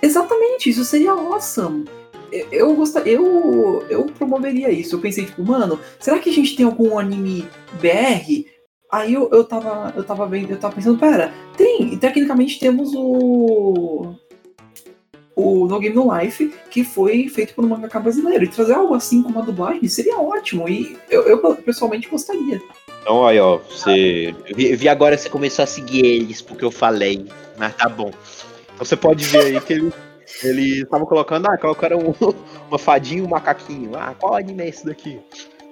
Exatamente, 0.00 0.70
isso 0.70 0.84
seria 0.84 1.10
awesome. 1.12 1.84
Eu, 2.32 2.46
eu, 2.50 2.74
gosta- 2.74 3.00
eu, 3.00 3.84
eu 3.90 4.06
promoveria 4.06 4.70
isso. 4.70 4.96
Eu 4.96 5.00
pensei, 5.00 5.26
tipo, 5.26 5.44
mano, 5.44 5.78
será 6.00 6.18
que 6.18 6.30
a 6.30 6.32
gente 6.32 6.56
tem 6.56 6.64
algum 6.64 6.98
anime 6.98 7.46
BR? 7.80 8.46
Aí 8.90 9.12
eu, 9.14 9.28
eu 9.30 9.44
tava. 9.44 9.92
Eu 9.96 10.02
tava 10.04 10.26
vendo, 10.26 10.50
eu 10.50 10.58
tava 10.58 10.74
pensando, 10.74 10.98
pera, 10.98 11.32
tem, 11.56 11.96
tecnicamente 11.98 12.58
temos 12.58 12.92
o. 12.94 14.14
O 15.34 15.66
No 15.66 15.80
Game 15.80 15.96
No 15.96 16.14
Life, 16.14 16.52
que 16.70 16.84
foi 16.84 17.26
feito 17.28 17.54
por 17.54 17.64
um 17.64 17.68
mangaka 17.68 17.98
brasileiro. 17.98 18.44
E 18.44 18.48
trazer 18.48 18.74
algo 18.74 18.94
assim 18.94 19.22
com 19.22 19.30
uma 19.30 19.42
dublagem 19.42 19.88
seria 19.88 20.18
ótimo. 20.18 20.68
E 20.68 20.96
eu, 21.08 21.22
eu 21.22 21.38
pessoalmente 21.56 22.06
gostaria. 22.08 22.60
Então, 23.00 23.26
aí, 23.26 23.40
ó, 23.40 23.56
você. 23.58 24.34
Vi, 24.54 24.76
vi 24.76 24.88
agora 24.88 25.16
você 25.16 25.30
começou 25.30 25.62
a 25.62 25.66
seguir 25.66 26.04
eles, 26.04 26.42
porque 26.42 26.64
eu 26.64 26.70
falei. 26.70 27.24
Mas 27.58 27.74
tá 27.76 27.88
bom. 27.88 28.10
Então 28.74 28.84
você 28.84 28.94
pode 28.94 29.24
ver 29.24 29.46
aí 29.46 29.60
que 29.60 29.72
ele. 29.72 29.92
Eles 30.42 30.82
estavam 30.82 31.06
colocando, 31.06 31.46
ah, 31.48 31.58
colocaram 31.58 31.98
um, 31.98 32.14
uma 32.68 32.78
fadinha 32.78 33.20
e 33.20 33.24
um 33.24 33.28
macaquinho. 33.28 33.96
Ah, 33.96 34.14
qual 34.18 34.36
anime 34.36 34.62
é 34.64 34.68
esse 34.68 34.84
daqui? 34.84 35.20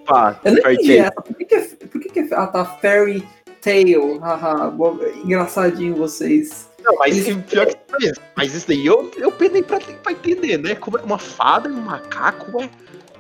Pá, 0.06 0.40
Eu 0.44 0.54
não 0.54 0.62
Fairy 0.62 0.74
entendi 0.76 0.98
essa. 0.98 1.12
Por 1.12 1.34
que, 1.34 1.44
que, 1.44 1.54
é, 1.54 1.60
por 1.86 2.00
que, 2.00 2.08
que 2.08 2.20
é. 2.20 2.28
Ah, 2.32 2.46
tá. 2.46 2.64
Fairy 2.64 3.26
Tail. 3.60 4.18
Haha, 4.18 4.72
engraçadinho 5.24 5.94
vocês. 5.96 6.68
Não, 6.82 6.96
mas 6.96 7.16
isso, 7.16 7.38
pior 7.42 7.66
que 7.66 7.76
isso. 8.00 8.20
Mas 8.36 8.54
isso 8.54 8.66
daí 8.66 8.86
eu, 8.86 9.10
eu 9.16 9.30
penei 9.30 9.62
pra, 9.62 9.78
pra 9.78 10.12
entender, 10.12 10.58
né? 10.58 10.74
Como 10.74 10.98
é 10.98 11.02
uma 11.02 11.18
fada 11.18 11.68
e 11.68 11.72
um 11.72 11.82
macaco, 11.82 12.58
ué. 12.58 12.70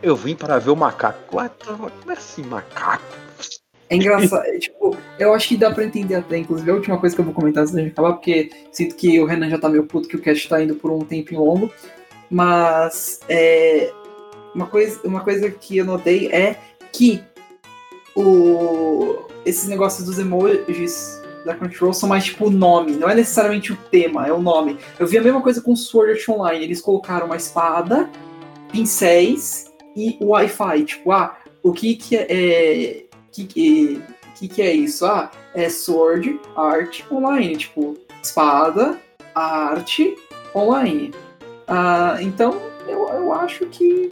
Eu 0.02 0.16
vim 0.16 0.34
para 0.34 0.58
ver 0.58 0.70
o 0.70 0.76
macaco. 0.76 1.36
Ué, 1.36 1.50
como 1.66 2.10
é 2.10 2.14
assim, 2.14 2.42
macaco? 2.42 3.04
É 3.90 3.96
engraçado, 3.96 4.46
é, 4.46 4.56
tipo, 4.56 4.96
eu 5.18 5.34
acho 5.34 5.48
que 5.48 5.56
dá 5.56 5.68
pra 5.68 5.84
entender 5.84 6.14
até, 6.14 6.38
inclusive, 6.38 6.70
a 6.70 6.74
última 6.74 6.96
coisa 6.96 7.12
que 7.12 7.20
eu 7.20 7.24
vou 7.24 7.34
comentar 7.34 7.62
antes 7.62 7.74
da 7.74 7.82
gente 7.82 7.90
acabar, 7.90 8.12
porque 8.12 8.48
sinto 8.70 8.94
que 8.94 9.20
o 9.20 9.26
Renan 9.26 9.50
já 9.50 9.58
tá 9.58 9.68
meio 9.68 9.84
puto 9.84 10.08
que 10.08 10.14
o 10.14 10.20
cast 10.20 10.48
tá 10.48 10.62
indo 10.62 10.76
por 10.76 10.92
um 10.92 11.00
tempinho 11.00 11.42
longo, 11.42 11.72
mas 12.30 13.18
é, 13.28 13.92
uma, 14.54 14.68
coisa, 14.68 15.00
uma 15.02 15.20
coisa 15.22 15.50
que 15.50 15.76
eu 15.76 15.84
notei 15.84 16.28
é 16.28 16.56
que 16.92 17.20
o, 18.14 19.18
esses 19.44 19.66
negócios 19.68 20.06
dos 20.06 20.20
emojis 20.20 21.20
da 21.44 21.56
Crunchyroll 21.56 21.92
são 21.92 22.08
mais 22.08 22.26
tipo 22.26 22.46
o 22.46 22.50
nome, 22.50 22.92
não 22.92 23.10
é 23.10 23.14
necessariamente 23.16 23.72
o 23.72 23.76
tema, 23.90 24.24
é 24.24 24.32
o 24.32 24.40
nome. 24.40 24.78
Eu 25.00 25.06
vi 25.08 25.18
a 25.18 25.22
mesma 25.22 25.40
coisa 25.40 25.60
com 25.60 25.74
Sword 25.74 26.12
Art 26.12 26.28
Online, 26.28 26.64
eles 26.64 26.80
colocaram 26.80 27.26
uma 27.26 27.36
espada, 27.36 28.08
pincéis 28.70 29.64
e 29.96 30.16
o 30.20 30.28
Wi-Fi, 30.28 30.84
tipo, 30.84 31.10
ah, 31.10 31.36
o 31.60 31.72
que 31.72 31.96
que 31.96 32.16
é, 32.16 32.26
é 32.30 33.09
que, 33.32 33.44
que, 33.44 34.02
que 34.36 34.48
que 34.48 34.62
é 34.62 34.72
isso? 34.72 35.06
Ah, 35.06 35.30
é 35.54 35.68
Sword 35.68 36.40
Art 36.56 37.02
Online, 37.10 37.56
tipo, 37.56 37.96
espada, 38.22 38.98
arte 39.34 40.16
online. 40.54 41.12
Ah, 41.66 42.18
então, 42.20 42.60
eu, 42.88 43.08
eu 43.08 43.32
acho 43.32 43.66
que. 43.66 44.10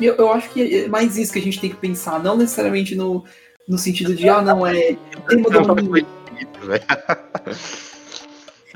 Eu, 0.00 0.14
eu 0.14 0.32
acho 0.32 0.50
que 0.50 0.84
é 0.84 0.88
mais 0.88 1.16
isso 1.16 1.32
que 1.32 1.38
a 1.38 1.42
gente 1.42 1.60
tem 1.60 1.70
que 1.70 1.76
pensar, 1.76 2.22
não 2.22 2.36
necessariamente 2.36 2.94
no, 2.94 3.24
no 3.66 3.76
sentido 3.76 4.14
de, 4.14 4.28
ah, 4.28 4.40
não, 4.40 4.66
é 4.66 4.96
tema 5.28 5.50
do 5.50 5.72
anime. 5.72 6.06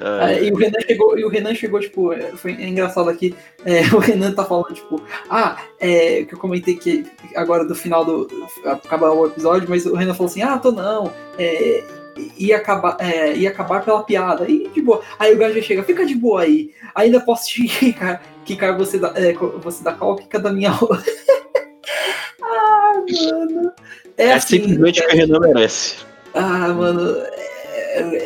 Ah, 0.05 0.33
É, 0.33 0.45
e, 0.45 0.51
o 0.51 0.57
Renan 0.57 0.81
chegou, 0.85 1.17
e 1.17 1.25
o 1.25 1.29
Renan 1.29 1.55
chegou, 1.55 1.79
tipo, 1.79 2.13
é, 2.13 2.33
foi 2.33 2.53
é 2.53 2.67
engraçado 2.67 3.09
aqui, 3.09 3.37
é, 3.65 3.83
o 3.95 3.99
Renan 3.99 4.33
tá 4.33 4.45
falando, 4.45 4.75
tipo, 4.75 5.01
ah, 5.31 5.63
é, 5.79 6.25
que 6.25 6.35
eu 6.35 6.39
comentei 6.39 6.75
que 6.75 7.07
agora 7.37 7.65
do 7.65 7.75
final 7.75 8.05
do. 8.05 8.29
acabar 8.65 9.11
o 9.11 9.27
episódio, 9.27 9.69
mas 9.71 9.87
o 9.87 9.95
Renan 9.95 10.15
falou 10.15 10.29
assim, 10.29 10.43
ah, 10.43 10.59
tô 10.59 10.73
não, 10.73 11.13
é, 11.39 11.85
ia, 12.37 12.57
acabar, 12.57 12.97
é, 12.99 13.37
ia 13.37 13.51
acabar 13.51 13.85
pela 13.85 14.03
piada, 14.03 14.49
e 14.49 14.69
de 14.69 14.83
boa. 14.83 15.03
Aí 15.21 15.33
o 15.33 15.39
Gajo 15.39 15.63
chega, 15.63 15.85
fica 15.85 16.05
de 16.05 16.17
boa 16.17 16.43
aí, 16.43 16.71
ainda 16.97 17.21
posso 17.21 17.49
te 17.49 17.69
quicar, 17.79 18.23
quicar 18.45 18.77
você, 18.77 18.99
da, 18.99 19.13
é, 19.15 19.33
você 19.33 19.85
da 19.85 19.93
qual, 19.93 20.17
quica 20.17 20.41
da 20.41 20.53
minha 20.53 20.71
roupa. 20.75 21.01
ah, 22.43 22.93
mano. 22.95 23.73
É, 24.19 24.25
é 24.27 24.33
assim, 24.33 24.59
simplesmente 24.59 25.01
o 25.01 25.07
que 25.07 25.15
o 25.15 25.17
Renan 25.17 25.39
merece. 25.39 25.97
ah, 26.35 26.69
mano, 26.69 27.23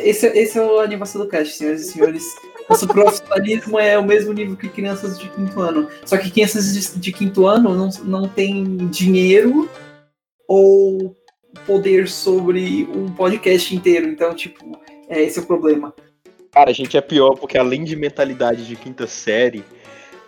esse, 0.03 0.27
esse 0.27 0.57
é 0.57 0.61
o 0.61 0.79
animação 0.79 1.21
do 1.21 1.27
cast, 1.27 1.55
senhoras 1.55 1.81
e 1.81 1.91
senhores. 1.91 2.23
Nosso 2.69 2.87
profissionalismo 2.87 3.79
é 3.79 3.97
o 3.97 4.03
mesmo 4.03 4.33
nível 4.33 4.57
que 4.57 4.67
crianças 4.67 5.17
de 5.17 5.29
quinto 5.29 5.59
ano. 5.61 5.87
Só 6.05 6.17
que 6.17 6.29
crianças 6.29 6.73
de, 6.73 6.99
de 6.99 7.11
quinto 7.13 7.45
ano 7.45 7.73
não, 7.73 7.89
não 8.03 8.27
têm 8.27 8.87
dinheiro 8.87 9.69
ou 10.47 11.15
poder 11.65 12.07
sobre 12.07 12.87
um 12.93 13.11
podcast 13.11 13.75
inteiro. 13.75 14.07
Então, 14.07 14.33
tipo, 14.33 14.79
é, 15.07 15.21
esse 15.23 15.39
é 15.39 15.41
o 15.41 15.45
problema. 15.45 15.93
Cara, 16.51 16.71
a 16.71 16.73
gente 16.73 16.97
é 16.97 17.01
pior, 17.01 17.35
porque 17.35 17.57
além 17.57 17.83
de 17.83 17.95
mentalidade 17.95 18.65
de 18.65 18.75
quinta 18.75 19.05
série, 19.05 19.63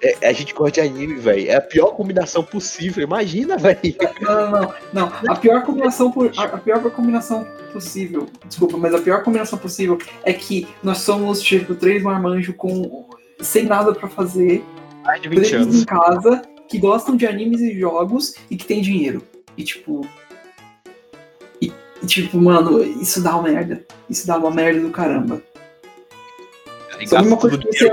é- 0.02 0.28
a 0.30 0.34
gente 0.34 0.54
gosta 0.54 0.82
de 0.82 0.88
anime, 0.88 1.16
velho. 1.16 1.50
É 1.50 1.56
a 1.56 1.62
pior 1.62 1.92
combinação 1.92 2.44
possível. 2.44 3.04
Imagina, 3.04 3.58
velho. 3.58 3.80
Não, 4.22 4.52
não, 4.52 4.52
não. 4.52 4.72
não. 4.94 5.34
A 5.34 5.36
pior 5.36 5.64
combinação 5.64 6.12
por, 6.12 6.32
a, 6.38 6.44
a 6.44 6.58
pior 6.58 6.82
combinação 6.92 7.46
possível, 7.74 8.28
desculpa, 8.46 8.78
mas 8.78 8.94
a 8.94 9.00
pior 9.00 9.24
combinação 9.24 9.58
possível 9.60 9.98
é 10.24 10.34
que 10.34 10.68
nós 10.82 11.00
somos 11.00 11.42
tipo 11.42 11.76
três 11.76 12.02
marmanjos 12.02 12.56
com 12.58 13.08
sem 13.40 13.66
nada 13.66 13.94
pra 13.94 14.10
fazer, 14.10 14.64
Mais 15.04 15.22
de 15.22 15.30
20 15.30 15.38
três 15.38 15.54
anos. 15.54 15.82
em 15.82 15.86
casa 15.86 16.42
que 16.68 16.78
gostam 16.78 17.16
de 17.16 17.26
animes 17.26 17.62
e 17.62 17.80
jogos 17.80 18.36
e 18.50 18.56
que 18.56 18.66
tem 18.66 18.82
dinheiro. 18.82 19.22
E 19.58 19.64
tipo. 19.64 20.08
E, 21.62 21.72
tipo, 22.06 22.38
mano, 22.40 22.84
isso 22.84 23.22
dá 23.22 23.36
uma 23.36 23.50
merda. 23.50 23.86
Isso 24.10 24.26
dá 24.26 24.38
uma 24.38 24.52
merda 24.52 24.80
do 24.80 24.90
caramba. 24.90 25.42
Isso 27.02 27.16
é 27.16 27.18
a 27.18 27.22
mesma 27.22 27.38
coisa 27.38 27.58
que 27.58 27.68
você, 27.68 27.90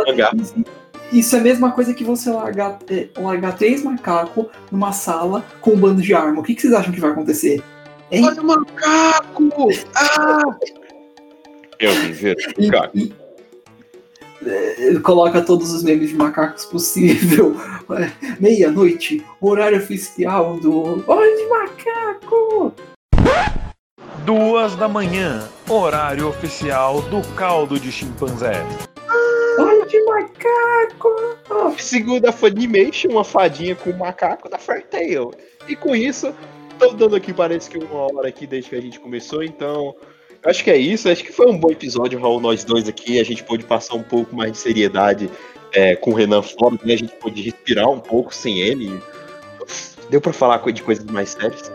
isso 1.12 1.36
é 1.36 1.38
a 1.38 1.42
mesma 1.42 1.72
coisa 1.72 1.94
que 1.94 2.04
você 2.04 2.30
largar, 2.30 2.78
é, 2.90 3.08
largar 3.16 3.56
três 3.56 3.82
macacos 3.82 4.46
numa 4.70 4.92
sala 4.92 5.44
com 5.60 5.72
um 5.72 5.76
bando 5.78 6.02
de 6.02 6.14
arma. 6.14 6.40
O 6.40 6.42
que, 6.42 6.54
que 6.54 6.62
vocês 6.62 6.72
acham 6.74 6.92
que 6.92 7.00
vai 7.00 7.10
acontecer? 7.10 7.62
Hein? 8.10 8.24
Olha 8.24 8.40
o 8.42 8.46
macaco! 8.46 9.68
Ah! 9.94 10.42
Eu 11.78 11.92
vim 11.94 12.12
ver. 12.12 12.36
E- 12.58 12.70
e- 12.94 13.14
é, 14.46 14.98
coloca 15.00 15.42
todos 15.42 15.72
os 15.72 15.82
memes 15.82 16.10
de 16.10 16.14
macacos 16.16 16.64
possível. 16.66 17.56
É, 17.90 18.10
Meia-noite, 18.40 19.24
horário 19.40 19.78
oficial 19.78 20.58
do. 20.58 21.02
Hora 21.06 21.36
de 21.36 21.46
macaco! 21.48 22.72
Duas 24.24 24.74
da 24.74 24.88
manhã, 24.88 25.48
horário 25.68 26.28
oficial 26.28 27.00
do 27.02 27.22
caldo 27.34 27.78
de 27.78 27.92
chimpanzé. 27.92 28.64
De 29.88 30.02
macaco! 30.04 31.76
Segundo 31.78 32.26
a 32.26 32.32
Funimation, 32.32 33.08
uma 33.10 33.24
fadinha 33.24 33.74
com 33.74 33.90
um 33.90 33.96
macaco 33.96 34.48
da 34.48 34.58
Fairy 34.58 34.84
Tail. 34.84 35.30
E 35.68 35.76
com 35.76 35.94
isso, 35.94 36.34
tô 36.78 36.92
dando 36.92 37.16
aqui, 37.16 37.32
parece 37.32 37.68
que 37.70 37.78
uma 37.78 38.12
hora 38.14 38.28
aqui 38.28 38.46
desde 38.46 38.70
que 38.70 38.76
a 38.76 38.80
gente 38.80 38.98
começou, 39.00 39.42
então. 39.42 39.94
Acho 40.44 40.62
que 40.62 40.70
é 40.70 40.76
isso, 40.76 41.08
acho 41.08 41.24
que 41.24 41.32
foi 41.32 41.46
um 41.50 41.58
bom 41.58 41.70
episódio, 41.72 42.20
Raul, 42.20 42.40
nós 42.40 42.62
dois 42.62 42.88
aqui. 42.88 43.18
A 43.18 43.24
gente 43.24 43.42
pôde 43.42 43.64
passar 43.64 43.94
um 43.94 44.02
pouco 44.02 44.36
mais 44.36 44.52
de 44.52 44.58
seriedade 44.58 45.28
é, 45.72 45.96
com 45.96 46.12
o 46.12 46.14
Renan 46.14 46.40
fora, 46.42 46.78
né? 46.84 46.94
A 46.94 46.98
gente 46.98 47.12
pôde 47.16 47.42
respirar 47.42 47.88
um 47.90 47.98
pouco 47.98 48.32
sem 48.32 48.60
ele. 48.60 49.00
Deu 50.08 50.20
pra 50.20 50.32
falar 50.32 50.58
de 50.70 50.82
coisas 50.84 51.04
mais 51.06 51.30
sérias. 51.30 51.72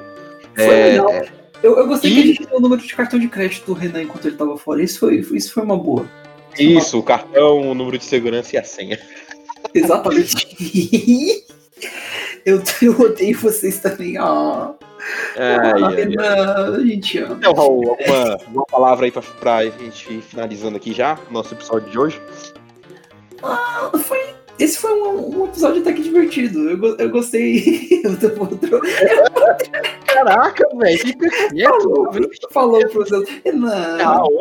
Foi 0.56 0.64
É, 0.66 0.86
legal. 0.92 1.12
Eu, 1.62 1.78
eu 1.78 1.88
gostei 1.88 2.12
E- 2.12 2.14
que 2.14 2.20
a 2.22 2.26
gente 2.26 2.46
deu 2.48 2.58
o 2.58 2.62
número 2.62 2.82
de 2.82 2.96
cartão 2.96 3.20
de 3.20 3.28
crédito 3.28 3.66
do 3.66 3.74
Renan 3.74 4.04
enquanto 4.04 4.26
ele 4.28 4.38
tava 4.38 4.58
fora. 4.58 4.82
Isso 4.82 5.00
foi, 5.00 5.16
isso 5.18 5.54
foi 5.54 5.64
uma 5.64 5.78
boa. 5.78 6.06
Isso, 6.58 7.00
o 7.00 7.04
cartão, 7.04 7.70
o 7.70 7.74
número 7.74 7.98
de 7.98 8.04
segurança 8.04 8.56
e 8.56 8.60
a 8.60 8.64
senha. 8.64 9.00
Exatamente. 9.74 11.46
eu, 12.46 12.62
eu 12.82 13.00
odeio 13.00 13.38
vocês 13.40 13.80
também. 13.80 14.18
Ah, 14.18 14.74
Ai, 15.38 15.84
ah, 16.20 16.80
gente 16.86 17.18
ama. 17.20 17.36
Então, 17.36 17.54
Raul, 17.54 17.90
alguma, 17.90 18.32
alguma 18.34 18.66
palavra 18.66 19.06
aí 19.06 19.12
pra, 19.12 19.22
pra 19.22 19.66
gente 19.66 20.14
ir 20.14 20.22
finalizando 20.22 20.78
aqui 20.78 20.94
já, 20.94 21.18
nosso 21.30 21.54
episódio 21.54 21.90
de 21.90 21.98
hoje? 21.98 22.22
Foi. 24.04 24.41
Esse 24.64 24.78
foi 24.78 24.94
um, 24.94 25.42
um, 25.42 25.46
episódio 25.46 25.82
até 25.82 25.92
que 25.94 26.04
divertido. 26.04 26.70
Eu, 26.70 26.98
eu 26.98 27.10
gostei 27.10 27.62
do 28.04 28.42
outro. 28.42 28.80
Caraca, 30.06 30.68
velho, 30.78 31.00
fica 31.00 31.30
quieto. 31.50 31.82
Falou, 31.82 32.30
falou 32.52 32.90
pro 32.90 33.08
seus. 33.08 33.28
Renan. 33.44 33.98
Calma, 33.98 34.40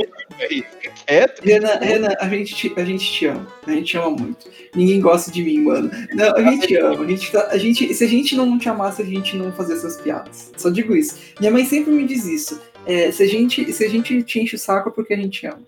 fica 0.49 0.91
quieto. 1.07 1.41
Renan, 1.43 1.79
Renan, 1.81 2.15
a 2.21 2.29
gente, 2.29 2.55
te, 2.55 2.73
a 2.77 2.85
gente 2.85 3.13
te 3.13 3.27
ama. 3.27 3.47
A 3.67 3.71
gente 3.71 3.85
te 3.85 3.97
ama 3.97 4.11
muito. 4.11 4.51
Ninguém 4.75 5.01
gosta 5.01 5.31
de 5.31 5.43
mim, 5.43 5.65
mano. 5.65 5.91
Não, 6.15 6.37
a 6.37 6.43
gente 6.43 6.67
te 6.67 6.77
ama. 6.77 7.05
A 7.05 7.09
gente, 7.09 7.33
tá, 7.33 7.49
a 7.51 7.57
gente, 7.57 7.95
se 7.95 8.05
a 8.05 8.09
gente 8.09 8.37
não 8.37 8.59
te 8.59 8.69
amasse, 8.69 9.01
a 9.01 9.05
gente 9.07 9.37
não 9.37 9.51
fazia 9.53 9.77
essas 9.77 9.97
piadas. 9.97 10.53
Só 10.57 10.69
digo 10.71 10.95
isso. 10.95 11.17
Minha 11.39 11.53
mãe 11.53 11.65
sempre 11.65 11.93
me 11.93 12.07
diz 12.07 12.27
isso. 12.27 12.61
É, 12.87 13.11
se, 13.11 13.23
a 13.23 13.27
gente, 13.27 13.73
se 13.73 13.85
a 13.85 13.89
gente 13.89 14.23
te 14.23 14.41
enche 14.41 14.57
o 14.57 14.59
saco 14.59 14.89
é 14.91 14.93
porque 14.93 15.15
a 15.15 15.17
gente 15.17 15.47
ama. 15.47 15.63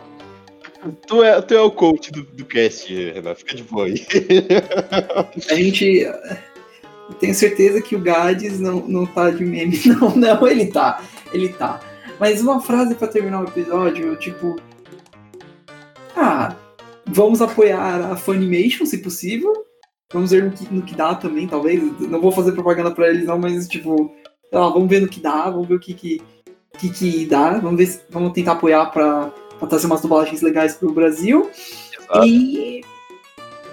Tu 1.06 1.22
é, 1.22 1.40
tu 1.42 1.54
é 1.54 1.60
o 1.60 1.70
coach 1.70 2.10
do, 2.10 2.22
do 2.22 2.44
cast, 2.44 2.92
Renan. 2.92 3.34
Fica 3.34 3.54
de 3.54 3.62
boa 3.64 3.86
aí. 3.86 4.06
A 5.50 5.54
gente. 5.54 6.06
Tenho 7.18 7.34
certeza 7.34 7.82
que 7.82 7.96
o 7.96 8.00
Gades 8.00 8.60
não, 8.60 8.86
não 8.86 9.04
tá 9.04 9.30
de 9.30 9.44
meme. 9.44 9.78
Não, 9.84 10.14
não, 10.14 10.46
ele 10.46 10.66
tá. 10.66 11.02
Ele 11.32 11.48
tá. 11.48 11.80
Mas 12.20 12.40
uma 12.40 12.60
frase 12.60 12.94
para 12.94 13.08
terminar 13.08 13.42
o 13.42 13.48
episódio, 13.48 14.16
tipo. 14.16 14.56
Ah, 16.16 16.54
vamos 17.06 17.42
apoiar 17.42 18.12
a 18.12 18.16
Funimation, 18.16 18.86
se 18.86 18.98
possível. 18.98 19.52
Vamos 20.12 20.30
ver 20.30 20.44
no 20.44 20.50
que, 20.50 20.74
no 20.74 20.82
que 20.82 20.94
dá 20.94 21.14
também, 21.14 21.48
talvez. 21.48 21.82
Não 22.00 22.20
vou 22.20 22.30
fazer 22.30 22.52
propaganda 22.52 22.90
para 22.92 23.08
eles, 23.08 23.26
não, 23.26 23.38
mas, 23.38 23.66
tipo, 23.68 24.12
lá, 24.52 24.68
vamos 24.68 24.88
ver 24.88 25.00
no 25.00 25.08
que 25.08 25.20
dá, 25.20 25.50
vamos 25.50 25.68
ver 25.68 25.74
o 25.74 25.80
que 25.80 25.94
que, 25.94 26.22
que, 26.78 26.90
que 26.90 27.26
dá. 27.26 27.58
Vamos 27.58 27.76
ver, 27.76 28.00
vamos 28.10 28.32
tentar 28.32 28.52
apoiar 28.52 28.86
para 28.86 29.32
pra 29.60 29.68
trazer 29.68 29.86
umas 29.86 30.00
dublagens 30.00 30.42
legais 30.42 30.74
pro 30.74 30.92
Brasil. 30.92 31.48
Exato. 31.92 32.26
E 32.26 32.80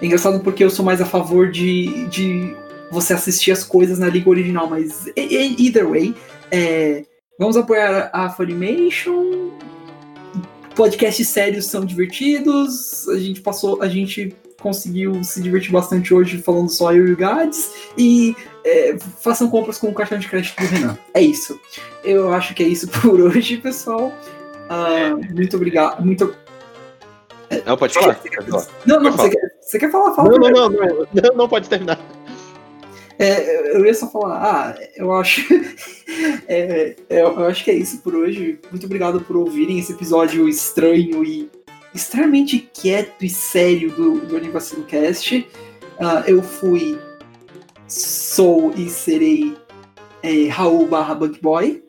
é 0.00 0.06
engraçado 0.06 0.38
porque 0.40 0.62
eu 0.62 0.70
sou 0.70 0.84
mais 0.84 1.00
a 1.00 1.06
favor 1.06 1.50
de, 1.50 2.06
de 2.06 2.54
você 2.92 3.14
assistir 3.14 3.50
as 3.50 3.64
coisas 3.64 3.98
na 3.98 4.08
língua 4.08 4.30
original, 4.30 4.68
mas 4.68 5.06
either 5.16 5.88
way, 5.88 6.14
é, 6.50 7.04
vamos 7.38 7.56
apoiar 7.56 8.10
a 8.12 8.30
Funimation. 8.30 9.50
Podcasts 10.76 11.28
sérios 11.28 11.66
são 11.66 11.84
divertidos. 11.84 13.08
A 13.08 13.18
gente 13.18 13.40
passou, 13.40 13.82
a 13.82 13.88
gente 13.88 14.34
conseguiu 14.60 15.22
se 15.24 15.40
divertir 15.40 15.72
bastante 15.72 16.12
hoje 16.12 16.38
falando 16.38 16.68
só 16.68 16.92
eu 16.92 17.08
e 17.08 17.12
o 17.12 17.16
Gades. 17.16 17.72
E 17.96 18.36
é, 18.64 18.96
façam 19.20 19.50
compras 19.50 19.78
com 19.78 19.88
o 19.88 19.94
cartão 19.94 20.18
de 20.18 20.28
crédito 20.28 20.60
do 20.60 20.66
Renan. 20.66 20.98
É 21.14 21.20
isso. 21.20 21.58
Eu 22.04 22.32
acho 22.32 22.54
que 22.54 22.62
é 22.62 22.68
isso 22.68 22.86
por 22.88 23.18
hoje, 23.20 23.56
pessoal. 23.56 24.12
Ah, 24.68 25.16
muito 25.34 25.56
obrigado. 25.56 26.04
Muito... 26.04 26.34
Não, 27.64 27.76
pode 27.76 27.94
falar. 27.94 28.14
Você 28.14 28.28
quer, 28.28 28.46
não, 28.86 29.00
não, 29.00 29.12
você 29.12 29.30
quer, 29.30 29.56
você 29.60 29.78
quer 29.78 29.90
falar? 29.90 30.14
Fala 30.14 30.30
não, 30.30 30.38
não, 30.38 30.50
não, 30.50 30.70
não, 30.70 31.06
não, 31.12 31.34
não, 31.34 31.48
pode 31.48 31.68
terminar. 31.68 31.98
É, 33.18 33.76
eu 33.76 33.84
ia 33.84 33.94
só 33.94 34.08
falar, 34.08 34.44
ah, 34.44 34.78
eu 34.96 35.12
acho. 35.12 35.42
é, 36.46 36.94
eu 37.08 37.44
acho 37.46 37.64
que 37.64 37.70
é 37.70 37.74
isso 37.74 38.00
por 38.02 38.14
hoje. 38.14 38.60
Muito 38.70 38.86
obrigado 38.86 39.20
por 39.20 39.36
ouvirem 39.36 39.78
esse 39.78 39.92
episódio 39.92 40.48
estranho 40.48 41.24
e 41.24 41.50
extremamente 41.94 42.58
quieto 42.58 43.24
e 43.24 43.28
sério 43.28 43.90
do, 43.90 44.20
do 44.20 44.36
Anivacilo 44.36 44.84
Cast. 44.84 45.48
Uh, 45.98 46.22
eu 46.28 46.42
fui, 46.42 46.98
sou 47.88 48.72
e 48.76 48.88
serei 48.88 49.56
é, 50.22 50.48
Raul 50.48 50.86
barra 50.86 51.14
Bug 51.14 51.40
Boy. 51.40 51.82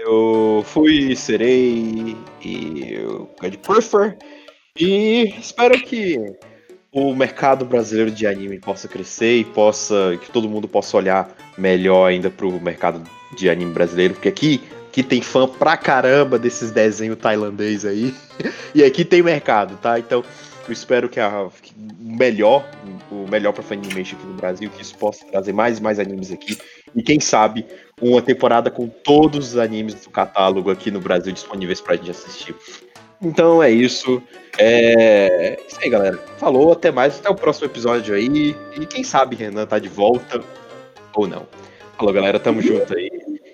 Eu 0.00 0.62
fui, 0.64 1.16
serei 1.16 2.16
e 2.40 2.92
eu 2.92 3.28
God 3.40 3.56
Prefer. 3.56 4.16
E 4.78 5.34
espero 5.38 5.80
que 5.80 6.16
o 6.92 7.14
mercado 7.14 7.64
brasileiro 7.64 8.10
de 8.10 8.26
anime 8.26 8.60
possa 8.60 8.86
crescer 8.86 9.38
e 9.38 9.44
possa 9.44 10.16
que 10.20 10.30
todo 10.30 10.48
mundo 10.48 10.68
possa 10.68 10.96
olhar 10.96 11.28
melhor 11.56 12.06
ainda 12.06 12.30
pro 12.30 12.60
mercado 12.60 13.02
de 13.36 13.50
anime 13.50 13.72
brasileiro, 13.72 14.14
porque 14.14 14.28
aqui 14.28 14.62
aqui 14.88 15.02
tem 15.02 15.20
fã 15.20 15.46
pra 15.46 15.76
caramba 15.76 16.38
desses 16.38 16.70
desenhos 16.70 17.18
tailandês 17.18 17.84
aí. 17.84 18.14
e 18.74 18.82
aqui 18.82 19.04
tem 19.04 19.22
mercado, 19.22 19.76
tá? 19.76 19.98
Então, 19.98 20.24
eu 20.68 20.72
espero 20.72 21.08
que, 21.08 21.18
a, 21.18 21.48
que 21.62 21.72
o 21.76 22.16
melhor, 22.16 22.68
o 23.10 23.26
melhor 23.28 23.52
para 23.52 23.62
Funimation 23.62 24.16
aqui 24.16 24.26
no 24.26 24.34
Brasil, 24.34 24.70
que 24.70 24.82
isso 24.82 24.96
possa 24.96 25.24
trazer 25.26 25.52
mais 25.52 25.78
e 25.78 25.82
mais 25.82 25.98
animes 25.98 26.30
aqui. 26.30 26.58
E 26.94 27.02
quem 27.02 27.20
sabe 27.20 27.66
uma 28.00 28.22
temporada 28.22 28.70
com 28.70 28.88
todos 28.88 29.54
os 29.54 29.56
animes 29.56 29.94
do 29.94 30.10
catálogo 30.10 30.70
aqui 30.70 30.90
no 30.90 31.00
Brasil 31.00 31.32
disponíveis 31.32 31.80
pra 31.80 31.96
gente 31.96 32.10
assistir. 32.10 32.54
Então 33.20 33.62
é 33.62 33.70
isso. 33.70 34.22
É 34.58 35.58
isso 35.66 35.78
aí, 35.80 35.90
galera. 35.90 36.18
Falou, 36.38 36.72
até 36.72 36.90
mais. 36.90 37.18
Até 37.18 37.28
o 37.28 37.34
próximo 37.34 37.66
episódio 37.66 38.14
aí. 38.14 38.56
E 38.78 38.86
quem 38.86 39.02
sabe 39.02 39.36
Renan 39.36 39.66
tá 39.66 39.78
de 39.78 39.88
volta 39.88 40.40
ou 41.14 41.26
não. 41.26 41.46
Falou, 41.96 42.12
galera. 42.12 42.38
Tamo 42.38 42.62
junto 42.62 42.96
aí. 42.96 43.10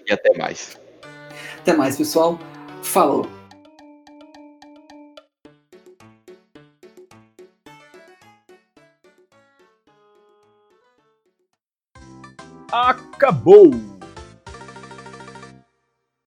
E 0.07 0.13
até 0.13 0.37
mais. 0.37 0.79
Até 1.61 1.73
mais, 1.73 1.97
pessoal. 1.97 2.39
Falou. 2.83 3.27
Acabou! 12.75 13.94